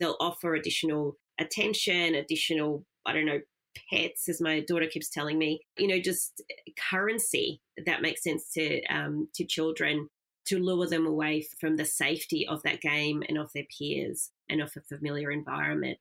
They'll 0.00 0.16
offer 0.20 0.54
additional 0.54 1.16
attention, 1.38 2.14
additional, 2.14 2.84
I 3.04 3.12
don't 3.12 3.26
know, 3.26 3.40
pets, 3.90 4.28
as 4.28 4.40
my 4.40 4.60
daughter 4.60 4.86
keeps 4.86 5.08
telling 5.08 5.38
me, 5.38 5.60
you 5.78 5.86
know, 5.86 6.00
just 6.00 6.42
currency 6.90 7.60
that 7.86 8.02
makes 8.02 8.22
sense 8.22 8.50
to 8.52 8.82
um, 8.84 9.28
to 9.34 9.44
children 9.44 10.08
to 10.46 10.58
lure 10.58 10.86
them 10.86 11.06
away 11.06 11.46
from 11.58 11.76
the 11.76 11.84
safety 11.84 12.46
of 12.46 12.62
that 12.62 12.80
game 12.80 13.22
and 13.28 13.38
of 13.38 13.50
their 13.54 13.64
peers 13.78 14.30
and 14.48 14.60
of 14.60 14.72
a 14.76 14.96
familiar 14.96 15.30
environment. 15.30 15.98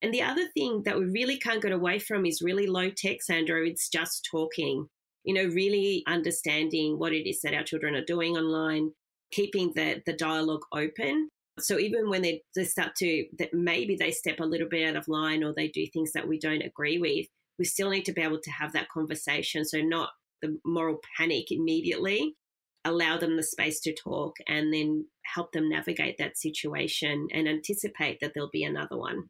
And 0.00 0.12
the 0.12 0.22
other 0.22 0.46
thing 0.54 0.82
that 0.84 0.98
we 0.98 1.04
really 1.04 1.36
can't 1.38 1.62
get 1.62 1.70
away 1.72 1.98
from 1.98 2.26
is 2.26 2.42
really 2.42 2.66
low 2.66 2.90
tech, 2.90 3.22
Sandra. 3.22 3.64
It's 3.66 3.88
just 3.88 4.26
talking, 4.28 4.88
you 5.22 5.34
know, 5.34 5.44
really 5.54 6.02
understanding 6.08 6.98
what 6.98 7.12
it 7.12 7.28
is 7.28 7.40
that 7.42 7.54
our 7.54 7.62
children 7.62 7.94
are 7.94 8.04
doing 8.04 8.36
online, 8.36 8.92
keeping 9.30 9.72
the, 9.74 10.02
the 10.04 10.12
dialogue 10.12 10.64
open. 10.72 11.28
So 11.58 11.78
even 11.78 12.08
when 12.08 12.22
they, 12.22 12.42
they 12.56 12.64
start 12.64 12.94
to, 12.96 13.26
that 13.38 13.52
maybe 13.52 13.96
they 13.96 14.10
step 14.10 14.40
a 14.40 14.44
little 14.44 14.68
bit 14.68 14.88
out 14.88 14.96
of 14.96 15.08
line 15.08 15.44
or 15.44 15.52
they 15.54 15.68
do 15.68 15.86
things 15.86 16.12
that 16.12 16.26
we 16.26 16.38
don't 16.38 16.62
agree 16.62 16.98
with, 16.98 17.26
we 17.58 17.64
still 17.64 17.90
need 17.90 18.06
to 18.06 18.12
be 18.12 18.22
able 18.22 18.40
to 18.40 18.50
have 18.50 18.72
that 18.72 18.88
conversation. 18.88 19.64
So 19.64 19.80
not 19.80 20.10
the 20.40 20.58
moral 20.64 20.98
panic 21.16 21.50
immediately, 21.50 22.36
allow 22.84 23.18
them 23.18 23.36
the 23.36 23.42
space 23.42 23.80
to 23.80 23.94
talk 23.94 24.36
and 24.48 24.72
then 24.72 25.06
help 25.34 25.52
them 25.52 25.68
navigate 25.68 26.16
that 26.18 26.38
situation 26.38 27.28
and 27.32 27.48
anticipate 27.48 28.18
that 28.20 28.32
there'll 28.34 28.50
be 28.50 28.64
another 28.64 28.96
one. 28.96 29.28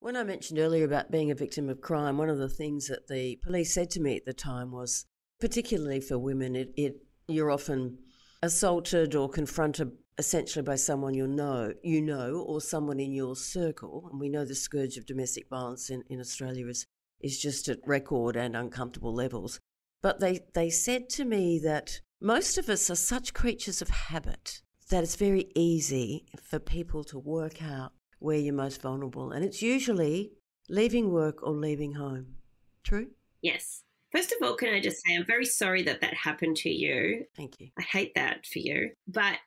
When 0.00 0.16
I 0.16 0.24
mentioned 0.24 0.58
earlier 0.58 0.84
about 0.84 1.10
being 1.10 1.30
a 1.30 1.34
victim 1.34 1.70
of 1.70 1.80
crime, 1.80 2.18
one 2.18 2.28
of 2.28 2.38
the 2.38 2.48
things 2.48 2.88
that 2.88 3.06
the 3.08 3.38
police 3.42 3.72
said 3.72 3.90
to 3.92 4.00
me 4.00 4.16
at 4.16 4.26
the 4.26 4.34
time 4.34 4.70
was, 4.70 5.06
particularly 5.40 6.00
for 6.00 6.18
women, 6.18 6.54
it, 6.56 6.72
it 6.76 6.96
you're 7.26 7.50
often 7.50 7.98
assaulted 8.42 9.14
or 9.14 9.30
confronted 9.30 9.92
essentially 10.18 10.62
by 10.62 10.76
someone 10.76 11.14
you 11.14 11.26
know, 11.26 11.72
you 11.82 12.00
know, 12.00 12.44
or 12.46 12.60
someone 12.60 13.00
in 13.00 13.12
your 13.12 13.36
circle. 13.36 14.08
And 14.10 14.20
we 14.20 14.28
know 14.28 14.44
the 14.44 14.54
scourge 14.54 14.96
of 14.96 15.06
domestic 15.06 15.48
violence 15.48 15.90
in, 15.90 16.02
in 16.08 16.20
Australia 16.20 16.66
is 16.68 16.86
is 17.20 17.40
just 17.40 17.68
at 17.68 17.78
record 17.86 18.36
and 18.36 18.54
uncomfortable 18.54 19.14
levels. 19.14 19.58
But 20.02 20.20
they, 20.20 20.40
they 20.52 20.68
said 20.68 21.08
to 21.10 21.24
me 21.24 21.58
that 21.60 22.00
most 22.20 22.58
of 22.58 22.68
us 22.68 22.90
are 22.90 22.96
such 22.96 23.32
creatures 23.32 23.80
of 23.80 23.88
habit 23.88 24.60
that 24.90 25.02
it's 25.02 25.16
very 25.16 25.50
easy 25.54 26.26
for 26.42 26.58
people 26.58 27.02
to 27.04 27.18
work 27.18 27.62
out 27.62 27.92
where 28.18 28.36
you're 28.36 28.54
most 28.54 28.82
vulnerable. 28.82 29.32
And 29.32 29.42
it's 29.42 29.62
usually 29.62 30.32
leaving 30.68 31.10
work 31.10 31.42
or 31.42 31.52
leaving 31.52 31.94
home. 31.94 32.36
True? 32.82 33.08
Yes. 33.40 33.82
First 34.12 34.32
of 34.32 34.46
all, 34.46 34.54
can 34.54 34.74
I 34.74 34.80
just 34.80 35.02
say 35.04 35.16
I'm 35.16 35.24
very 35.24 35.46
sorry 35.46 35.82
that 35.84 36.02
that 36.02 36.14
happened 36.14 36.56
to 36.58 36.68
you. 36.68 37.24
Thank 37.36 37.58
you. 37.58 37.70
I 37.78 37.82
hate 37.82 38.14
that 38.14 38.44
for 38.44 38.58
you. 38.58 38.90
But 39.08 39.38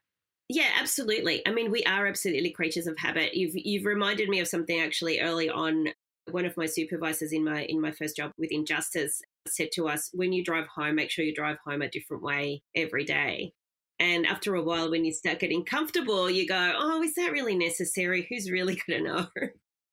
yeah, 0.49 0.69
absolutely. 0.79 1.45
I 1.45 1.51
mean, 1.51 1.71
we 1.71 1.83
are 1.83 2.07
absolutely 2.07 2.51
creatures 2.51 2.87
of 2.87 2.97
habit. 2.97 3.35
You've 3.35 3.55
you've 3.55 3.85
reminded 3.85 4.29
me 4.29 4.39
of 4.39 4.47
something 4.47 4.79
actually 4.79 5.19
early 5.19 5.49
on. 5.49 5.89
One 6.31 6.45
of 6.45 6.57
my 6.57 6.65
supervisors 6.65 7.31
in 7.31 7.45
my 7.45 7.63
in 7.63 7.79
my 7.79 7.91
first 7.91 8.17
job 8.17 8.31
with 8.37 8.51
Injustice 8.51 9.21
said 9.47 9.69
to 9.73 9.87
us, 9.87 10.09
"When 10.13 10.33
you 10.33 10.43
drive 10.43 10.67
home, 10.67 10.95
make 10.95 11.09
sure 11.09 11.25
you 11.25 11.33
drive 11.33 11.57
home 11.65 11.81
a 11.81 11.89
different 11.89 12.23
way 12.23 12.63
every 12.75 13.05
day." 13.05 13.53
And 13.99 14.27
after 14.27 14.53
a 14.53 14.61
while, 14.61 14.91
when 14.91 15.05
you 15.05 15.11
start 15.11 15.39
getting 15.39 15.65
comfortable, 15.65 16.29
you 16.29 16.47
go, 16.47 16.73
oh, 16.77 17.01
is 17.01 17.15
that 17.15 17.31
really 17.31 17.55
necessary? 17.55 18.27
Who's 18.29 18.51
really 18.51 18.79
going 18.87 19.03
to 19.03 19.09
know? 19.09 19.27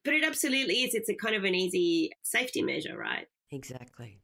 but 0.04 0.14
it 0.14 0.24
absolutely 0.24 0.82
is. 0.82 0.94
It's 0.94 1.08
a 1.08 1.14
kind 1.14 1.34
of 1.34 1.44
an 1.44 1.54
easy 1.54 2.10
safety 2.22 2.62
measure, 2.62 2.96
right? 2.96 3.26
Exactly. 3.50 4.20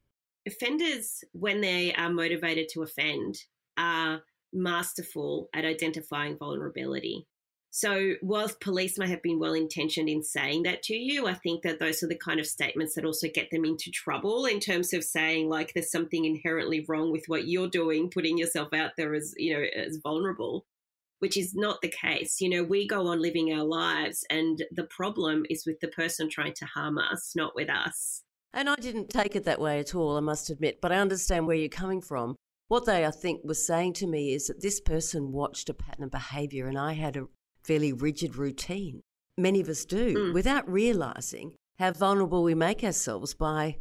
Offenders, 0.47 1.24
when 1.33 1.61
they 1.61 1.95
are 1.95 2.11
motivated 2.11 2.68
to 2.72 2.83
offend, 2.83 3.37
are 3.78 4.22
masterful 4.53 5.48
at 5.55 5.64
identifying 5.64 6.36
vulnerability. 6.36 7.26
So, 7.72 8.14
whilst 8.20 8.61
police 8.61 8.98
may 8.98 9.09
have 9.09 9.22
been 9.22 9.38
well 9.38 9.55
intentioned 9.55 10.09
in 10.09 10.24
saying 10.24 10.64
that 10.64 10.82
to 10.84 10.94
you, 10.96 11.28
I 11.28 11.34
think 11.34 11.62
that 11.62 11.78
those 11.78 12.03
are 12.03 12.09
the 12.09 12.16
kind 12.16 12.40
of 12.40 12.46
statements 12.46 12.96
that 12.96 13.05
also 13.05 13.28
get 13.32 13.48
them 13.53 13.64
into 13.64 13.92
trouble 13.92 14.46
in 14.46 14.59
terms 14.59 14.92
of 14.92 15.05
saying, 15.05 15.48
like, 15.48 15.72
there's 15.72 15.92
something 15.92 16.24
inherently 16.24 16.84
wrong 16.88 17.12
with 17.12 17.24
what 17.28 17.46
you're 17.46 17.68
doing, 17.68 18.11
putting 18.11 18.36
yourself 18.36 18.72
out 18.72 18.92
there 18.96 19.14
as, 19.14 19.34
you 19.36 19.55
know, 19.55 19.64
as 19.76 19.98
vulnerable, 20.03 20.66
which 21.20 21.36
is 21.36 21.55
not 21.55 21.80
the 21.80 21.88
case. 21.88 22.40
You 22.40 22.48
know, 22.48 22.64
we 22.64 22.88
go 22.88 23.07
on 23.07 23.22
living 23.22 23.53
our 23.53 23.64
lives, 23.64 24.24
and 24.30 24.64
the 24.72 24.88
problem 24.90 25.46
is 25.48 25.64
with 25.64 25.78
the 25.78 25.88
person 25.88 26.28
trying 26.28 26.55
to 26.55 26.64
harm 26.64 26.98
us, 26.98 27.34
not 27.36 27.55
with 27.55 27.70
us. 27.70 28.24
And 28.53 28.68
I 28.68 28.74
didn't 28.74 29.11
take 29.11 29.36
it 29.36 29.44
that 29.44 29.61
way 29.61 29.78
at 29.78 29.94
all, 29.94 30.16
I 30.16 30.20
must 30.20 30.51
admit, 30.51 30.80
but 30.80 30.90
I 30.90 30.96
understand 30.96 31.46
where 31.46 31.57
you're 31.57 31.68
coming 31.68 32.01
from. 32.01 32.34
What 32.71 32.87
they, 32.87 33.05
I 33.05 33.11
think, 33.11 33.41
were 33.43 33.55
saying 33.55 33.95
to 33.95 34.07
me 34.07 34.33
is 34.33 34.47
that 34.47 34.62
this 34.62 34.81
person 34.81 35.33
watched 35.33 35.68
a 35.68 35.75
pattern 35.75 36.05
of 36.05 36.12
behaviour 36.12 36.68
and 36.68 36.79
I 36.79 36.93
had 36.93 37.16
a 37.16 37.27
fairly 37.64 37.93
rigid 37.93 38.37
routine. 38.37 39.01
Many 39.37 39.61
of 39.61 39.68
us 39.68 39.85
do 39.85 40.14
mm. 40.14 40.33
without 40.33 40.71
realizing 40.71 41.57
how 41.81 41.91
vulnerable 41.91 42.45
we 42.45 42.55
make 42.55 42.85
ourselves 42.85 43.35
by 43.35 43.79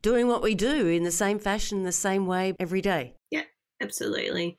doing 0.00 0.28
what 0.28 0.42
we 0.42 0.54
do 0.54 0.86
in 0.86 1.02
the 1.02 1.10
same 1.10 1.40
fashion, 1.40 1.82
the 1.82 1.90
same 1.90 2.28
way 2.28 2.54
every 2.60 2.80
day. 2.80 3.16
Yeah, 3.32 3.42
absolutely. 3.82 4.58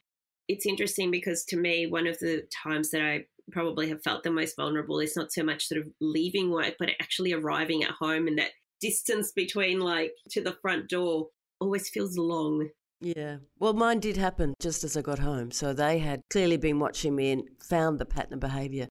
It's 0.49 0.65
interesting 0.65 1.09
because 1.09 1.45
to 1.45 1.55
me, 1.55 1.87
one 1.87 2.07
of 2.07 2.19
the 2.19 2.43
times 2.61 2.89
that 2.89 3.01
I 3.01 3.23
probably 3.53 3.87
have 3.87 4.03
felt 4.03 4.23
the 4.23 4.31
most 4.31 4.57
vulnerable 4.57 4.99
is 4.99 5.15
not 5.15 5.31
so 5.31 5.43
much 5.43 5.67
sort 5.67 5.79
of 5.79 5.87
leaving 6.01 6.51
work, 6.51 6.73
but 6.77 6.89
actually 6.99 7.31
arriving 7.31 7.85
at 7.85 7.91
home 7.91 8.27
and 8.27 8.37
that 8.37 8.51
distance 8.81 9.31
between 9.31 9.79
like 9.79 10.11
to 10.31 10.41
the 10.41 10.57
front 10.61 10.89
door 10.89 11.29
always 11.61 11.87
feels 11.87 12.17
long. 12.17 12.67
Yeah. 13.01 13.37
Well, 13.59 13.73
mine 13.73 13.99
did 13.99 14.15
happen 14.15 14.53
just 14.61 14.83
as 14.83 14.95
I 14.95 15.01
got 15.01 15.19
home. 15.19 15.51
So 15.51 15.73
they 15.73 15.97
had 15.99 16.21
clearly 16.29 16.57
been 16.57 16.79
watching 16.79 17.15
me 17.15 17.31
and 17.31 17.43
found 17.59 17.97
the 17.99 18.05
pattern 18.05 18.35
of 18.35 18.39
behaviour. 18.39 18.87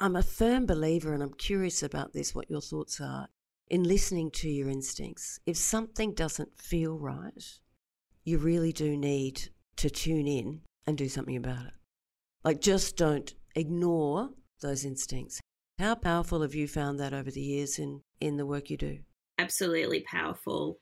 I'm 0.00 0.16
a 0.16 0.22
firm 0.22 0.64
believer, 0.64 1.12
and 1.12 1.22
I'm 1.22 1.34
curious 1.34 1.82
about 1.82 2.12
this, 2.12 2.34
what 2.34 2.50
your 2.50 2.60
thoughts 2.60 3.00
are, 3.00 3.28
in 3.68 3.82
listening 3.82 4.30
to 4.32 4.48
your 4.48 4.68
instincts. 4.68 5.38
If 5.44 5.56
something 5.56 6.14
doesn't 6.14 6.56
feel 6.56 6.98
right, 6.98 7.60
you 8.24 8.38
really 8.38 8.72
do 8.72 8.96
need 8.96 9.48
to 9.76 9.90
tune 9.90 10.26
in 10.26 10.62
and 10.86 10.96
do 10.96 11.08
something 11.08 11.36
about 11.36 11.66
it. 11.66 11.72
Like, 12.44 12.60
just 12.60 12.96
don't 12.96 13.34
ignore 13.54 14.30
those 14.60 14.84
instincts. 14.84 15.40
How 15.78 15.94
powerful 15.94 16.42
have 16.42 16.54
you 16.54 16.68
found 16.68 16.98
that 17.00 17.12
over 17.12 17.30
the 17.30 17.40
years 17.40 17.78
in, 17.78 18.02
in 18.20 18.36
the 18.36 18.46
work 18.46 18.70
you 18.70 18.76
do? 18.76 18.98
Absolutely 19.38 20.00
powerful. 20.00 20.78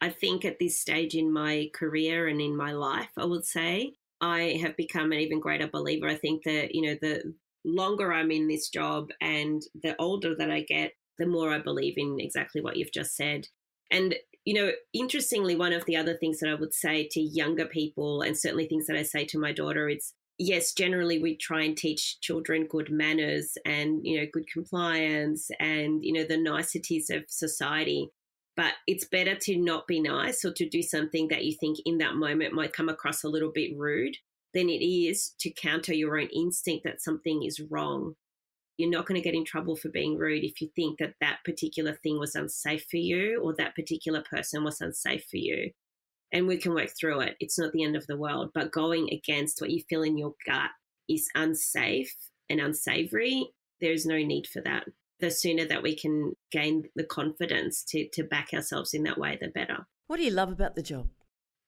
I 0.00 0.10
think 0.10 0.44
at 0.44 0.58
this 0.58 0.80
stage 0.80 1.14
in 1.14 1.32
my 1.32 1.70
career 1.74 2.28
and 2.28 2.40
in 2.40 2.56
my 2.56 2.72
life, 2.72 3.10
I 3.16 3.24
would 3.24 3.44
say, 3.44 3.94
I 4.20 4.58
have 4.62 4.76
become 4.76 5.12
an 5.12 5.18
even 5.18 5.40
greater 5.40 5.68
believer. 5.68 6.08
I 6.08 6.16
think 6.16 6.44
that, 6.44 6.74
you 6.74 6.82
know, 6.82 6.96
the 7.00 7.34
longer 7.64 8.12
I'm 8.12 8.30
in 8.30 8.48
this 8.48 8.68
job 8.68 9.10
and 9.20 9.62
the 9.82 9.94
older 10.00 10.34
that 10.36 10.50
I 10.50 10.62
get, 10.62 10.92
the 11.18 11.26
more 11.26 11.52
I 11.52 11.58
believe 11.58 11.94
in 11.96 12.18
exactly 12.20 12.60
what 12.60 12.76
you've 12.76 12.92
just 12.92 13.16
said. 13.16 13.48
And, 13.90 14.14
you 14.44 14.54
know, 14.54 14.70
interestingly, 14.92 15.56
one 15.56 15.72
of 15.72 15.84
the 15.84 15.96
other 15.96 16.14
things 16.14 16.40
that 16.40 16.48
I 16.48 16.54
would 16.54 16.74
say 16.74 17.08
to 17.10 17.20
younger 17.20 17.66
people, 17.66 18.22
and 18.22 18.38
certainly 18.38 18.66
things 18.66 18.86
that 18.86 18.96
I 18.96 19.02
say 19.02 19.24
to 19.26 19.38
my 19.38 19.52
daughter, 19.52 19.88
it's 19.88 20.14
yes, 20.38 20.72
generally 20.72 21.18
we 21.18 21.36
try 21.36 21.62
and 21.62 21.76
teach 21.76 22.20
children 22.20 22.66
good 22.66 22.90
manners 22.90 23.58
and, 23.64 24.00
you 24.04 24.18
know, 24.20 24.26
good 24.32 24.48
compliance 24.48 25.50
and, 25.58 26.04
you 26.04 26.12
know, 26.12 26.24
the 26.24 26.36
niceties 26.36 27.10
of 27.10 27.24
society. 27.28 28.08
But 28.58 28.72
it's 28.88 29.06
better 29.06 29.36
to 29.36 29.56
not 29.56 29.86
be 29.86 30.00
nice 30.00 30.44
or 30.44 30.52
to 30.54 30.68
do 30.68 30.82
something 30.82 31.28
that 31.28 31.44
you 31.44 31.54
think 31.60 31.78
in 31.86 31.98
that 31.98 32.16
moment 32.16 32.54
might 32.54 32.72
come 32.72 32.88
across 32.88 33.22
a 33.22 33.28
little 33.28 33.52
bit 33.54 33.70
rude 33.78 34.16
than 34.52 34.68
it 34.68 34.84
is 34.84 35.32
to 35.38 35.50
counter 35.50 35.94
your 35.94 36.18
own 36.18 36.26
instinct 36.34 36.82
that 36.82 37.00
something 37.00 37.44
is 37.44 37.60
wrong. 37.70 38.14
You're 38.76 38.90
not 38.90 39.06
going 39.06 39.14
to 39.14 39.24
get 39.24 39.36
in 39.36 39.44
trouble 39.44 39.76
for 39.76 39.90
being 39.90 40.18
rude 40.18 40.42
if 40.42 40.60
you 40.60 40.70
think 40.74 40.98
that 40.98 41.14
that 41.20 41.38
particular 41.44 42.00
thing 42.02 42.18
was 42.18 42.34
unsafe 42.34 42.84
for 42.90 42.96
you 42.96 43.40
or 43.40 43.54
that 43.58 43.76
particular 43.76 44.24
person 44.28 44.64
was 44.64 44.80
unsafe 44.80 45.24
for 45.30 45.36
you. 45.36 45.70
And 46.32 46.48
we 46.48 46.56
can 46.56 46.74
work 46.74 46.90
through 46.98 47.20
it. 47.20 47.36
It's 47.38 47.60
not 47.60 47.70
the 47.70 47.84
end 47.84 47.94
of 47.94 48.08
the 48.08 48.16
world. 48.16 48.50
But 48.54 48.72
going 48.72 49.08
against 49.12 49.60
what 49.60 49.70
you 49.70 49.84
feel 49.88 50.02
in 50.02 50.18
your 50.18 50.34
gut 50.44 50.70
is 51.08 51.28
unsafe 51.36 52.12
and 52.50 52.60
unsavory. 52.60 53.50
There's 53.80 54.04
no 54.04 54.16
need 54.16 54.48
for 54.48 54.62
that 54.62 54.82
the 55.20 55.30
sooner 55.30 55.66
that 55.66 55.82
we 55.82 55.96
can 55.96 56.34
gain 56.50 56.84
the 56.94 57.04
confidence 57.04 57.82
to, 57.84 58.08
to 58.12 58.22
back 58.22 58.50
ourselves 58.54 58.94
in 58.94 59.02
that 59.04 59.18
way, 59.18 59.38
the 59.40 59.48
better. 59.48 59.86
What 60.06 60.16
do 60.18 60.22
you 60.22 60.30
love 60.30 60.50
about 60.50 60.74
the 60.74 60.82
job? 60.82 61.08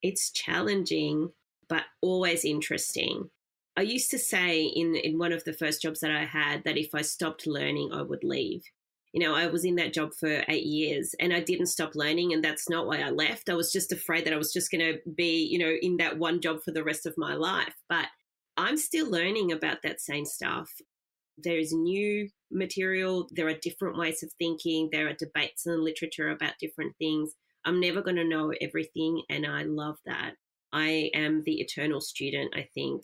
It's 0.03 0.31
challenging, 0.31 1.31
but 1.69 1.83
always 2.01 2.45
interesting. 2.45 3.31
I 3.77 3.83
used 3.83 4.11
to 4.11 4.19
say 4.19 4.63
in, 4.63 4.97
in 4.97 5.19
one 5.19 5.33
of 5.33 5.45
the 5.45 5.53
first 5.53 5.83
jobs 5.83 6.01
that 6.01 6.11
I 6.11 6.25
had 6.25 6.65
that 6.65 6.79
if 6.79 6.95
I 6.95 7.03
stopped 7.03 7.47
learning, 7.47 7.91
I 7.93 8.03
would 8.03 8.25
leave. 8.25 8.63
You 9.13 9.21
know, 9.21 9.35
I 9.35 9.47
was 9.49 9.65
in 9.65 9.75
that 9.77 9.93
job 9.93 10.15
for 10.15 10.45
eight 10.49 10.65
years 10.65 11.15
and 11.19 11.33
I 11.33 11.41
didn't 11.41 11.67
stop 11.67 11.95
learning, 11.95 12.33
and 12.33 12.45
that's 12.45 12.69
not 12.69 12.87
why 12.87 13.01
I 13.01 13.11
left. 13.11 13.49
I 13.49 13.55
was 13.55 13.73
just 13.73 13.91
afraid 13.91 14.25
that 14.25 14.33
I 14.33 14.39
was 14.39 14.53
just 14.53 14.71
going 14.71 14.81
to 14.81 14.99
be, 15.15 15.45
you 15.47 15.59
know, 15.59 15.75
in 15.83 15.97
that 15.97 16.19
one 16.19 16.41
job 16.41 16.63
for 16.63 16.71
the 16.71 16.85
rest 16.85 17.07
of 17.07 17.15
my 17.17 17.35
life. 17.35 17.75
But 17.89 18.07
I'm 18.57 18.77
still 18.77 19.11
learning 19.11 19.51
about 19.51 19.83
that 19.83 20.01
same 20.01 20.25
stuff. 20.25 20.71
There 21.39 21.59
is 21.59 21.73
new 21.73 22.29
material. 22.51 23.29
There 23.31 23.49
are 23.49 23.55
different 23.55 23.99
ways 23.99 24.23
of 24.23 24.33
thinking. 24.39 24.89
There 24.91 25.09
are 25.09 25.15
debates 25.15 25.67
in 25.67 25.73
the 25.73 25.79
literature 25.79 26.31
about 26.31 26.59
different 26.61 26.97
things. 26.99 27.35
I'm 27.65 27.81
never 27.81 28.03
going 28.03 28.17
to 28.17 28.25
know 28.25 28.53
everything, 28.61 29.23
and 29.29 29.47
I 29.47 29.65
love 29.65 29.99
that. 30.07 30.33
I 30.73 31.11
am 31.15 31.43
the 31.45 31.61
eternal 31.61 32.01
student, 32.01 32.55
I 32.55 32.69
think. 32.75 33.03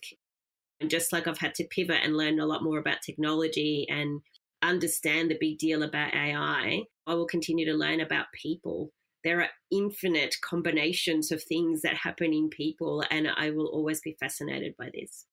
And 0.81 0.91
just 0.91 1.13
like 1.13 1.27
I've 1.27 1.39
had 1.39 1.55
to 1.57 1.65
pivot 1.65 2.01
and 2.03 2.17
learn 2.17 2.39
a 2.39 2.47
lot 2.47 2.63
more 2.63 2.79
about 2.79 3.03
technology 3.05 3.87
and 3.89 4.21
understand 4.63 5.31
the 5.31 5.39
big 5.39 5.59
deal 5.59 5.83
about 5.83 6.15
AI, 6.15 6.83
I 7.07 7.15
will 7.15 7.27
continue 7.27 7.67
to 7.67 7.75
learn 7.75 8.01
about 8.01 8.27
people. 8.33 8.93
There 9.25 9.41
are 9.41 9.49
infinite 9.71 10.37
combinations 10.43 11.33
of 11.33 11.43
things 11.43 11.83
that 11.83 11.97
happen 11.97 12.33
in 12.33 12.49
people, 12.49 13.03
and 13.11 13.29
I 13.37 13.51
will 13.51 13.67
always 13.67 14.01
be 14.01 14.17
fascinated 14.21 14.75
by 14.79 14.91
this. 14.95 15.27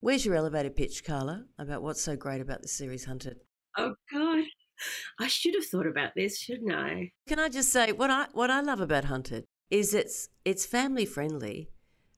Where's 0.00 0.26
your 0.26 0.34
elevator 0.34 0.70
pitch, 0.70 1.04
Karla, 1.04 1.44
about 1.58 1.82
what's 1.82 2.02
so 2.02 2.16
great 2.16 2.40
about 2.40 2.62
the 2.62 2.68
series 2.68 3.04
Hunted? 3.04 3.40
Oh, 3.76 3.94
God. 4.12 4.44
I 5.18 5.28
should 5.28 5.54
have 5.54 5.64
thought 5.64 5.86
about 5.86 6.12
this, 6.14 6.38
shouldn't 6.38 6.72
I? 6.72 7.12
Can 7.26 7.38
I 7.38 7.48
just 7.48 7.70
say 7.70 7.92
what 7.92 8.10
I 8.10 8.26
what 8.32 8.50
I 8.50 8.60
love 8.60 8.80
about 8.80 9.06
Hunted 9.06 9.44
is 9.70 9.94
it's 9.94 10.28
it's 10.44 10.66
family 10.66 11.04
friendly. 11.04 11.70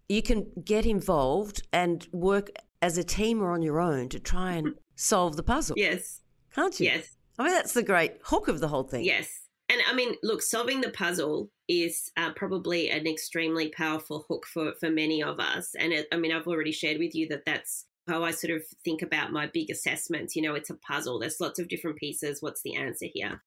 You 0.08 0.22
can 0.22 0.46
get 0.64 0.86
involved 0.86 1.62
and 1.72 2.06
work 2.12 2.50
as 2.80 2.96
a 2.98 3.04
team 3.04 3.42
or 3.42 3.52
on 3.52 3.62
your 3.62 3.80
own 3.80 4.08
to 4.08 4.18
try 4.18 4.52
and 4.52 4.74
solve 4.96 5.36
the 5.36 5.42
puzzle. 5.42 5.76
Yes. 5.78 6.22
Can't 6.54 6.78
you? 6.80 6.86
Yes. 6.86 7.16
I 7.38 7.44
mean 7.44 7.52
that's 7.52 7.74
the 7.74 7.82
great 7.82 8.14
hook 8.24 8.48
of 8.48 8.60
the 8.60 8.68
whole 8.68 8.84
thing. 8.84 9.04
Yes. 9.04 9.28
And 9.70 9.80
I 9.86 9.94
mean, 9.94 10.14
look, 10.22 10.40
solving 10.40 10.80
the 10.80 10.90
puzzle 10.90 11.50
is 11.68 12.10
uh, 12.16 12.32
probably 12.32 12.88
an 12.88 13.06
extremely 13.06 13.68
powerful 13.68 14.24
hook 14.26 14.46
for, 14.46 14.72
for 14.80 14.90
many 14.90 15.22
of 15.22 15.38
us. 15.38 15.74
And 15.78 15.92
it, 15.92 16.08
I 16.10 16.16
mean, 16.16 16.32
I've 16.32 16.46
already 16.46 16.72
shared 16.72 16.98
with 16.98 17.14
you 17.14 17.28
that 17.28 17.44
that's 17.44 17.84
how 18.08 18.24
I 18.24 18.30
sort 18.30 18.56
of 18.56 18.62
think 18.84 19.02
about 19.02 19.32
my 19.32 19.46
big 19.46 19.70
assessments. 19.70 20.34
You 20.34 20.42
know, 20.42 20.54
it's 20.54 20.70
a 20.70 20.74
puzzle. 20.74 21.18
There's 21.18 21.40
lots 21.40 21.58
of 21.58 21.68
different 21.68 21.98
pieces. 21.98 22.42
What's 22.42 22.62
the 22.62 22.74
answer 22.74 23.06
here? 23.12 23.42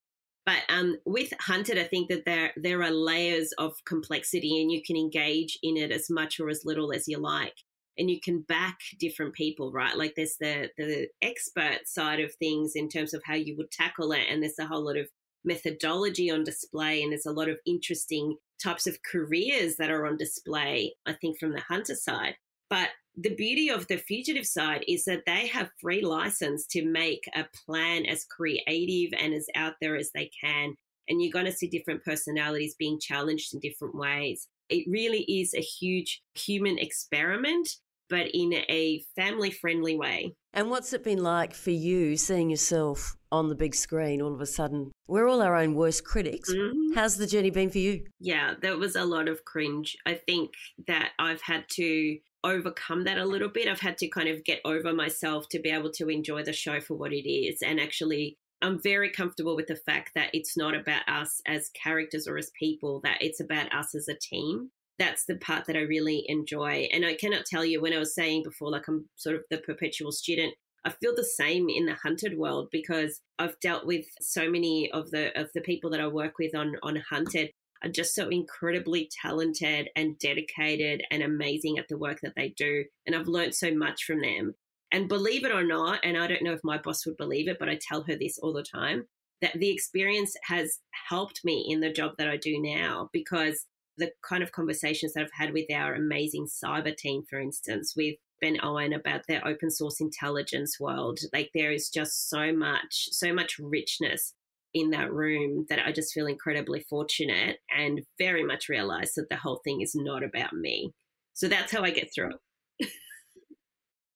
But 0.45 0.59
um, 0.69 0.97
with 1.05 1.33
Hunted, 1.39 1.77
I 1.77 1.83
think 1.83 2.09
that 2.09 2.25
there 2.25 2.51
there 2.55 2.81
are 2.81 2.91
layers 2.91 3.51
of 3.57 3.73
complexity, 3.85 4.59
and 4.61 4.71
you 4.71 4.81
can 4.81 4.95
engage 4.95 5.57
in 5.61 5.77
it 5.77 5.91
as 5.91 6.09
much 6.09 6.39
or 6.39 6.49
as 6.49 6.65
little 6.65 6.91
as 6.91 7.07
you 7.07 7.19
like, 7.19 7.53
and 7.97 8.09
you 8.09 8.19
can 8.19 8.41
back 8.41 8.79
different 8.99 9.33
people, 9.33 9.71
right? 9.71 9.95
Like 9.95 10.13
there's 10.15 10.37
the 10.39 10.69
the 10.77 11.07
expert 11.21 11.81
side 11.85 12.19
of 12.19 12.33
things 12.35 12.73
in 12.75 12.89
terms 12.89 13.13
of 13.13 13.21
how 13.23 13.35
you 13.35 13.55
would 13.57 13.71
tackle 13.71 14.11
it, 14.13 14.25
and 14.29 14.41
there's 14.41 14.59
a 14.59 14.65
whole 14.65 14.83
lot 14.83 14.97
of 14.97 15.07
methodology 15.45 16.31
on 16.31 16.43
display, 16.43 17.03
and 17.03 17.11
there's 17.11 17.27
a 17.27 17.31
lot 17.31 17.49
of 17.49 17.59
interesting 17.67 18.37
types 18.61 18.87
of 18.87 18.97
careers 19.03 19.77
that 19.77 19.91
are 19.91 20.07
on 20.07 20.17
display. 20.17 20.95
I 21.05 21.13
think 21.13 21.39
from 21.39 21.53
the 21.53 21.61
Hunter 21.61 21.95
side, 21.95 22.35
but 22.67 22.89
the 23.17 23.35
beauty 23.35 23.69
of 23.69 23.87
the 23.87 23.97
fugitive 23.97 24.45
side 24.45 24.83
is 24.87 25.05
that 25.05 25.25
they 25.25 25.47
have 25.47 25.69
free 25.79 26.01
license 26.01 26.65
to 26.67 26.85
make 26.85 27.23
a 27.35 27.45
plan 27.65 28.05
as 28.05 28.25
creative 28.25 29.17
and 29.19 29.33
as 29.33 29.47
out 29.55 29.73
there 29.81 29.95
as 29.95 30.11
they 30.13 30.29
can. 30.41 30.75
And 31.09 31.21
you're 31.21 31.31
going 31.31 31.45
to 31.45 31.51
see 31.51 31.67
different 31.67 32.03
personalities 32.03 32.75
being 32.77 32.99
challenged 32.99 33.53
in 33.53 33.59
different 33.59 33.95
ways. 33.95 34.47
It 34.69 34.85
really 34.89 35.23
is 35.23 35.53
a 35.53 35.61
huge 35.61 36.21
human 36.35 36.77
experiment, 36.77 37.69
but 38.09 38.27
in 38.33 38.53
a 38.53 39.03
family 39.15 39.51
friendly 39.51 39.97
way. 39.97 40.35
And 40.53 40.69
what's 40.69 40.93
it 40.93 41.03
been 41.03 41.23
like 41.23 41.53
for 41.53 41.71
you 41.71 42.15
seeing 42.15 42.49
yourself 42.49 43.15
on 43.31 43.49
the 43.49 43.55
big 43.55 43.75
screen 43.75 44.21
all 44.21 44.33
of 44.33 44.41
a 44.41 44.45
sudden? 44.45 44.91
We're 45.07 45.27
all 45.27 45.41
our 45.41 45.55
own 45.55 45.75
worst 45.75 46.05
critics. 46.05 46.53
Mm-hmm. 46.53 46.93
How's 46.93 47.17
the 47.17 47.27
journey 47.27 47.49
been 47.49 47.69
for 47.69 47.79
you? 47.79 48.05
Yeah, 48.19 48.53
there 48.61 48.77
was 48.77 48.95
a 48.95 49.03
lot 49.03 49.27
of 49.27 49.43
cringe. 49.43 49.97
I 50.05 50.13
think 50.13 50.51
that 50.87 51.11
I've 51.19 51.41
had 51.41 51.65
to 51.71 52.17
overcome 52.43 53.03
that 53.03 53.17
a 53.17 53.25
little 53.25 53.49
bit. 53.49 53.67
I've 53.67 53.79
had 53.79 53.97
to 53.99 54.07
kind 54.07 54.29
of 54.29 54.43
get 54.43 54.61
over 54.65 54.93
myself 54.93 55.47
to 55.49 55.59
be 55.59 55.69
able 55.69 55.91
to 55.91 56.09
enjoy 56.09 56.43
the 56.43 56.53
show 56.53 56.79
for 56.79 56.95
what 56.95 57.13
it 57.13 57.29
is. 57.29 57.61
And 57.61 57.79
actually, 57.79 58.37
I'm 58.61 58.79
very 58.81 59.09
comfortable 59.09 59.55
with 59.55 59.67
the 59.67 59.75
fact 59.75 60.11
that 60.15 60.29
it's 60.33 60.55
not 60.55 60.75
about 60.75 61.07
us 61.07 61.41
as 61.47 61.69
characters 61.69 62.27
or 62.27 62.37
as 62.37 62.51
people, 62.57 63.01
that 63.03 63.17
it's 63.21 63.39
about 63.39 63.73
us 63.73 63.95
as 63.95 64.07
a 64.07 64.15
team. 64.15 64.71
That's 64.99 65.25
the 65.25 65.35
part 65.35 65.65
that 65.65 65.75
I 65.75 65.81
really 65.81 66.25
enjoy. 66.27 66.87
And 66.91 67.05
I 67.05 67.15
cannot 67.15 67.45
tell 67.45 67.65
you 67.65 67.81
when 67.81 67.93
I 67.93 67.97
was 67.97 68.13
saying 68.13 68.43
before, 68.43 68.69
like 68.69 68.87
I'm 68.87 69.09
sort 69.15 69.35
of 69.35 69.43
the 69.49 69.57
perpetual 69.57 70.11
student. 70.11 70.53
I 70.83 70.89
feel 70.89 71.15
the 71.15 71.23
same 71.23 71.69
in 71.69 71.85
the 71.85 71.93
hunted 71.93 72.37
world 72.37 72.69
because 72.71 73.21
I've 73.37 73.59
dealt 73.59 73.85
with 73.85 74.05
so 74.19 74.49
many 74.49 74.89
of 74.91 75.11
the 75.11 75.39
of 75.39 75.49
the 75.53 75.61
people 75.61 75.91
that 75.91 76.01
I 76.01 76.07
work 76.07 76.33
with 76.39 76.55
on 76.55 76.75
on 76.81 77.01
hunted 77.09 77.51
are 77.83 77.89
just 77.89 78.15
so 78.15 78.29
incredibly 78.29 79.09
talented 79.21 79.89
and 79.95 80.17
dedicated 80.19 81.03
and 81.11 81.23
amazing 81.23 81.77
at 81.77 81.87
the 81.89 81.97
work 81.97 82.19
that 82.21 82.33
they 82.35 82.53
do. 82.57 82.83
And 83.05 83.15
I've 83.15 83.27
learned 83.27 83.55
so 83.55 83.73
much 83.73 84.03
from 84.03 84.21
them. 84.21 84.53
And 84.91 85.07
believe 85.07 85.45
it 85.45 85.53
or 85.53 85.63
not, 85.63 85.99
and 86.03 86.17
I 86.17 86.27
don't 86.27 86.43
know 86.43 86.53
if 86.53 86.59
my 86.63 86.77
boss 86.77 87.05
would 87.05 87.17
believe 87.17 87.47
it, 87.47 87.57
but 87.59 87.69
I 87.69 87.79
tell 87.81 88.03
her 88.03 88.15
this 88.15 88.37
all 88.37 88.53
the 88.53 88.63
time 88.63 89.05
that 89.41 89.53
the 89.53 89.69
experience 89.69 90.35
has 90.43 90.79
helped 91.09 91.41
me 91.43 91.67
in 91.69 91.79
the 91.79 91.91
job 91.91 92.11
that 92.17 92.27
I 92.27 92.37
do 92.37 92.61
now 92.61 93.09
because 93.11 93.65
the 93.97 94.11
kind 94.27 94.43
of 94.43 94.51
conversations 94.51 95.13
that 95.13 95.23
I've 95.23 95.29
had 95.33 95.53
with 95.53 95.71
our 95.73 95.95
amazing 95.95 96.47
cyber 96.47 96.95
team, 96.95 97.23
for 97.29 97.39
instance, 97.39 97.93
with 97.95 98.15
Ben 98.39 98.57
Owen 98.63 98.93
about 98.93 99.21
their 99.27 99.45
open 99.47 99.69
source 99.69 99.99
intelligence 99.99 100.79
world, 100.79 101.19
like 101.33 101.49
there 101.53 101.71
is 101.71 101.89
just 101.89 102.29
so 102.29 102.53
much, 102.53 103.09
so 103.11 103.33
much 103.33 103.57
richness 103.59 104.33
in 104.73 104.91
that 104.91 105.11
room 105.11 105.65
that 105.69 105.79
I 105.85 105.91
just 105.91 106.13
feel 106.13 106.27
incredibly 106.27 106.85
fortunate 106.89 107.57
and 107.75 108.01
very 108.17 108.43
much 108.43 108.69
realize 108.69 109.13
that 109.15 109.29
the 109.29 109.35
whole 109.35 109.61
thing 109.63 109.81
is 109.81 109.93
not 109.95 110.23
about 110.23 110.53
me. 110.53 110.91
So 111.33 111.47
that's 111.47 111.71
how 111.71 111.83
I 111.83 111.91
get 111.91 112.09
through 112.13 112.31
it. 112.79 112.89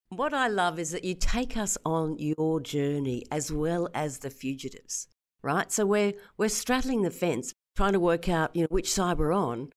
what 0.08 0.32
I 0.32 0.48
love 0.48 0.78
is 0.78 0.90
that 0.92 1.04
you 1.04 1.14
take 1.14 1.56
us 1.56 1.76
on 1.84 2.16
your 2.18 2.60
journey 2.60 3.24
as 3.30 3.52
well 3.52 3.88
as 3.94 4.18
the 4.18 4.30
fugitives, 4.30 5.08
right? 5.42 5.70
So 5.70 5.86
we're 5.86 6.14
we're 6.36 6.48
straddling 6.48 7.02
the 7.02 7.10
fence, 7.10 7.52
trying 7.76 7.92
to 7.92 8.00
work 8.00 8.28
out, 8.28 8.54
you 8.54 8.62
know, 8.62 8.68
which 8.70 8.92
side 8.92 9.18
we're 9.18 9.32
on. 9.32 9.70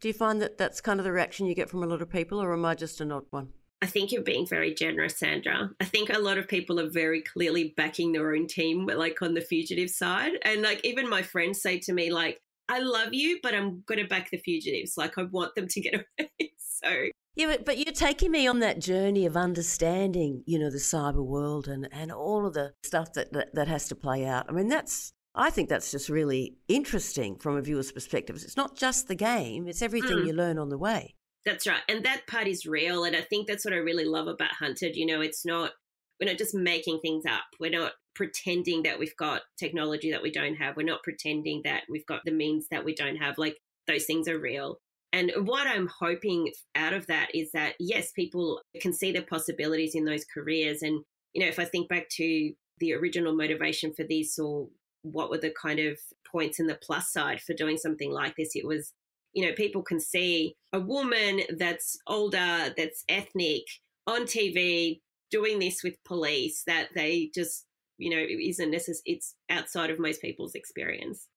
Do 0.00 0.08
you 0.08 0.14
find 0.14 0.42
that 0.42 0.58
that's 0.58 0.80
kind 0.80 0.98
of 0.98 1.04
the 1.04 1.12
reaction 1.12 1.46
you 1.46 1.54
get 1.54 1.70
from 1.70 1.82
a 1.82 1.86
lot 1.86 2.02
of 2.02 2.10
people, 2.10 2.42
or 2.42 2.52
am 2.52 2.64
I 2.64 2.74
just 2.74 3.00
an 3.00 3.12
odd 3.12 3.26
one? 3.30 3.50
I 3.82 3.86
think 3.86 4.12
you're 4.12 4.22
being 4.22 4.46
very 4.46 4.72
generous, 4.72 5.18
Sandra. 5.18 5.68
I 5.80 5.84
think 5.84 6.08
a 6.08 6.20
lot 6.20 6.38
of 6.38 6.46
people 6.46 6.78
are 6.78 6.88
very 6.88 7.20
clearly 7.20 7.74
backing 7.76 8.12
their 8.12 8.32
own 8.32 8.46
team, 8.46 8.86
like 8.86 9.20
on 9.20 9.34
the 9.34 9.40
fugitive 9.40 9.90
side. 9.90 10.32
And 10.44 10.62
like 10.62 10.80
even 10.84 11.10
my 11.10 11.22
friends 11.22 11.60
say 11.60 11.80
to 11.80 11.92
me, 11.92 12.12
like, 12.12 12.40
I 12.68 12.78
love 12.78 13.12
you, 13.12 13.40
but 13.42 13.54
I'm 13.54 13.82
going 13.86 13.98
to 14.00 14.06
back 14.06 14.30
the 14.30 14.38
fugitives. 14.38 14.96
Like 14.96 15.18
I 15.18 15.24
want 15.24 15.56
them 15.56 15.66
to 15.66 15.80
get 15.80 15.94
away. 16.18 16.52
so 16.56 17.08
yeah, 17.34 17.46
but, 17.46 17.64
but 17.64 17.78
you're 17.78 17.92
taking 17.92 18.30
me 18.30 18.46
on 18.46 18.60
that 18.60 18.78
journey 18.78 19.26
of 19.26 19.36
understanding, 19.36 20.44
you 20.46 20.60
know, 20.60 20.70
the 20.70 20.76
cyber 20.76 21.24
world 21.24 21.66
and, 21.66 21.88
and 21.90 22.12
all 22.12 22.46
of 22.46 22.54
the 22.54 22.74
stuff 22.84 23.14
that, 23.14 23.32
that, 23.32 23.54
that 23.54 23.66
has 23.68 23.88
to 23.88 23.96
play 23.96 24.24
out. 24.24 24.46
I 24.48 24.52
mean, 24.52 24.68
that's 24.68 25.12
I 25.34 25.50
think 25.50 25.68
that's 25.68 25.90
just 25.90 26.08
really 26.08 26.58
interesting 26.68 27.36
from 27.36 27.56
a 27.56 27.62
viewer's 27.62 27.90
perspective. 27.90 28.36
It's 28.36 28.56
not 28.56 28.76
just 28.76 29.08
the 29.08 29.14
game; 29.14 29.66
it's 29.66 29.80
everything 29.80 30.18
mm. 30.18 30.26
you 30.26 30.34
learn 30.34 30.58
on 30.58 30.68
the 30.68 30.76
way. 30.76 31.14
That's 31.44 31.66
right. 31.66 31.82
And 31.88 32.04
that 32.04 32.26
part 32.26 32.46
is 32.46 32.66
real. 32.66 33.04
And 33.04 33.16
I 33.16 33.20
think 33.20 33.48
that's 33.48 33.64
what 33.64 33.74
I 33.74 33.78
really 33.78 34.04
love 34.04 34.28
about 34.28 34.52
Hunted. 34.52 34.96
You 34.96 35.06
know, 35.06 35.20
it's 35.20 35.44
not, 35.44 35.72
we're 36.20 36.28
not 36.28 36.38
just 36.38 36.54
making 36.54 37.00
things 37.00 37.24
up. 37.28 37.44
We're 37.58 37.70
not 37.70 37.92
pretending 38.14 38.84
that 38.84 38.98
we've 38.98 39.16
got 39.16 39.42
technology 39.58 40.10
that 40.12 40.22
we 40.22 40.30
don't 40.30 40.54
have. 40.54 40.76
We're 40.76 40.84
not 40.84 41.02
pretending 41.02 41.62
that 41.64 41.82
we've 41.90 42.06
got 42.06 42.20
the 42.24 42.30
means 42.30 42.66
that 42.70 42.84
we 42.84 42.94
don't 42.94 43.16
have. 43.16 43.38
Like 43.38 43.56
those 43.88 44.04
things 44.04 44.28
are 44.28 44.38
real. 44.38 44.78
And 45.12 45.32
what 45.44 45.66
I'm 45.66 45.88
hoping 46.00 46.52
out 46.74 46.94
of 46.94 47.06
that 47.08 47.28
is 47.34 47.50
that, 47.52 47.74
yes, 47.78 48.12
people 48.12 48.60
can 48.80 48.92
see 48.92 49.12
the 49.12 49.22
possibilities 49.22 49.94
in 49.94 50.04
those 50.04 50.24
careers. 50.24 50.80
And, 50.82 51.02
you 51.34 51.42
know, 51.42 51.48
if 51.48 51.58
I 51.58 51.64
think 51.64 51.88
back 51.88 52.08
to 52.16 52.52
the 52.78 52.94
original 52.94 53.34
motivation 53.34 53.92
for 53.92 54.04
this 54.08 54.38
or 54.38 54.68
what 55.02 55.28
were 55.28 55.38
the 55.38 55.52
kind 55.60 55.80
of 55.80 55.98
points 56.30 56.60
in 56.60 56.66
the 56.66 56.78
plus 56.82 57.12
side 57.12 57.40
for 57.40 57.52
doing 57.52 57.76
something 57.76 58.10
like 58.10 58.36
this, 58.36 58.52
it 58.54 58.66
was 58.66 58.92
you 59.32 59.46
know, 59.46 59.52
people 59.54 59.82
can 59.82 60.00
see 60.00 60.56
a 60.72 60.80
woman 60.80 61.40
that's 61.56 61.98
older, 62.06 62.72
that's 62.76 63.04
ethnic 63.08 63.62
on 64.06 64.22
TV 64.22 65.00
doing 65.30 65.58
this 65.58 65.82
with 65.82 66.02
police 66.04 66.62
that 66.66 66.88
they 66.94 67.30
just, 67.34 67.64
you 67.98 68.10
know, 68.10 68.22
isn't 68.22 68.70
necessary. 68.70 69.02
It's 69.06 69.34
outside 69.50 69.90
of 69.90 69.98
most 69.98 70.20
people's 70.20 70.54
experience. 70.54 71.28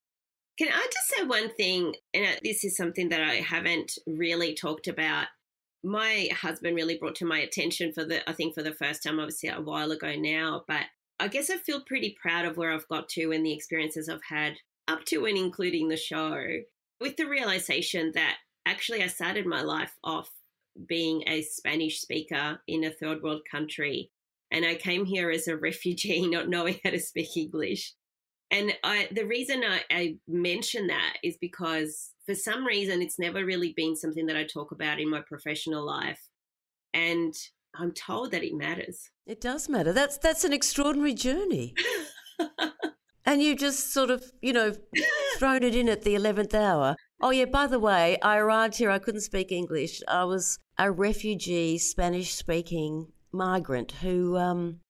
Can 0.58 0.68
I 0.68 0.86
just 0.92 1.08
say 1.08 1.24
one 1.24 1.50
thing? 1.54 1.94
And 2.14 2.38
this 2.42 2.64
is 2.64 2.76
something 2.76 3.08
that 3.10 3.22
I 3.22 3.36
haven't 3.36 3.92
really 4.06 4.54
talked 4.54 4.88
about. 4.88 5.26
My 5.84 6.28
husband 6.32 6.74
really 6.74 6.98
brought 6.98 7.14
to 7.16 7.26
my 7.26 7.38
attention 7.38 7.92
for 7.92 8.04
the, 8.04 8.28
I 8.28 8.32
think 8.32 8.54
for 8.54 8.62
the 8.62 8.72
first 8.72 9.02
time, 9.02 9.20
obviously 9.20 9.50
a 9.50 9.60
while 9.60 9.92
ago 9.92 10.14
now, 10.16 10.64
but 10.66 10.84
I 11.18 11.28
guess 11.28 11.50
I 11.50 11.56
feel 11.56 11.80
pretty 11.80 12.16
proud 12.20 12.44
of 12.44 12.56
where 12.56 12.72
I've 12.72 12.88
got 12.88 13.08
to 13.10 13.32
and 13.32 13.44
the 13.44 13.52
experiences 13.52 14.08
I've 14.08 14.24
had 14.28 14.56
up 14.88 15.04
to 15.06 15.26
and 15.26 15.36
including 15.36 15.88
the 15.88 15.96
show 15.96 16.42
with 17.00 17.16
the 17.16 17.26
realization 17.26 18.12
that 18.14 18.36
actually 18.66 19.02
I 19.02 19.08
started 19.08 19.46
my 19.46 19.62
life 19.62 19.94
off 20.02 20.30
being 20.86 21.22
a 21.26 21.42
Spanish 21.42 22.00
speaker 22.00 22.60
in 22.66 22.84
a 22.84 22.90
third 22.90 23.22
world 23.22 23.42
country. 23.50 24.10
And 24.50 24.64
I 24.64 24.74
came 24.74 25.04
here 25.04 25.30
as 25.30 25.48
a 25.48 25.56
refugee, 25.56 26.26
not 26.28 26.48
knowing 26.48 26.78
how 26.84 26.90
to 26.90 27.00
speak 27.00 27.36
English. 27.36 27.94
And 28.50 28.72
I, 28.84 29.08
the 29.10 29.26
reason 29.26 29.64
I, 29.64 29.80
I 29.90 30.16
mention 30.28 30.86
that 30.86 31.16
is 31.24 31.36
because 31.40 32.12
for 32.26 32.34
some 32.34 32.64
reason 32.64 33.02
it's 33.02 33.18
never 33.18 33.44
really 33.44 33.72
been 33.76 33.96
something 33.96 34.26
that 34.26 34.36
I 34.36 34.44
talk 34.44 34.70
about 34.70 35.00
in 35.00 35.10
my 35.10 35.20
professional 35.20 35.84
life. 35.84 36.28
And 36.94 37.34
I'm 37.74 37.92
told 37.92 38.30
that 38.30 38.44
it 38.44 38.54
matters. 38.54 39.10
It 39.26 39.40
does 39.40 39.68
matter. 39.68 39.92
That's 39.92 40.16
that's 40.18 40.44
an 40.44 40.52
extraordinary 40.52 41.14
journey. 41.14 41.74
and 43.26 43.42
you 43.42 43.56
just 43.56 43.92
sort 43.92 44.10
of, 44.10 44.24
you 44.40 44.52
know, 44.52 44.72
thrown 45.38 45.62
it 45.62 45.74
in 45.74 45.88
at 45.88 46.02
the 46.02 46.14
11th 46.14 46.54
hour. 46.54 46.96
Oh, 47.20 47.30
yeah, 47.30 47.46
by 47.46 47.66
the 47.66 47.80
way, 47.80 48.18
I 48.22 48.38
arrived 48.38 48.76
here, 48.76 48.90
I 48.90 48.98
couldn't 48.98 49.22
speak 49.22 49.50
English. 49.50 50.02
I 50.06 50.24
was 50.24 50.58
a 50.78 50.90
refugee, 50.90 51.78
Spanish 51.78 52.34
speaking 52.34 53.08
migrant 53.32 53.92
who 53.92 54.36
um, 54.36 54.80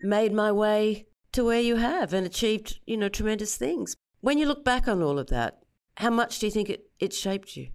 made 0.00 0.32
my 0.32 0.50
way 0.50 1.06
to 1.32 1.44
where 1.44 1.60
you 1.60 1.76
have 1.76 2.12
and 2.12 2.26
achieved, 2.26 2.80
you 2.86 2.96
know, 2.96 3.08
tremendous 3.08 3.56
things. 3.56 3.94
When 4.20 4.38
you 4.38 4.46
look 4.46 4.64
back 4.64 4.88
on 4.88 5.02
all 5.02 5.18
of 5.18 5.28
that, 5.28 5.58
how 5.96 6.10
much 6.10 6.38
do 6.38 6.46
you 6.46 6.52
think 6.52 6.70
it, 6.70 6.90
it 6.98 7.12
shaped 7.12 7.56
you? 7.56 7.68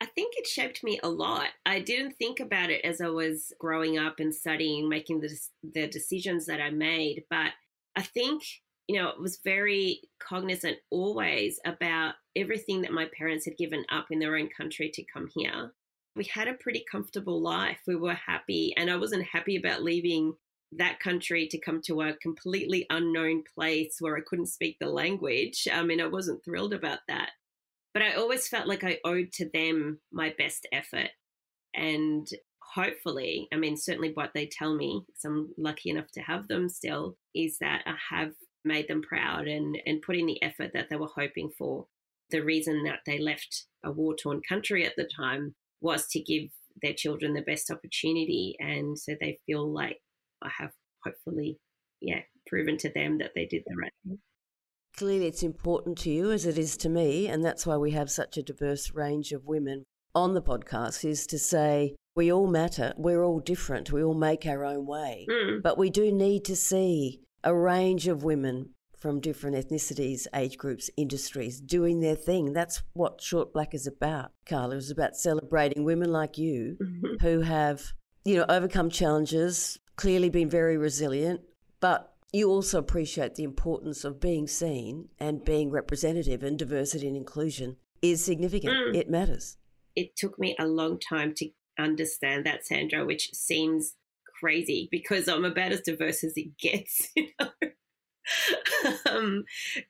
I 0.00 0.06
think 0.06 0.34
it 0.36 0.46
shaped 0.46 0.82
me 0.82 0.98
a 1.02 1.08
lot. 1.08 1.48
I 1.66 1.80
didn't 1.80 2.12
think 2.12 2.40
about 2.40 2.70
it 2.70 2.84
as 2.84 3.00
I 3.00 3.08
was 3.08 3.52
growing 3.58 3.98
up 3.98 4.20
and 4.20 4.34
studying, 4.34 4.88
making 4.88 5.20
the, 5.20 5.30
the 5.62 5.86
decisions 5.86 6.46
that 6.46 6.60
I 6.60 6.70
made. 6.70 7.24
But 7.30 7.52
I 7.96 8.02
think, 8.02 8.42
you 8.88 9.00
know, 9.00 9.12
was 9.18 9.40
very 9.44 10.02
cognizant 10.18 10.78
always 10.90 11.58
about 11.64 12.14
everything 12.36 12.82
that 12.82 12.92
my 12.92 13.08
parents 13.16 13.44
had 13.44 13.56
given 13.56 13.84
up 13.90 14.06
in 14.10 14.18
their 14.18 14.36
own 14.36 14.48
country 14.54 14.90
to 14.92 15.04
come 15.12 15.28
here. 15.34 15.72
We 16.16 16.24
had 16.24 16.48
a 16.48 16.54
pretty 16.54 16.84
comfortable 16.90 17.40
life. 17.40 17.80
We 17.86 17.96
were 17.96 18.14
happy. 18.14 18.74
And 18.76 18.90
I 18.90 18.96
wasn't 18.96 19.26
happy 19.26 19.56
about 19.56 19.82
leaving 19.82 20.34
that 20.72 21.00
country 21.00 21.48
to 21.48 21.58
come 21.58 21.80
to 21.82 22.02
a 22.02 22.16
completely 22.16 22.86
unknown 22.90 23.44
place 23.54 23.96
where 24.00 24.16
I 24.16 24.22
couldn't 24.26 24.46
speak 24.46 24.76
the 24.78 24.88
language. 24.88 25.66
I 25.72 25.82
mean, 25.82 26.00
I 26.00 26.06
wasn't 26.06 26.44
thrilled 26.44 26.74
about 26.74 27.00
that. 27.08 27.30
But 27.94 28.02
I 28.02 28.14
always 28.14 28.48
felt 28.48 28.66
like 28.66 28.84
I 28.84 28.98
owed 29.04 29.32
to 29.34 29.48
them 29.52 30.00
my 30.12 30.34
best 30.36 30.66
effort. 30.72 31.10
And 31.74 32.28
hopefully, 32.60 33.48
I 33.52 33.56
mean, 33.56 33.76
certainly 33.76 34.12
what 34.14 34.32
they 34.34 34.46
tell 34.46 34.74
me, 34.74 35.04
because 35.06 35.24
I'm 35.24 35.54
lucky 35.56 35.90
enough 35.90 36.10
to 36.12 36.20
have 36.20 36.48
them 36.48 36.68
still, 36.68 37.16
is 37.34 37.58
that 37.58 37.82
I 37.86 37.94
have 38.14 38.32
made 38.64 38.88
them 38.88 39.02
proud 39.02 39.46
and, 39.46 39.76
and 39.86 40.02
put 40.02 40.16
in 40.16 40.26
the 40.26 40.42
effort 40.42 40.70
that 40.74 40.88
they 40.90 40.96
were 40.96 41.10
hoping 41.14 41.50
for. 41.58 41.86
The 42.30 42.40
reason 42.40 42.84
that 42.84 43.00
they 43.06 43.18
left 43.18 43.66
a 43.84 43.92
war 43.92 44.14
torn 44.16 44.40
country 44.48 44.86
at 44.86 44.94
the 44.96 45.08
time 45.16 45.54
was 45.80 46.06
to 46.08 46.20
give 46.20 46.44
their 46.82 46.94
children 46.94 47.34
the 47.34 47.42
best 47.42 47.70
opportunity. 47.70 48.56
And 48.58 48.98
so 48.98 49.12
they 49.20 49.38
feel 49.46 49.70
like 49.72 49.98
I 50.42 50.50
have 50.58 50.70
hopefully, 51.04 51.58
yeah, 52.00 52.20
proven 52.46 52.76
to 52.78 52.90
them 52.92 53.18
that 53.18 53.32
they 53.34 53.46
did 53.46 53.62
the 53.66 53.76
right 53.76 53.92
thing. 54.06 54.18
Clearly, 54.96 55.26
it's 55.26 55.42
important 55.42 55.98
to 55.98 56.10
you 56.10 56.30
as 56.30 56.46
it 56.46 56.56
is 56.56 56.76
to 56.78 56.88
me, 56.88 57.26
and 57.26 57.44
that's 57.44 57.66
why 57.66 57.76
we 57.76 57.90
have 57.90 58.10
such 58.10 58.36
a 58.36 58.42
diverse 58.42 58.92
range 58.92 59.32
of 59.32 59.44
women 59.44 59.82
on 60.14 60.34
the 60.34 60.42
podcast. 60.42 61.04
Is 61.04 61.26
to 61.26 61.38
say 61.38 61.96
we 62.14 62.32
all 62.32 62.46
matter, 62.46 62.94
we're 62.96 63.24
all 63.24 63.40
different, 63.40 63.90
we 63.90 64.04
all 64.04 64.14
make 64.14 64.46
our 64.46 64.64
own 64.64 64.86
way, 64.86 65.26
Mm. 65.28 65.62
but 65.62 65.76
we 65.76 65.90
do 65.90 66.12
need 66.12 66.44
to 66.44 66.54
see 66.54 67.20
a 67.44 67.54
range 67.54 68.08
of 68.08 68.24
women 68.24 68.70
from 68.96 69.20
different 69.20 69.54
ethnicities, 69.54 70.26
age 70.34 70.56
groups, 70.56 70.88
industries 70.96 71.60
doing 71.60 72.00
their 72.00 72.14
thing. 72.16 72.54
That's 72.54 72.82
what 72.94 73.20
Short 73.20 73.52
Black 73.52 73.74
is 73.74 73.86
about. 73.86 74.32
Karla 74.46 74.76
is 74.76 74.90
about 74.90 75.14
celebrating 75.14 75.84
women 75.84 76.10
like 76.10 76.38
you 76.38 76.78
Mhm. 76.80 77.20
who 77.20 77.40
have, 77.40 77.92
you 78.24 78.36
know, 78.36 78.46
overcome 78.48 78.88
challenges, 78.88 79.78
clearly 79.96 80.30
been 80.30 80.48
very 80.48 80.78
resilient, 80.78 81.42
but 81.80 82.16
you 82.32 82.48
also 82.48 82.78
appreciate 82.78 83.34
the 83.34 83.44
importance 83.44 84.04
of 84.04 84.18
being 84.20 84.46
seen 84.46 85.10
and 85.20 85.44
being 85.44 85.70
representative 85.70 86.42
and 86.42 86.58
diversity 86.58 87.06
and 87.06 87.16
inclusion 87.16 87.76
is 88.00 88.24
significant. 88.24 88.72
Mm. 88.72 88.96
It 88.96 89.10
matters. 89.10 89.58
It 89.94 90.16
took 90.16 90.38
me 90.38 90.56
a 90.58 90.66
long 90.66 90.98
time 90.98 91.34
to 91.34 91.50
understand 91.78 92.46
that, 92.46 92.66
Sandra, 92.66 93.04
which 93.04 93.34
seems 93.34 93.96
crazy 94.40 94.88
because 94.90 95.28
I'm 95.28 95.44
about 95.44 95.72
as 95.72 95.80
diverse 95.82 96.24
as 96.24 96.34
it 96.36 96.56
gets. 96.58 97.08
You 97.16 97.28
know? 97.40 97.48
um, 99.10 99.44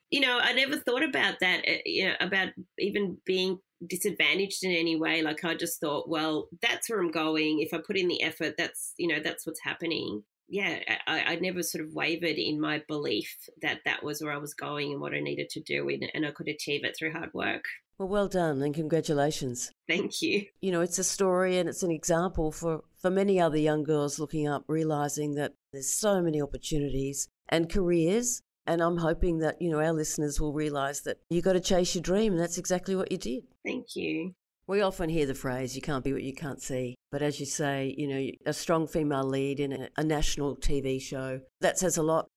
you 0.09 0.19
know, 0.19 0.39
I 0.41 0.53
never 0.53 0.77
thought 0.77 1.03
about 1.03 1.39
that. 1.39 1.63
uh, 1.67 1.77
You 1.85 2.07
know, 2.09 2.15
about 2.19 2.49
even 2.77 3.17
being 3.25 3.59
disadvantaged 3.87 4.63
in 4.63 4.71
any 4.71 4.95
way. 4.95 5.21
Like 5.21 5.43
I 5.43 5.55
just 5.55 5.79
thought, 5.79 6.09
well, 6.09 6.49
that's 6.61 6.89
where 6.89 6.99
I'm 6.99 7.11
going. 7.11 7.59
If 7.59 7.73
I 7.73 7.79
put 7.85 7.97
in 7.97 8.07
the 8.07 8.21
effort, 8.23 8.55
that's 8.57 8.93
you 8.97 9.07
know, 9.07 9.19
that's 9.23 9.45
what's 9.45 9.61
happening. 9.61 10.23
Yeah, 10.47 10.79
I, 11.07 11.21
I 11.21 11.35
never 11.37 11.63
sort 11.63 11.83
of 11.83 11.93
wavered 11.93 12.37
in 12.37 12.59
my 12.61 12.83
belief 12.87 13.35
that 13.63 13.79
that 13.85 14.03
was 14.03 14.21
where 14.21 14.31
I 14.33 14.37
was 14.37 14.53
going 14.53 14.91
and 14.91 15.01
what 15.01 15.13
I 15.15 15.19
needed 15.19 15.49
to 15.51 15.59
do, 15.61 15.89
and, 15.89 16.05
and 16.13 16.25
I 16.25 16.31
could 16.31 16.47
achieve 16.47 16.83
it 16.85 16.95
through 16.97 17.13
hard 17.13 17.33
work. 17.33 17.63
Well, 17.97 18.09
well 18.09 18.27
done 18.27 18.61
and 18.61 18.73
congratulations. 18.73 19.71
Thank 19.87 20.21
you. 20.21 20.45
You 20.59 20.71
know, 20.71 20.81
it's 20.81 20.99
a 20.99 21.03
story 21.03 21.57
and 21.57 21.69
it's 21.69 21.83
an 21.83 21.91
example 21.91 22.51
for, 22.51 22.83
for 23.01 23.09
many 23.09 23.39
other 23.39 23.57
young 23.57 23.83
girls 23.83 24.19
looking 24.19 24.47
up, 24.47 24.65
realizing 24.67 25.35
that 25.35 25.53
there's 25.71 25.93
so 25.93 26.21
many 26.21 26.41
opportunities 26.41 27.29
and 27.47 27.71
careers. 27.71 28.41
And 28.67 28.81
I'm 28.81 28.97
hoping 28.97 29.39
that, 29.39 29.61
you 29.61 29.69
know, 29.69 29.79
our 29.79 29.93
listeners 29.93 30.41
will 30.41 30.51
realize 30.51 31.01
that 31.01 31.19
you 31.29 31.41
got 31.41 31.53
to 31.53 31.59
chase 31.59 31.95
your 31.95 32.01
dream. 32.01 32.33
And 32.33 32.41
that's 32.41 32.57
exactly 32.57 32.95
what 32.95 33.11
you 33.11 33.17
did. 33.17 33.43
Thank 33.63 33.95
you. 33.95 34.33
We 34.67 34.81
often 34.81 35.09
hear 35.09 35.27
the 35.27 35.35
phrase, 35.35 35.75
you 35.75 35.81
can't 35.81 36.03
be 36.03 36.11
what 36.11 36.23
you 36.23 36.33
can't 36.33 36.61
see. 36.61 36.95
But 37.11 37.21
as 37.21 37.39
you 37.39 37.45
say, 37.45 37.93
you 37.97 38.07
know, 38.07 38.31
a 38.47 38.53
strong 38.53 38.87
female 38.87 39.23
lead 39.23 39.59
in 39.59 39.71
a, 39.71 39.89
a 39.95 40.03
national 40.03 40.57
TV 40.57 40.99
show, 40.99 41.41
that 41.61 41.77
says 41.77 41.97
a 41.97 42.03
lot. 42.03 42.27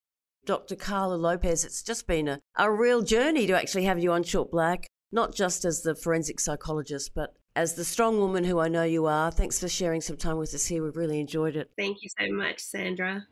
Dr. 0.45 0.77
Karla 0.77 1.15
Lopez, 1.15 1.65
it's 1.65 1.83
just 1.83 2.07
been 2.07 2.29
a, 2.29 2.41
a 2.57 2.71
real 2.71 3.03
journey 3.03 3.47
to 3.47 3.55
actually 3.55 3.85
have 3.85 3.99
you 3.99 4.13
on 4.13 4.23
Short 4.23 4.51
Black, 4.51 4.87
not 5.13 5.35
just 5.35 5.65
as 5.65 5.83
the 5.83 5.95
forensic 5.95 6.41
psychologist, 6.41 7.13
but 7.15 7.35
as 7.57 7.75
the 7.75 7.85
strong 7.85 8.19
woman 8.19 8.45
who 8.45 8.59
I 8.59 8.69
know 8.69 8.85
you 8.85 9.07
are. 9.07 9.31
Thanks 9.31 9.59
for 9.59 9.69
sharing 9.69 10.01
some 10.01 10.17
time 10.17 10.37
with 10.37 10.55
us 10.55 10.67
here. 10.67 10.83
We've 10.83 10.97
really 10.97 11.21
enjoyed 11.21 11.57
it. 11.57 11.71
Thank 11.77 11.99
you 12.03 12.09
so 12.19 12.33
much, 12.33 12.61
Sandra. 12.61 13.27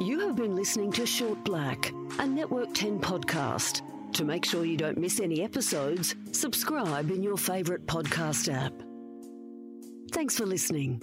You 0.00 0.20
have 0.20 0.36
been 0.36 0.56
listening 0.56 0.92
to 0.92 1.04
Short 1.04 1.44
Black, 1.44 1.92
a 2.18 2.26
Network 2.26 2.72
10 2.72 3.00
podcast. 3.00 3.82
To 4.14 4.24
make 4.24 4.44
sure 4.44 4.64
you 4.64 4.76
don't 4.76 4.98
miss 4.98 5.20
any 5.20 5.42
episodes, 5.42 6.16
subscribe 6.32 7.10
in 7.10 7.22
your 7.22 7.36
favourite 7.36 7.86
podcast 7.86 8.52
app. 8.52 8.72
Thanks 10.12 10.36
for 10.36 10.46
listening. 10.46 11.02